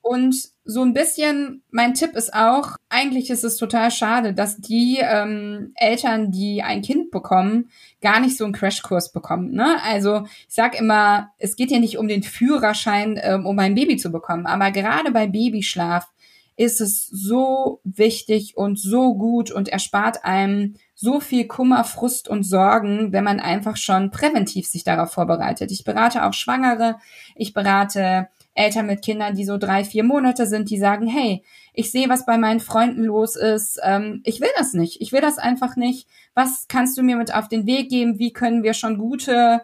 Und 0.01 0.35
so 0.63 0.81
ein 0.81 0.93
bisschen, 0.93 1.63
mein 1.71 1.93
Tipp 1.93 2.15
ist 2.15 2.33
auch, 2.33 2.75
eigentlich 2.89 3.29
ist 3.29 3.43
es 3.43 3.57
total 3.57 3.91
schade, 3.91 4.33
dass 4.33 4.57
die 4.57 4.99
ähm, 5.01 5.71
Eltern, 5.75 6.31
die 6.31 6.63
ein 6.63 6.81
Kind 6.81 7.12
bekommen, 7.12 7.69
gar 8.01 8.19
nicht 8.19 8.38
so 8.38 8.45
einen 8.45 8.53
Crashkurs 8.53 9.12
bekommen. 9.12 9.51
Ne? 9.51 9.77
Also 9.83 10.23
ich 10.47 10.53
sag 10.53 10.79
immer, 10.79 11.31
es 11.38 11.55
geht 11.55 11.71
ja 11.71 11.79
nicht 11.79 11.97
um 11.97 12.07
den 12.07 12.23
Führerschein, 12.23 13.19
ähm, 13.21 13.45
um 13.45 13.59
ein 13.59 13.75
Baby 13.75 13.97
zu 13.97 14.12
bekommen, 14.12 14.45
aber 14.45 14.71
gerade 14.71 15.12
bei 15.12 15.27
Babyschlaf 15.27 16.07
ist 16.55 16.81
es 16.81 17.07
so 17.07 17.79
wichtig 17.85 18.57
und 18.57 18.77
so 18.77 19.15
gut 19.15 19.49
und 19.49 19.69
erspart 19.69 20.25
einem 20.25 20.75
so 20.93 21.21
viel 21.21 21.47
Kummer, 21.47 21.85
Frust 21.85 22.27
und 22.27 22.43
Sorgen, 22.43 23.13
wenn 23.13 23.23
man 23.23 23.39
einfach 23.39 23.77
schon 23.77 24.12
präventiv 24.12 24.67
sich 24.67 24.83
darauf 24.83 25.13
vorbereitet. 25.13 25.71
Ich 25.71 25.85
berate 25.85 26.25
auch 26.25 26.33
Schwangere, 26.33 26.97
ich 27.35 27.53
berate 27.53 28.27
Eltern 28.60 28.88
mit 28.88 29.02
Kindern, 29.02 29.36
die 29.36 29.45
so 29.45 29.58
drei, 29.58 29.86
vier 29.86 30.04
Monate 30.04 30.45
sind, 30.45 30.69
die 30.69 30.78
sagen, 30.78 31.08
hey, 31.08 31.43
ich 31.74 31.91
sehe, 31.91 32.10
was 32.10 32.26
bei 32.26 32.38
meinen 32.38 32.60
Freunden 32.60 33.06
los 33.06 33.38
ist, 33.38 33.80
ähm, 33.84 34.22
ich 34.26 34.41
will 34.41 34.50
das 34.58 34.74
nicht, 34.74 35.00
ich 35.00 35.13
will 35.13 35.22
das 35.22 35.38
einfach 35.38 35.78
nicht. 35.78 36.08
Was 36.34 36.65
kannst 36.67 36.98
du 36.98 37.02
mir 37.02 37.15
mit 37.15 37.34
auf 37.34 37.48
den 37.48 37.65
Weg 37.65 37.89
geben? 37.89 38.19
Wie 38.19 38.34
können 38.34 38.62
wir 38.62 38.74
schon 38.74 38.98
gute 38.98 39.62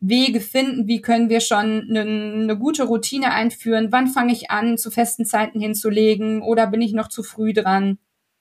Wege 0.00 0.40
finden? 0.40 0.86
Wie 0.86 1.02
können 1.02 1.28
wir 1.28 1.40
schon 1.40 1.86
eine, 1.90 2.00
eine 2.00 2.58
gute 2.58 2.84
Routine 2.84 3.32
einführen? 3.32 3.88
Wann 3.90 4.06
fange 4.06 4.32
ich 4.32 4.50
an, 4.50 4.78
zu 4.78 4.90
festen 4.90 5.26
Zeiten 5.26 5.60
hinzulegen 5.60 6.40
oder 6.40 6.66
bin 6.68 6.80
ich 6.80 6.94
noch 6.94 7.08
zu 7.08 7.22
früh 7.22 7.52
dran? 7.52 7.98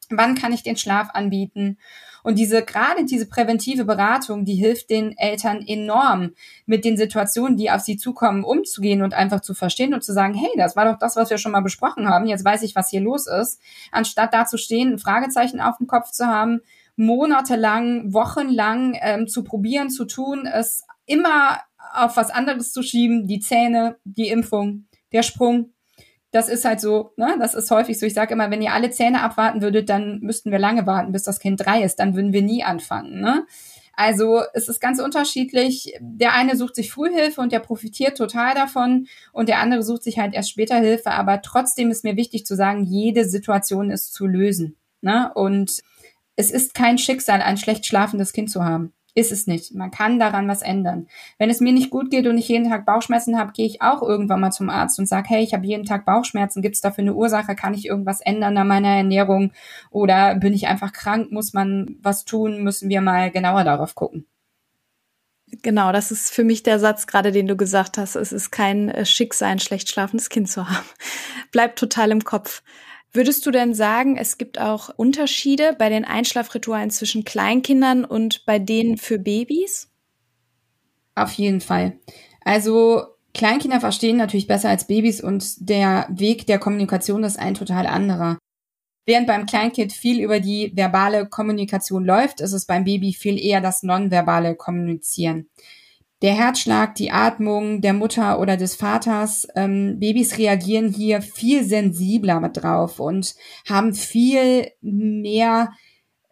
Wann 0.10 0.36
kann 0.36 0.54
ich 0.54 0.64
den 0.64 0.78
Schlaf 0.78 1.10
anbieten? 1.14 1.80
Und 2.28 2.38
diese, 2.38 2.62
gerade 2.62 3.06
diese 3.06 3.26
präventive 3.26 3.86
Beratung, 3.86 4.44
die 4.44 4.56
hilft 4.56 4.90
den 4.90 5.18
Eltern 5.18 5.64
enorm, 5.66 6.34
mit 6.66 6.84
den 6.84 6.98
Situationen, 6.98 7.56
die 7.56 7.72
auf 7.72 7.80
sie 7.80 7.96
zukommen, 7.96 8.44
umzugehen 8.44 9.02
und 9.02 9.14
einfach 9.14 9.40
zu 9.40 9.54
verstehen 9.54 9.94
und 9.94 10.04
zu 10.04 10.12
sagen, 10.12 10.34
hey, 10.34 10.50
das 10.58 10.76
war 10.76 10.84
doch 10.84 11.00
das, 11.00 11.16
was 11.16 11.30
wir 11.30 11.38
schon 11.38 11.54
mal 11.54 11.62
besprochen 11.62 12.10
haben, 12.10 12.26
jetzt 12.26 12.44
weiß 12.44 12.64
ich, 12.64 12.76
was 12.76 12.90
hier 12.90 13.00
los 13.00 13.28
ist, 13.28 13.62
anstatt 13.94 14.34
da 14.34 14.46
zu 14.46 14.58
stehen, 14.58 14.92
ein 14.92 15.00
Fragezeichen 15.00 15.62
auf 15.62 15.78
dem 15.78 15.88
Kopf 15.88 16.12
zu 16.12 16.28
haben, 16.28 16.60
monatelang, 16.98 18.12
wochenlang 18.12 18.98
ähm, 19.00 19.28
zu 19.30 19.46
probieren, 19.46 19.90
zu 19.90 20.04
tun, 20.04 20.46
es 20.54 20.84
immer 21.06 21.62
auf 21.94 22.18
was 22.18 22.30
anderes 22.30 22.74
zu 22.74 22.84
schieben, 22.84 23.26
die 23.26 23.40
Zähne, 23.40 23.96
die 24.04 24.28
Impfung, 24.28 24.88
der 25.14 25.24
Sprung. 25.24 25.70
Das 26.38 26.50
ist 26.50 26.66
halt 26.66 26.80
so, 26.80 27.14
ne? 27.16 27.36
Das 27.40 27.56
ist 27.56 27.72
häufig 27.72 27.98
so. 27.98 28.06
Ich 28.06 28.14
sage 28.14 28.32
immer, 28.32 28.52
wenn 28.52 28.62
ihr 28.62 28.72
alle 28.72 28.92
Zähne 28.92 29.24
abwarten 29.24 29.64
würdet, 29.64 29.90
dann 29.90 30.20
müssten 30.20 30.52
wir 30.52 30.60
lange 30.60 30.86
warten, 30.86 31.12
bis 31.12 31.24
das 31.24 31.40
Kind 31.40 31.66
drei 31.66 31.82
ist. 31.82 31.96
Dann 31.96 32.16
würden 32.16 32.32
wir 32.32 32.44
nie 32.44 32.64
anfangen, 32.64 33.20
ne? 33.20 33.48
Also 33.94 34.44
es 34.54 34.70
ist 34.70 34.80
ganz 34.80 35.00
unterschiedlich. 35.00 35.96
Der 36.00 36.36
eine 36.36 36.56
sucht 36.56 36.76
sich 36.76 36.92
Frühhilfe 36.92 37.42
und 37.42 37.52
der 37.52 37.60
profitiert 37.60 38.20
total 38.20 38.54
davon 38.54 39.08
und 39.34 39.50
der 39.50 39.58
andere 39.58 39.82
sucht 39.82 40.04
sich 40.04 40.20
halt 40.20 40.36
erst 40.36 40.52
später 40.52 40.78
Hilfe. 40.78 41.10
Aber 41.10 41.42
trotzdem 41.42 41.90
ist 41.90 42.04
mir 42.04 42.16
wichtig 42.16 42.46
zu 42.46 42.56
sagen, 42.56 42.84
jede 42.84 43.26
Situation 43.26 43.90
ist 43.90 44.14
zu 44.14 44.28
lösen. 44.28 44.78
Ne? 45.02 45.32
Und 45.34 45.82
es 46.36 46.52
ist 46.52 46.76
kein 46.76 47.00
Schicksal, 47.00 47.42
ein 47.42 47.58
schlecht 47.58 47.88
schlafendes 47.88 48.32
Kind 48.32 48.52
zu 48.52 48.64
haben. 48.64 48.94
Ist 49.18 49.32
es 49.32 49.48
nicht. 49.48 49.74
Man 49.74 49.90
kann 49.90 50.20
daran 50.20 50.48
was 50.48 50.62
ändern. 50.62 51.08
Wenn 51.40 51.50
es 51.50 51.60
mir 51.60 51.74
nicht 51.74 51.90
gut 51.90 52.12
geht 52.12 52.28
und 52.28 52.38
ich 52.38 52.50
jeden 52.50 52.70
Tag 52.70 52.86
Bauchschmerzen 52.86 53.40
habe, 53.40 53.52
gehe 53.52 53.66
ich 53.66 53.82
auch 53.82 54.04
irgendwann 54.04 54.40
mal 54.40 54.52
zum 54.52 54.70
Arzt 54.70 55.00
und 55.00 55.08
sage, 55.08 55.30
hey, 55.30 55.44
ich 55.44 55.56
habe 55.56 55.66
jeden 55.66 55.86
Tag 55.86 56.06
Bauchschmerzen. 56.06 56.62
Gibt 56.62 56.76
es 56.76 56.82
dafür 56.82 57.02
eine 57.02 57.16
Ursache? 57.16 57.56
Kann 57.56 57.74
ich 57.74 57.88
irgendwas 57.88 58.22
ändern 58.22 58.56
an 58.60 58.68
meiner 58.68 58.90
Ernährung? 58.90 59.54
Oder 59.90 60.36
bin 60.36 60.54
ich 60.54 60.68
einfach 60.68 60.94
krank? 60.94 61.32
Muss 61.32 61.54
man 61.54 61.98
was 62.04 62.26
tun? 62.26 62.62
Müssen 62.62 62.90
wir 62.90 63.02
mal 63.02 63.32
genauer 63.32 63.64
darauf 63.64 63.96
gucken. 63.96 64.28
Genau, 65.64 65.92
das 65.92 66.12
ist 66.12 66.32
für 66.32 66.44
mich 66.44 66.62
der 66.62 66.78
Satz 66.78 67.08
gerade, 67.08 67.32
den 67.32 67.48
du 67.48 67.58
gesagt 67.58 67.98
hast. 67.98 68.16
Es 68.16 68.32
ist 68.32 68.52
kein 68.52 68.90
äh, 68.90 69.04
Schicksal, 69.04 69.50
ein 69.50 69.60
schlecht 69.60 69.90
schlafendes 69.90 70.30
Kind 70.30 70.48
zu 70.48 70.70
haben. 70.70 70.86
Bleibt 71.52 71.80
total 71.80 72.12
im 72.12 72.24
Kopf. 72.24 72.62
Würdest 73.12 73.46
du 73.46 73.52
denn 73.52 73.74
sagen, 73.74 74.18
es 74.18 74.38
gibt 74.38 74.60
auch 74.60 74.90
Unterschiede 74.96 75.76
bei 75.78 75.90
den 75.90 76.06
Einschlafritualen 76.06 76.92
zwischen 76.92 77.24
Kleinkindern 77.24 78.06
und 78.06 78.46
bei 78.46 78.60
denen 78.60 78.98
für 78.98 79.18
Babys? 79.18 79.90
Auf 81.16 81.32
jeden 81.34 81.62
Fall. 81.62 82.00
Also 82.44 83.04
Kleinkinder 83.34 83.80
verstehen 83.80 84.18
natürlich 84.18 84.48
besser 84.48 84.70
als 84.70 84.88
Babys 84.88 85.22
und 85.22 85.70
der 85.70 86.08
Weg 86.10 86.48
der 86.48 86.60
Kommunikation 86.60 87.24
ist 87.24 87.40
ein 87.40 87.54
total 87.54 87.88
anderer. 87.88 88.38
Während 89.06 89.26
beim 89.26 89.46
Kleinkind 89.46 89.94
viel 89.94 90.22
über 90.22 90.40
die 90.40 90.74
verbale 90.76 91.28
Kommunikation 91.28 92.04
läuft, 92.04 92.42
ist 92.42 92.52
es 92.52 92.66
beim 92.66 92.84
Baby 92.84 93.14
viel 93.14 93.40
eher 93.40 93.62
das 93.62 93.82
nonverbale 93.84 94.56
Kommunizieren 94.56 95.50
der 96.22 96.34
Herzschlag, 96.34 96.96
die 96.96 97.12
Atmung 97.12 97.82
der 97.82 97.94
Mutter 97.94 98.40
oder 98.40 98.58
des 98.58 98.76
Vaters. 98.76 99.48
Ähm, 99.56 100.00
Babys 100.00 100.38
reagieren 100.38 100.92
hier 100.92 101.22
viel 101.22 101.64
sensibler 101.64 102.40
mit 102.40 102.58
drauf 102.62 103.00
und 103.00 103.36
haben 103.68 103.94
viel 103.94 104.72
mehr 104.82 105.72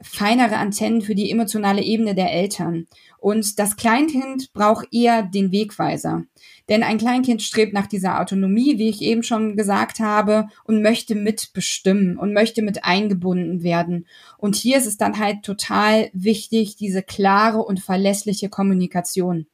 feinere 0.01 0.57
Antennen 0.57 1.01
für 1.01 1.15
die 1.15 1.31
emotionale 1.31 1.81
Ebene 1.81 2.15
der 2.15 2.31
Eltern. 2.31 2.87
Und 3.25 3.57
das 3.57 3.75
Kleinkind 3.75 4.53
braucht 4.53 4.93
eher 4.93 5.23
den 5.23 5.51
Wegweiser. 5.51 6.25
Denn 6.69 6.83
ein 6.83 6.99
Kleinkind 6.99 7.41
strebt 7.41 7.73
nach 7.73 7.87
dieser 7.87 8.21
Autonomie, 8.21 8.77
wie 8.77 8.87
ich 8.87 9.01
eben 9.01 9.23
schon 9.23 9.55
gesagt 9.55 9.99
habe, 9.99 10.47
und 10.63 10.83
möchte 10.83 11.15
mitbestimmen 11.15 12.19
und 12.19 12.33
möchte 12.33 12.61
mit 12.61 12.85
eingebunden 12.85 13.63
werden. 13.63 14.05
Und 14.37 14.55
hier 14.55 14.77
ist 14.77 14.85
es 14.85 14.97
dann 14.97 15.17
halt 15.17 15.41
total 15.41 16.11
wichtig, 16.13 16.75
diese 16.75 17.01
klare 17.01 17.63
und 17.63 17.79
verlässliche 17.79 18.47
Kommunikation. 18.47 19.47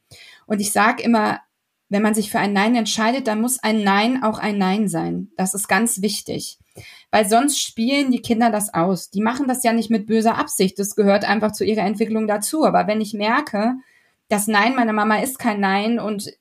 Und 0.44 0.60
ich 0.60 0.70
sage 0.70 1.02
immer, 1.02 1.40
wenn 1.88 2.02
man 2.02 2.12
sich 2.12 2.30
für 2.30 2.40
ein 2.40 2.52
Nein 2.52 2.76
entscheidet, 2.76 3.26
dann 3.26 3.40
muss 3.40 3.58
ein 3.58 3.82
Nein 3.84 4.22
auch 4.22 4.38
ein 4.38 4.58
Nein 4.58 4.86
sein. 4.86 5.30
Das 5.38 5.54
ist 5.54 5.66
ganz 5.66 6.02
wichtig. 6.02 6.58
Weil 7.10 7.28
sonst 7.28 7.60
spielen 7.60 8.10
die 8.10 8.22
Kinder 8.22 8.50
das 8.50 8.72
aus. 8.72 9.10
Die 9.10 9.20
machen 9.20 9.46
das 9.48 9.62
ja 9.62 9.72
nicht 9.72 9.90
mit 9.90 10.06
böser 10.06 10.38
Absicht. 10.38 10.78
Das 10.78 10.96
gehört 10.96 11.24
einfach 11.24 11.52
zu 11.52 11.64
ihrer 11.64 11.82
Entwicklung 11.82 12.26
dazu. 12.26 12.64
Aber 12.64 12.86
wenn 12.86 13.00
ich 13.00 13.14
merke, 13.14 13.74
das 14.28 14.46
Nein 14.46 14.74
meiner 14.74 14.92
Mama 14.92 15.18
ist 15.18 15.38
kein 15.38 15.60
Nein 15.60 15.98
und 15.98 16.32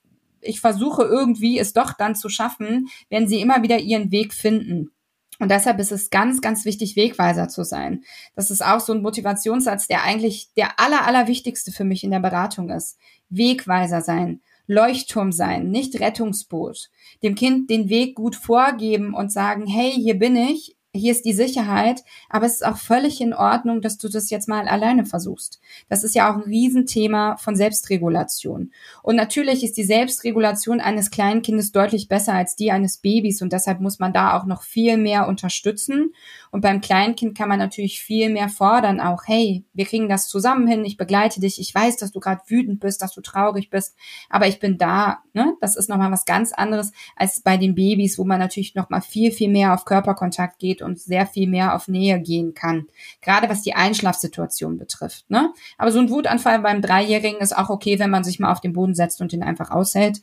ich 0.41 0.59
versuche 0.59 1.03
irgendwie 1.03 1.59
es 1.59 1.73
doch 1.73 1.93
dann 1.93 2.15
zu 2.15 2.29
schaffen, 2.29 2.87
werden 3.09 3.27
sie 3.27 3.41
immer 3.41 3.63
wieder 3.63 3.79
ihren 3.79 4.11
Weg 4.11 4.33
finden. 4.33 4.91
Und 5.39 5.49
deshalb 5.49 5.79
ist 5.79 5.91
es 5.91 6.11
ganz, 6.11 6.39
ganz 6.41 6.65
wichtig, 6.65 6.95
Wegweiser 6.95 7.47
zu 7.47 7.63
sein. 7.63 8.03
Das 8.35 8.51
ist 8.51 8.63
auch 8.63 8.79
so 8.79 8.93
ein 8.93 9.01
Motivationssatz, 9.01 9.87
der 9.87 10.03
eigentlich 10.03 10.49
der 10.55 10.79
aller, 10.79 11.05
aller 11.07 11.27
wichtigste 11.27 11.71
für 11.71 11.83
mich 11.83 12.03
in 12.03 12.11
der 12.11 12.19
Beratung 12.19 12.69
ist. 12.69 12.97
Wegweiser 13.29 14.01
sein. 14.01 14.41
Leuchtturm 14.71 15.33
sein, 15.33 15.69
nicht 15.69 15.99
Rettungsboot. 15.99 16.89
Dem 17.23 17.35
Kind 17.35 17.69
den 17.69 17.89
Weg 17.89 18.15
gut 18.15 18.37
vorgeben 18.37 19.13
und 19.13 19.31
sagen, 19.31 19.67
hey, 19.67 19.91
hier 19.91 20.17
bin 20.17 20.37
ich, 20.37 20.77
hier 20.93 21.13
ist 21.13 21.23
die 21.23 21.33
Sicherheit, 21.33 22.03
aber 22.29 22.45
es 22.45 22.55
ist 22.55 22.65
auch 22.65 22.75
völlig 22.75 23.21
in 23.21 23.33
Ordnung, 23.33 23.81
dass 23.81 23.97
du 23.97 24.09
das 24.09 24.29
jetzt 24.29 24.49
mal 24.49 24.67
alleine 24.67 25.05
versuchst. 25.05 25.61
Das 25.87 26.03
ist 26.03 26.15
ja 26.15 26.29
auch 26.29 26.35
ein 26.35 26.43
Riesenthema 26.43 27.37
von 27.37 27.55
Selbstregulation. 27.55 28.71
Und 29.01 29.15
natürlich 29.15 29.63
ist 29.63 29.77
die 29.77 29.85
Selbstregulation 29.85 30.81
eines 30.81 31.09
kleinen 31.09 31.41
Kindes 31.43 31.71
deutlich 31.71 32.09
besser 32.09 32.33
als 32.33 32.57
die 32.57 32.71
eines 32.71 32.97
Babys 32.97 33.41
und 33.41 33.53
deshalb 33.53 33.79
muss 33.79 33.99
man 33.99 34.11
da 34.11 34.37
auch 34.37 34.45
noch 34.45 34.63
viel 34.63 34.97
mehr 34.97 35.27
unterstützen. 35.29 36.13
Und 36.51 36.61
beim 36.61 36.81
Kleinkind 36.81 37.35
kann 37.35 37.47
man 37.47 37.59
natürlich 37.59 38.01
viel 38.01 38.29
mehr 38.29 38.49
fordern, 38.49 38.99
auch, 38.99 39.23
hey, 39.25 39.63
wir 39.73 39.85
kriegen 39.85 40.09
das 40.09 40.27
zusammen 40.27 40.67
hin, 40.67 40.83
ich 40.83 40.97
begleite 40.97 41.39
dich, 41.39 41.59
ich 41.61 41.73
weiß, 41.73 41.95
dass 41.95 42.11
du 42.11 42.19
gerade 42.19 42.41
wütend 42.47 42.81
bist, 42.81 43.01
dass 43.01 43.13
du 43.13 43.21
traurig 43.21 43.69
bist, 43.69 43.95
aber 44.29 44.47
ich 44.47 44.59
bin 44.59 44.77
da. 44.77 45.19
Ne? 45.33 45.55
Das 45.61 45.77
ist 45.77 45.87
nochmal 45.87 46.11
was 46.11 46.25
ganz 46.25 46.51
anderes 46.51 46.91
als 47.15 47.39
bei 47.39 47.55
den 47.55 47.73
Babys, 47.73 48.17
wo 48.17 48.25
man 48.25 48.39
natürlich 48.39 48.75
nochmal 48.75 49.01
viel, 49.01 49.31
viel 49.31 49.49
mehr 49.49 49.73
auf 49.73 49.85
Körperkontakt 49.85 50.59
geht 50.59 50.81
und 50.81 50.99
sehr 50.99 51.25
viel 51.25 51.47
mehr 51.47 51.73
auf 51.73 51.87
Nähe 51.87 52.19
gehen 52.19 52.53
kann. 52.53 52.87
Gerade 53.21 53.47
was 53.47 53.61
die 53.61 53.73
Einschlafsituation 53.73 54.77
betrifft. 54.77 55.29
Ne? 55.29 55.53
Aber 55.77 55.91
so 55.93 55.99
ein 55.99 56.09
Wutanfall 56.09 56.59
beim 56.59 56.81
Dreijährigen 56.81 57.39
ist 57.39 57.57
auch 57.57 57.69
okay, 57.69 57.97
wenn 57.97 58.09
man 58.09 58.25
sich 58.25 58.39
mal 58.39 58.51
auf 58.51 58.59
den 58.59 58.73
Boden 58.73 58.93
setzt 58.93 59.21
und 59.21 59.31
den 59.31 59.41
einfach 59.43 59.71
aushält. 59.71 60.21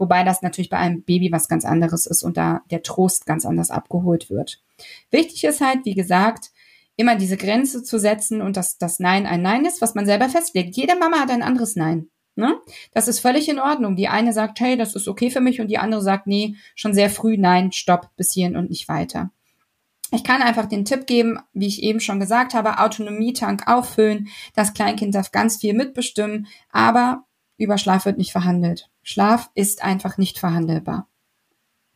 Wobei 0.00 0.24
das 0.24 0.40
natürlich 0.40 0.70
bei 0.70 0.78
einem 0.78 1.02
Baby 1.02 1.30
was 1.30 1.46
ganz 1.46 1.66
anderes 1.66 2.06
ist 2.06 2.22
und 2.22 2.38
da 2.38 2.62
der 2.70 2.82
Trost 2.82 3.26
ganz 3.26 3.44
anders 3.44 3.70
abgeholt 3.70 4.30
wird. 4.30 4.62
Wichtig 5.10 5.44
ist 5.44 5.60
halt, 5.60 5.84
wie 5.84 5.94
gesagt, 5.94 6.52
immer 6.96 7.16
diese 7.16 7.36
Grenze 7.36 7.82
zu 7.82 7.98
setzen 7.98 8.40
und 8.40 8.56
dass 8.56 8.78
das 8.78 8.98
Nein 8.98 9.26
ein 9.26 9.42
Nein 9.42 9.66
ist, 9.66 9.82
was 9.82 9.94
man 9.94 10.06
selber 10.06 10.30
festlegt. 10.30 10.74
Jede 10.74 10.96
Mama 10.96 11.18
hat 11.18 11.30
ein 11.30 11.42
anderes 11.42 11.76
Nein. 11.76 12.08
Ne? 12.34 12.58
Das 12.92 13.08
ist 13.08 13.20
völlig 13.20 13.50
in 13.50 13.58
Ordnung. 13.58 13.94
Die 13.94 14.08
eine 14.08 14.32
sagt, 14.32 14.58
hey, 14.60 14.78
das 14.78 14.94
ist 14.94 15.06
okay 15.06 15.30
für 15.30 15.42
mich 15.42 15.60
und 15.60 15.68
die 15.68 15.76
andere 15.76 16.00
sagt, 16.00 16.26
nee, 16.26 16.56
schon 16.74 16.94
sehr 16.94 17.10
früh, 17.10 17.36
nein, 17.36 17.70
stopp, 17.70 18.08
bis 18.16 18.32
hierhin 18.32 18.56
und 18.56 18.70
nicht 18.70 18.88
weiter. 18.88 19.30
Ich 20.12 20.24
kann 20.24 20.40
einfach 20.40 20.64
den 20.64 20.86
Tipp 20.86 21.06
geben, 21.06 21.40
wie 21.52 21.66
ich 21.66 21.82
eben 21.82 22.00
schon 22.00 22.20
gesagt 22.20 22.54
habe, 22.54 22.78
Autonomietank 22.78 23.68
auffüllen. 23.68 24.28
Das 24.54 24.72
Kleinkind 24.72 25.14
darf 25.14 25.30
ganz 25.30 25.58
viel 25.58 25.74
mitbestimmen, 25.74 26.46
aber 26.70 27.26
über 27.58 27.76
Schlaf 27.76 28.06
wird 28.06 28.16
nicht 28.16 28.32
verhandelt. 28.32 28.88
Schlaf 29.10 29.50
ist 29.56 29.82
einfach 29.82 30.18
nicht 30.18 30.38
verhandelbar. 30.38 31.08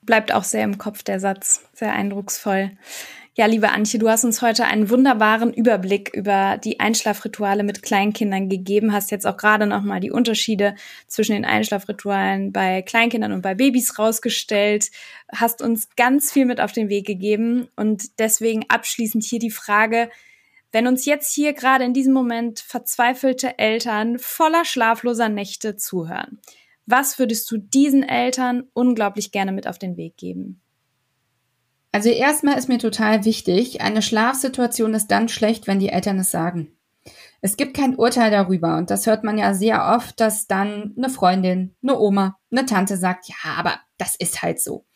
Bleibt 0.03 0.35
auch 0.35 0.43
sehr 0.43 0.65
im 0.65 0.79
Kopf 0.79 1.05
der 1.05 1.21
Satz. 1.21 1.65
Sehr 1.73 1.93
eindrucksvoll. 1.93 2.73
Ja, 3.37 3.47
liebe 3.47 3.71
Antje, 3.71 4.01
du 4.01 4.09
hast 4.09 4.25
uns 4.25 4.43
heute 4.43 4.65
einen 4.65 4.91
wunderbaren 4.91 5.55
Überblick 5.55 6.11
über 6.13 6.59
die 6.59 6.81
Einschlafrituale 6.81 7.63
mit 7.63 7.83
Kleinkindern 7.83 8.49
gegeben, 8.49 8.93
hast 8.93 9.13
jetzt 9.13 9.27
auch 9.27 9.37
gerade 9.37 9.67
nochmal 9.67 10.01
die 10.01 10.11
Unterschiede 10.11 10.75
zwischen 11.07 11.33
den 11.33 11.45
Einschlafritualen 11.45 12.53
bei 12.53 12.83
Kleinkindern 12.83 13.33
und 13.33 13.43
bei 13.43 13.55
Babys 13.55 13.97
rausgestellt, 13.97 14.91
hast 15.33 15.63
uns 15.63 15.89
ganz 15.97 16.33
viel 16.33 16.47
mit 16.47 16.61
auf 16.61 16.73
den 16.73 16.89
Weg 16.89 17.07
gegeben 17.07 17.69
und 17.77 18.19
deswegen 18.19 18.67
abschließend 18.69 19.23
hier 19.23 19.39
die 19.39 19.51
Frage, 19.51 20.11
wenn 20.71 20.89
uns 20.89 21.05
jetzt 21.05 21.33
hier 21.33 21.53
gerade 21.53 21.85
in 21.85 21.95
diesem 21.95 22.13
Moment 22.13 22.59
verzweifelte 22.59 23.59
Eltern 23.59 24.19
voller 24.19 24.65
schlafloser 24.65 25.29
Nächte 25.29 25.77
zuhören, 25.77 26.41
was 26.87 27.19
würdest 27.19 27.51
du 27.51 27.57
diesen 27.59 28.03
Eltern 28.03 28.65
unglaublich 28.73 29.33
gerne 29.33 29.53
mit 29.53 29.67
auf 29.67 29.79
den 29.79 29.97
Weg 29.97 30.17
geben? 30.17 30.61
Also 31.93 32.09
erstmal 32.09 32.59
ist 32.59 32.69
mir 32.69 32.79
total 32.79 33.25
wichtig, 33.25 33.81
eine 33.81 34.03
Schlafsituation 34.03 34.95
ist 34.95 35.09
dann 35.09 35.29
schlecht, 35.29 35.67
wenn 35.67 35.79
die 35.79 35.91
Eltern 35.91 36.19
es 36.19 36.31
sagen. 36.31 36.73
Es 37.41 37.57
gibt 37.57 37.77
kein 37.77 37.95
Urteil 37.95 38.31
darüber 38.31 38.79
und 38.79 38.91
das 38.91 39.07
hört 39.07 39.23
man 39.23 39.39
ja 39.39 39.55
sehr 39.55 39.95
oft, 39.95 40.19
dass 40.19 40.47
dann 40.47 40.95
eine 40.97 41.11
Freundin, 41.11 41.75
eine 41.83 41.99
Oma, 41.99 42.39
eine 42.51 42.67
Tante 42.67 42.97
sagt, 42.97 43.29
ja, 43.29 43.55
aber 43.57 43.79
das 43.99 44.17
ist 44.17 44.43
halt 44.43 44.61
so. 44.61 44.87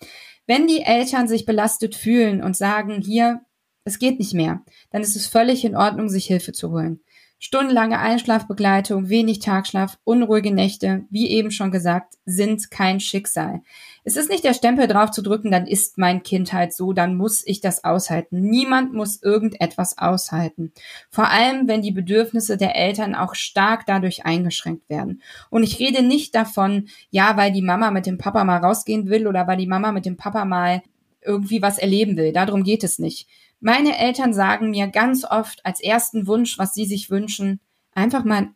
Wenn 0.46 0.66
die 0.66 0.80
Eltern 0.80 1.28
sich 1.28 1.44
belastet 1.44 1.94
fühlen 1.94 2.42
und 2.42 2.56
sagen, 2.56 3.02
hier, 3.02 3.42
es 3.84 3.98
geht 3.98 4.18
nicht 4.18 4.34
mehr, 4.34 4.62
dann 4.90 5.02
ist 5.02 5.14
es 5.14 5.26
völlig 5.26 5.64
in 5.64 5.76
Ordnung, 5.76 6.08
sich 6.08 6.26
Hilfe 6.26 6.52
zu 6.52 6.70
holen. 6.70 7.00
Stundenlange 7.40 8.00
Einschlafbegleitung, 8.00 9.08
wenig 9.08 9.38
Tagschlaf, 9.38 9.96
unruhige 10.02 10.52
Nächte, 10.52 11.04
wie 11.08 11.30
eben 11.30 11.52
schon 11.52 11.70
gesagt, 11.70 12.14
sind 12.24 12.70
kein 12.72 12.98
Schicksal. 12.98 13.62
Es 14.02 14.16
ist 14.16 14.28
nicht 14.28 14.42
der 14.42 14.54
Stempel 14.54 14.88
drauf 14.88 15.12
zu 15.12 15.22
drücken, 15.22 15.52
dann 15.52 15.66
ist 15.66 15.98
mein 15.98 16.24
Kind 16.24 16.52
halt 16.52 16.72
so, 16.72 16.92
dann 16.92 17.16
muss 17.16 17.46
ich 17.46 17.60
das 17.60 17.84
aushalten. 17.84 18.40
Niemand 18.40 18.92
muss 18.92 19.22
irgendetwas 19.22 19.98
aushalten. 19.98 20.72
Vor 21.10 21.28
allem, 21.28 21.68
wenn 21.68 21.80
die 21.80 21.92
Bedürfnisse 21.92 22.56
der 22.56 22.74
Eltern 22.74 23.14
auch 23.14 23.36
stark 23.36 23.86
dadurch 23.86 24.24
eingeschränkt 24.24 24.88
werden. 24.88 25.22
Und 25.48 25.62
ich 25.62 25.78
rede 25.78 26.02
nicht 26.02 26.34
davon, 26.34 26.88
ja, 27.10 27.36
weil 27.36 27.52
die 27.52 27.62
Mama 27.62 27.92
mit 27.92 28.06
dem 28.06 28.18
Papa 28.18 28.42
mal 28.42 28.58
rausgehen 28.58 29.08
will 29.10 29.28
oder 29.28 29.46
weil 29.46 29.58
die 29.58 29.66
Mama 29.66 29.92
mit 29.92 30.06
dem 30.06 30.16
Papa 30.16 30.44
mal 30.44 30.82
irgendwie 31.22 31.62
was 31.62 31.78
erleben 31.78 32.16
will. 32.16 32.32
Darum 32.32 32.64
geht 32.64 32.82
es 32.82 32.98
nicht. 32.98 33.28
Meine 33.60 33.98
Eltern 33.98 34.32
sagen 34.32 34.70
mir 34.70 34.86
ganz 34.88 35.24
oft 35.24 35.64
als 35.66 35.80
ersten 35.80 36.26
Wunsch, 36.26 36.58
was 36.58 36.74
sie 36.74 36.86
sich 36.86 37.10
wünschen, 37.10 37.60
einfach 37.92 38.24
mal 38.24 38.50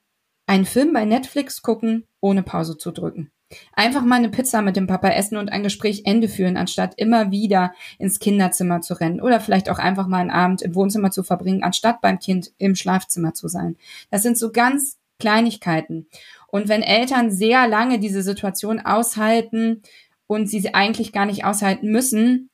einen 0.47 0.65
Film 0.65 0.93
bei 0.93 1.05
Netflix 1.05 1.63
gucken, 1.63 2.07
ohne 2.21 2.43
Pause 2.43 2.77
zu 2.77 2.93
drücken. 2.93 3.33
Einfach 3.75 4.03
mal 4.03 4.17
eine 4.17 4.31
Pizza 4.31 4.63
mit 4.63 4.77
dem 4.77 4.87
Papa 4.87 5.09
essen 5.09 5.37
und 5.37 5.51
ein 5.51 5.63
Gespräch 5.63 6.03
Ende 6.05 6.29
führen, 6.29 6.57
anstatt 6.57 6.95
immer 6.97 7.31
wieder 7.31 7.75
ins 7.99 8.19
Kinderzimmer 8.19 8.81
zu 8.81 8.95
rennen. 8.95 9.21
Oder 9.21 9.41
vielleicht 9.41 9.69
auch 9.69 9.79
einfach 9.79 10.07
mal 10.07 10.21
einen 10.21 10.31
Abend 10.31 10.63
im 10.63 10.75
Wohnzimmer 10.75 11.11
zu 11.11 11.23
verbringen, 11.23 11.63
anstatt 11.63 12.01
beim 12.01 12.19
Kind 12.19 12.53
im 12.59 12.75
Schlafzimmer 12.75 13.35
zu 13.35 13.49
sein. 13.49 13.77
Das 14.11 14.23
sind 14.23 14.39
so 14.39 14.53
ganz 14.53 14.99
Kleinigkeiten. 15.19 16.07
Und 16.49 16.69
wenn 16.69 16.83
Eltern 16.83 17.31
sehr 17.31 17.69
lange 17.69 17.99
diese 17.99 18.23
Situation 18.23 18.81
aushalten 18.81 19.83
und 20.27 20.49
sie 20.49 20.75
eigentlich 20.75 21.13
gar 21.13 21.27
nicht 21.27 21.45
aushalten 21.45 21.91
müssen, 21.91 22.51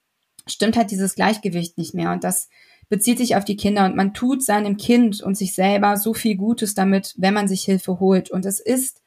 stimmt 0.49 0.77
halt 0.77 0.91
dieses 0.91 1.15
Gleichgewicht 1.15 1.79
nicht 1.79 1.95
mehr. 1.95 2.13
Und 2.13 2.25
das 2.25 2.49
bezieht 2.89 3.19
sich 3.19 3.37
auf 3.37 3.45
die 3.45 3.57
Kinder 3.57 3.85
und 3.85 3.97
man 3.97 4.15
tut 4.15 4.43
seinem 4.43 4.77
Kind 4.77 5.23
und 5.23 5.37
sich 5.37 5.55
selber 5.55 5.97
so 5.97 6.15
viel 6.15 6.37
Gutes 6.37 6.75
damit, 6.75 7.15
wenn 7.19 7.35
man 7.35 7.49
sich 7.49 7.63
Hilfe 7.65 8.01
holt. 8.01 8.31
Und 8.31 8.47
es 8.47 8.61
ist 8.61 9.03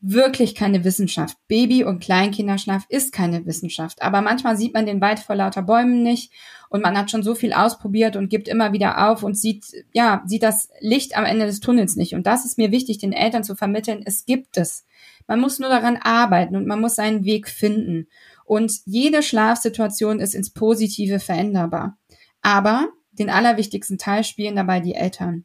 wirklich 0.00 0.54
keine 0.54 0.84
Wissenschaft. 0.84 1.36
Baby- 1.48 1.84
und 1.84 2.00
Kleinkinderschlaf 2.00 2.84
ist 2.88 3.12
keine 3.12 3.46
Wissenschaft. 3.46 4.02
Aber 4.02 4.20
manchmal 4.20 4.56
sieht 4.56 4.74
man 4.74 4.86
den 4.86 5.00
Wald 5.00 5.18
vor 5.18 5.34
lauter 5.34 5.62
Bäumen 5.62 6.02
nicht 6.02 6.32
und 6.68 6.82
man 6.82 6.96
hat 6.96 7.10
schon 7.10 7.22
so 7.22 7.34
viel 7.34 7.52
ausprobiert 7.52 8.14
und 8.16 8.28
gibt 8.28 8.46
immer 8.46 8.72
wieder 8.72 9.10
auf 9.10 9.22
und 9.22 9.38
sieht, 9.38 9.66
ja, 9.92 10.22
sieht 10.26 10.42
das 10.42 10.68
Licht 10.80 11.16
am 11.16 11.24
Ende 11.24 11.46
des 11.46 11.60
Tunnels 11.60 11.96
nicht. 11.96 12.14
Und 12.14 12.26
das 12.26 12.44
ist 12.44 12.58
mir 12.58 12.70
wichtig, 12.70 12.98
den 12.98 13.12
Eltern 13.12 13.42
zu 13.42 13.56
vermitteln. 13.56 14.02
Es 14.04 14.26
gibt 14.26 14.58
es. 14.58 14.84
Man 15.26 15.40
muss 15.40 15.58
nur 15.58 15.70
daran 15.70 15.96
arbeiten 15.96 16.56
und 16.56 16.66
man 16.66 16.80
muss 16.80 16.94
seinen 16.94 17.24
Weg 17.24 17.48
finden. 17.48 18.06
Und 18.46 18.72
jede 18.84 19.22
Schlafsituation 19.22 20.20
ist 20.20 20.34
ins 20.34 20.50
Positive 20.50 21.18
veränderbar. 21.18 21.98
Aber 22.42 22.88
den 23.12 23.28
allerwichtigsten 23.28 23.98
Teil 23.98 24.24
spielen 24.24 24.56
dabei 24.56 24.80
die 24.80 24.94
Eltern. 24.94 25.44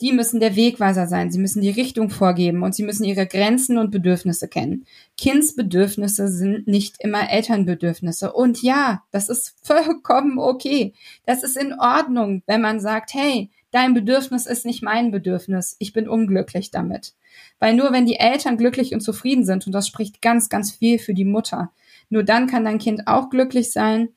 Die 0.00 0.12
müssen 0.12 0.38
der 0.38 0.54
Wegweiser 0.54 1.08
sein, 1.08 1.32
sie 1.32 1.40
müssen 1.40 1.60
die 1.60 1.70
Richtung 1.70 2.08
vorgeben 2.08 2.62
und 2.62 2.72
sie 2.72 2.84
müssen 2.84 3.02
ihre 3.02 3.26
Grenzen 3.26 3.78
und 3.78 3.90
Bedürfnisse 3.90 4.46
kennen. 4.46 4.86
Kindsbedürfnisse 5.16 6.28
sind 6.28 6.68
nicht 6.68 6.96
immer 7.00 7.28
Elternbedürfnisse. 7.30 8.32
Und 8.32 8.62
ja, 8.62 9.02
das 9.10 9.28
ist 9.28 9.56
vollkommen 9.62 10.38
okay. 10.38 10.94
Das 11.26 11.42
ist 11.42 11.56
in 11.56 11.74
Ordnung, 11.78 12.42
wenn 12.46 12.60
man 12.60 12.78
sagt, 12.78 13.12
hey, 13.12 13.50
dein 13.72 13.92
Bedürfnis 13.92 14.46
ist 14.46 14.64
nicht 14.64 14.82
mein 14.82 15.10
Bedürfnis, 15.10 15.76
ich 15.80 15.92
bin 15.92 16.08
unglücklich 16.08 16.70
damit. 16.70 17.14
Weil 17.58 17.74
nur 17.74 17.92
wenn 17.92 18.06
die 18.06 18.20
Eltern 18.20 18.56
glücklich 18.56 18.94
und 18.94 19.00
zufrieden 19.00 19.44
sind, 19.44 19.66
und 19.66 19.72
das 19.72 19.88
spricht 19.88 20.22
ganz, 20.22 20.48
ganz 20.48 20.70
viel 20.70 21.00
für 21.00 21.12
die 21.12 21.24
Mutter, 21.24 21.72
nur 22.08 22.22
dann 22.22 22.46
kann 22.46 22.64
dein 22.64 22.78
Kind 22.78 23.06
auch 23.06 23.30
glücklich 23.30 23.72
sein, 23.72 24.10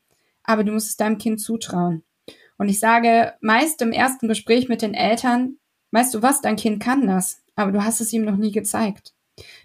aber 0.43 0.63
du 0.63 0.71
musst 0.71 0.89
es 0.89 0.97
deinem 0.97 1.17
Kind 1.17 1.39
zutrauen. 1.41 2.03
Und 2.57 2.69
ich 2.69 2.79
sage 2.79 3.33
meist 3.41 3.81
im 3.81 3.91
ersten 3.91 4.27
Gespräch 4.27 4.69
mit 4.69 4.81
den 4.81 4.93
Eltern, 4.93 5.57
weißt 5.91 6.13
du 6.13 6.21
was, 6.21 6.41
dein 6.41 6.55
Kind 6.55 6.81
kann 6.81 7.07
das, 7.07 7.41
aber 7.55 7.71
du 7.71 7.83
hast 7.83 8.01
es 8.01 8.13
ihm 8.13 8.23
noch 8.23 8.37
nie 8.37 8.51
gezeigt. 8.51 9.13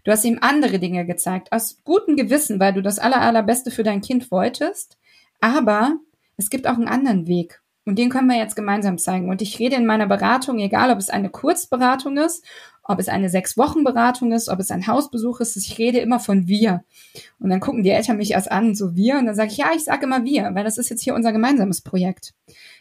Du 0.04 0.10
hast 0.10 0.24
ihm 0.24 0.38
andere 0.40 0.78
Dinge 0.78 1.04
gezeigt, 1.04 1.52
aus 1.52 1.82
gutem 1.84 2.16
Gewissen, 2.16 2.60
weil 2.60 2.72
du 2.72 2.82
das 2.82 2.98
aller, 2.98 3.20
allerbeste 3.20 3.70
für 3.70 3.82
dein 3.82 4.00
Kind 4.00 4.30
wolltest, 4.30 4.96
aber 5.40 5.98
es 6.36 6.50
gibt 6.50 6.66
auch 6.66 6.74
einen 6.74 6.88
anderen 6.88 7.26
Weg. 7.26 7.60
Und 7.86 7.98
den 7.98 8.10
können 8.10 8.28
wir 8.28 8.36
jetzt 8.36 8.56
gemeinsam 8.56 8.98
zeigen. 8.98 9.30
Und 9.30 9.40
ich 9.40 9.58
rede 9.58 9.76
in 9.76 9.86
meiner 9.86 10.06
Beratung, 10.06 10.58
egal 10.58 10.90
ob 10.90 10.98
es 10.98 11.08
eine 11.08 11.30
Kurzberatung 11.30 12.18
ist 12.18 12.44
ob 12.88 12.98
es 13.00 13.08
eine 13.08 13.28
sechs 13.28 13.56
Wochen 13.56 13.84
Beratung 13.84 14.32
ist, 14.32 14.48
ob 14.48 14.60
es 14.60 14.70
ein 14.70 14.86
Hausbesuch 14.86 15.40
ist, 15.40 15.56
ich 15.56 15.76
rede 15.78 15.98
immer 15.98 16.20
von 16.20 16.46
wir. 16.46 16.84
Und 17.38 17.50
dann 17.50 17.60
gucken 17.60 17.82
die 17.82 17.90
Eltern 17.90 18.16
mich 18.16 18.32
erst 18.32 18.50
an, 18.50 18.74
so 18.74 18.94
wir, 18.94 19.18
und 19.18 19.26
dann 19.26 19.34
sage 19.34 19.50
ich, 19.50 19.56
ja, 19.56 19.70
ich 19.74 19.84
sage 19.84 20.06
immer 20.06 20.24
wir, 20.24 20.54
weil 20.54 20.64
das 20.64 20.78
ist 20.78 20.88
jetzt 20.88 21.02
hier 21.02 21.14
unser 21.14 21.32
gemeinsames 21.32 21.80
Projekt. 21.80 22.34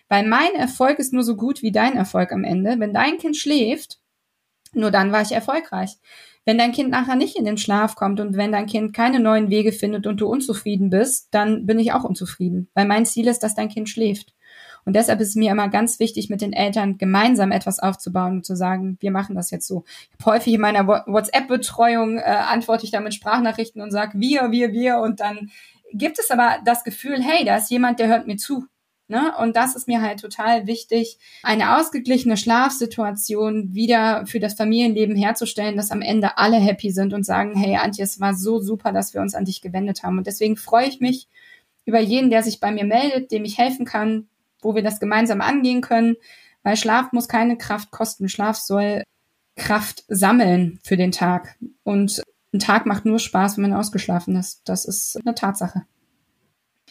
Weil 0.07 0.27
mein 0.27 0.53
Erfolg 0.55 0.99
ist 0.99 1.13
nur 1.13 1.23
so 1.23 1.35
gut 1.35 1.63
wie 1.63 1.71
dein 1.71 1.97
Erfolg 1.97 2.31
am 2.31 2.43
Ende. 2.43 2.75
Wenn 2.77 2.93
dein 2.93 3.17
Kind 3.17 3.35
schläft, 3.35 3.99
nur 4.73 4.91
dann 4.91 5.11
war 5.11 5.21
ich 5.21 5.31
erfolgreich. 5.31 5.97
Wenn 6.45 6.59
dein 6.59 6.73
Kind 6.73 6.91
nachher 6.91 7.15
nicht 7.15 7.35
in 7.35 7.45
den 7.45 7.57
Schlaf 7.57 7.95
kommt 7.95 8.19
und 8.19 8.37
wenn 8.37 8.51
dein 8.51 8.67
Kind 8.67 8.93
keine 8.93 9.19
neuen 9.19 9.49
Wege 9.49 9.71
findet 9.71 10.05
und 10.05 10.21
du 10.21 10.27
unzufrieden 10.27 10.91
bist, 10.91 11.29
dann 11.31 11.65
bin 11.65 11.79
ich 11.79 11.93
auch 11.93 12.03
unzufrieden. 12.03 12.69
Weil 12.75 12.85
mein 12.85 13.07
Ziel 13.07 13.27
ist, 13.27 13.39
dass 13.39 13.55
dein 13.55 13.69
Kind 13.69 13.89
schläft. 13.89 14.34
Und 14.85 14.95
deshalb 14.95 15.19
ist 15.19 15.29
es 15.29 15.35
mir 15.35 15.51
immer 15.51 15.67
ganz 15.67 15.99
wichtig, 15.99 16.29
mit 16.29 16.41
den 16.41 16.53
Eltern 16.53 16.97
gemeinsam 16.97 17.51
etwas 17.51 17.79
aufzubauen 17.79 18.37
und 18.37 18.45
zu 18.45 18.55
sagen, 18.55 18.97
wir 18.99 19.11
machen 19.11 19.35
das 19.35 19.49
jetzt 19.49 19.67
so. 19.67 19.83
Ich 19.87 20.25
habe 20.25 20.37
häufig 20.37 20.53
in 20.53 20.61
meiner 20.61 20.87
WhatsApp-Betreuung 20.87 22.19
äh, 22.19 22.21
antworte 22.21 22.85
ich 22.85 22.91
da 22.91 22.99
mit 22.99 23.13
Sprachnachrichten 23.13 23.81
und 23.81 23.91
sage 23.91 24.19
wir, 24.19 24.51
wir, 24.51 24.71
wir. 24.71 24.99
Und 24.99 25.19
dann 25.19 25.49
gibt 25.91 26.19
es 26.19 26.29
aber 26.29 26.57
das 26.65 26.83
Gefühl, 26.83 27.21
hey, 27.21 27.43
da 27.45 27.57
ist 27.57 27.71
jemand, 27.71 27.99
der 27.99 28.07
hört 28.07 28.27
mir 28.27 28.37
zu. 28.37 28.65
Ne? 29.07 29.33
Und 29.39 29.55
das 29.55 29.75
ist 29.75 29.87
mir 29.87 30.01
halt 30.01 30.19
total 30.19 30.65
wichtig, 30.65 31.19
eine 31.43 31.77
ausgeglichene 31.77 32.37
Schlafsituation 32.37 33.73
wieder 33.73 34.25
für 34.25 34.39
das 34.39 34.55
Familienleben 34.55 35.15
herzustellen, 35.15 35.77
dass 35.77 35.91
am 35.91 36.01
Ende 36.01 36.39
alle 36.39 36.57
happy 36.57 36.91
sind 36.91 37.13
und 37.13 37.23
sagen, 37.23 37.55
hey 37.55 37.75
Antje, 37.75 38.03
es 38.03 38.19
war 38.19 38.33
so 38.33 38.59
super, 38.59 38.91
dass 38.91 39.13
wir 39.13 39.21
uns 39.21 39.35
an 39.35 39.45
dich 39.45 39.61
gewendet 39.61 40.01
haben. 40.01 40.17
Und 40.17 40.25
deswegen 40.25 40.57
freue 40.57 40.87
ich 40.87 41.01
mich 41.01 41.27
über 41.85 41.99
jeden, 41.99 42.31
der 42.31 42.41
sich 42.41 42.59
bei 42.59 42.71
mir 42.71 42.83
meldet, 42.83 43.31
dem 43.31 43.45
ich 43.45 43.59
helfen 43.59 43.85
kann, 43.85 44.27
wo 44.65 44.75
wir 44.75 44.83
das 44.83 44.99
gemeinsam 44.99 45.41
angehen 45.41 45.81
können, 45.81 46.15
weil 46.63 46.75
Schlaf 46.75 47.11
muss 47.11 47.27
keine 47.27 47.57
Kraft 47.57 47.91
kosten. 47.91 48.27
Schlaf 48.27 48.57
soll 48.57 49.03
Kraft 49.55 50.03
sammeln 50.07 50.79
für 50.83 50.97
den 50.97 51.11
Tag. 51.11 51.55
Und 51.83 52.23
ein 52.53 52.59
Tag 52.59 52.85
macht 52.85 53.05
nur 53.05 53.19
Spaß, 53.19 53.57
wenn 53.57 53.69
man 53.69 53.79
ausgeschlafen 53.79 54.35
ist. 54.35 54.61
Das 54.65 54.85
ist 54.85 55.17
eine 55.23 55.35
Tatsache. 55.35 55.83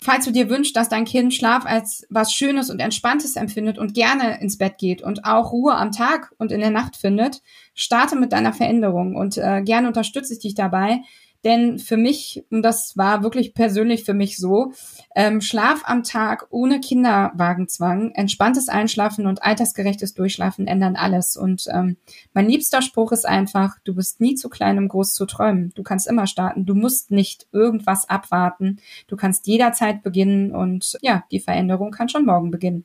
Falls 0.01 0.25
du 0.25 0.33
dir 0.33 0.51
wünschst, 0.51 0.77
dass 0.77 0.89
dein 0.89 1.05
Kind 1.05 1.33
Schlaf 1.35 1.65
als 1.65 2.07
was 2.11 2.33
Schönes 2.33 2.69
und 2.69 2.81
Entspanntes 2.81 3.37
empfindet 3.37 3.79
und 3.79 3.95
gerne 3.95 4.41
ins 4.41 4.59
Bett 4.59 4.77
geht 4.79 5.03
und 5.03 5.25
auch 5.25 5.53
Ruhe 5.53 5.75
am 5.75 5.93
Tag 5.93 6.35
und 6.39 6.53
in 6.53 6.61
der 6.61 6.71
Nacht 6.71 6.97
findet, 6.97 7.43
starte 7.75 8.17
mit 8.17 8.33
deiner 8.33 8.53
Veränderung 8.53 9.17
und 9.17 9.39
äh, 9.39 9.63
gerne 9.63 9.89
unterstütze 9.89 10.35
ich 10.35 10.41
dich 10.41 10.55
dabei, 10.55 11.01
denn 11.45 11.79
für 11.79 11.97
mich, 11.97 12.45
und 12.51 12.63
das 12.63 12.97
war 12.97 13.23
wirklich 13.23 13.55
persönlich 13.55 14.05
für 14.05 14.15
mich 14.15 14.39
so, 14.39 14.73
ähm, 15.15 15.41
Schlaf 15.41 15.83
am 15.85 16.03
Tag 16.03 16.47
ohne 16.51 16.81
Kinderwagenzwang, 16.81 18.13
entspanntes 18.13 18.69
Einschlafen 18.69 19.27
und 19.27 19.43
altersgerechtes 19.43 20.15
Durchschlafen 20.15 20.67
ändern 20.67 20.97
alles. 20.97 21.37
Und 21.37 21.67
ähm, 21.71 21.97
mein 22.33 22.49
liebster 22.49 22.83
Spruch 22.83 23.13
ist 23.13 23.27
einfach, 23.27 23.79
du 23.85 23.95
bist 23.95 24.21
nie 24.21 24.35
zu 24.35 24.49
klein, 24.49 24.79
um 24.79 24.89
groß 24.89 25.13
zu 25.15 25.27
träumen. 25.27 25.73
Du 25.75 25.83
kannst 25.83 26.07
immer 26.07 26.27
starten. 26.27 26.67
Du 26.67 26.75
musst 26.75 27.11
nicht 27.11 27.47
irgendwas 27.53 28.09
abwarten. 28.09 28.79
Du 29.07 29.17
kannst 29.17 29.47
jederzeit 29.47 30.03
beginnen 30.03 30.53
und 30.53 30.99
ja, 31.03 31.25
die 31.31 31.41
Veränderung 31.41 31.91
kann 31.91 32.09
schon 32.09 32.25
morgen 32.25 32.51
beginnen. 32.51 32.85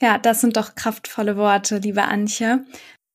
Ja, 0.00 0.18
das 0.18 0.40
sind 0.40 0.56
doch 0.56 0.74
kraftvolle 0.74 1.36
Worte, 1.36 1.78
liebe 1.78 2.02
Antje. 2.04 2.64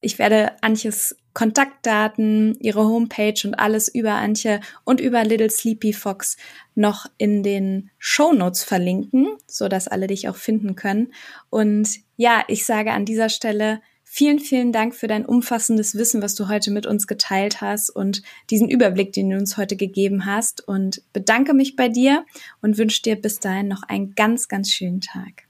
Ich 0.02 0.20
werde 0.20 0.52
Antjes 0.62 1.18
Kontaktdaten, 1.36 2.58
ihre 2.62 2.86
Homepage 2.86 3.40
und 3.44 3.56
alles 3.56 3.94
über 3.94 4.14
Antje 4.14 4.62
und 4.86 5.02
über 5.02 5.24
Little 5.24 5.52
Sleepy 5.52 5.92
Fox 5.94 6.38
noch 6.76 7.06
in 7.18 7.44
den 7.44 7.92
Show 8.00 8.32
Notes 8.34 8.64
verlinken, 8.64 9.28
so 9.46 9.68
dass 9.68 9.90
alle 9.90 10.08
dich 10.08 10.30
auch 10.30 10.38
finden 10.38 10.76
können. 10.76 11.14
Und 11.50 12.00
ja, 12.16 12.44
ich 12.48 12.66
sage 12.66 12.94
an 12.94 13.06
dieser 13.06 13.28
Stelle 13.28 13.82
vielen, 14.06 14.40
vielen 14.40 14.72
Dank 14.72 14.96
für 14.96 15.08
dein 15.08 15.26
umfassendes 15.26 15.96
Wissen, 15.96 16.22
was 16.22 16.36
du 16.36 16.48
heute 16.48 16.72
mit 16.72 16.86
uns 16.86 17.06
geteilt 17.06 17.60
hast 17.60 17.90
und 17.90 18.24
diesen 18.50 18.70
Überblick, 18.70 19.12
den 19.12 19.30
du 19.30 19.38
uns 19.38 19.58
heute 19.58 19.76
gegeben 19.76 20.26
hast 20.26 20.66
und 20.66 21.02
bedanke 21.12 21.54
mich 21.54 21.76
bei 21.76 21.90
dir 21.90 22.26
und 22.62 22.78
wünsche 22.78 23.02
dir 23.02 23.18
bis 23.18 23.40
dahin 23.40 23.68
noch 23.68 23.84
einen 23.84 24.16
ganz, 24.16 24.48
ganz 24.48 24.72
schönen 24.72 25.02
Tag. 25.02 25.44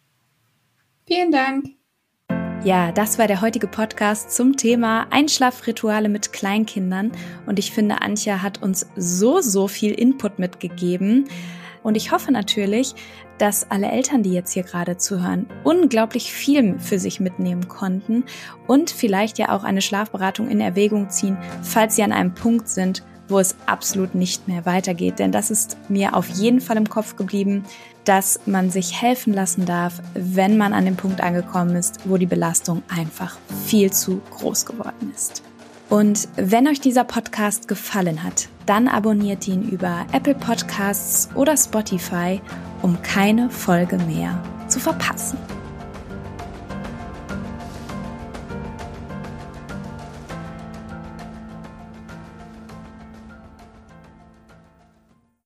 Vielen 1.05 1.31
Dank. 1.31 1.84
Ja, 2.63 2.91
das 2.91 3.19
war 3.19 3.27
der 3.27 3.41
heutige 3.41 3.67
Podcast 3.67 4.31
zum 4.31 4.57
Thema 4.57 5.05
Einschlafrituale 5.11 6.09
mit 6.09 6.33
Kleinkindern. 6.33 7.11
Und 7.45 7.59
ich 7.59 7.71
finde, 7.71 8.01
Antje 8.01 8.41
hat 8.41 8.63
uns 8.63 8.87
so, 8.95 9.41
so 9.41 9.67
viel 9.67 9.91
Input 9.91 10.39
mitgegeben. 10.39 11.27
Und 11.83 11.95
ich 11.95 12.11
hoffe 12.11 12.31
natürlich, 12.31 12.95
dass 13.37 13.69
alle 13.69 13.91
Eltern, 13.91 14.23
die 14.23 14.33
jetzt 14.33 14.53
hier 14.53 14.63
gerade 14.63 14.97
zuhören, 14.97 15.45
unglaublich 15.63 16.31
viel 16.31 16.79
für 16.79 16.97
sich 16.97 17.19
mitnehmen 17.19 17.67
konnten 17.67 18.23
und 18.65 18.89
vielleicht 18.89 19.37
ja 19.37 19.55
auch 19.55 19.63
eine 19.63 19.81
Schlafberatung 19.81 20.49
in 20.49 20.61
Erwägung 20.61 21.09
ziehen, 21.09 21.37
falls 21.61 21.95
sie 21.95 22.03
an 22.03 22.11
einem 22.11 22.33
Punkt 22.33 22.69
sind, 22.69 23.03
wo 23.27 23.39
es 23.39 23.55
absolut 23.65 24.15
nicht 24.15 24.47
mehr 24.47 24.65
weitergeht. 24.65 25.19
Denn 25.19 25.31
das 25.31 25.51
ist 25.51 25.77
mir 25.89 26.15
auf 26.15 26.27
jeden 26.29 26.61
Fall 26.61 26.77
im 26.77 26.89
Kopf 26.89 27.15
geblieben, 27.15 27.65
dass 28.05 28.39
man 28.45 28.69
sich 28.69 29.01
helfen 29.01 29.33
lassen 29.33 29.65
darf, 29.65 30.01
wenn 30.13 30.57
man 30.57 30.73
an 30.73 30.85
dem 30.85 30.95
Punkt 30.95 31.21
angekommen 31.21 31.75
ist, 31.75 31.99
wo 32.05 32.17
die 32.17 32.25
Belastung 32.25 32.83
einfach 32.87 33.37
viel 33.65 33.91
zu 33.91 34.21
groß 34.31 34.65
geworden 34.65 35.11
ist. 35.13 35.43
Und 35.89 36.27
wenn 36.35 36.67
euch 36.67 36.81
dieser 36.81 37.03
Podcast 37.03 37.67
gefallen 37.67 38.23
hat, 38.23 38.47
dann 38.65 38.87
abonniert 38.87 39.47
ihn 39.47 39.69
über 39.69 40.05
Apple 40.11 40.35
Podcasts 40.35 41.29
oder 41.35 41.55
Spotify, 41.55 42.41
um 42.81 43.01
keine 43.03 43.49
Folge 43.49 43.97
mehr 43.97 44.41
zu 44.67 44.79
verpassen. 44.79 45.37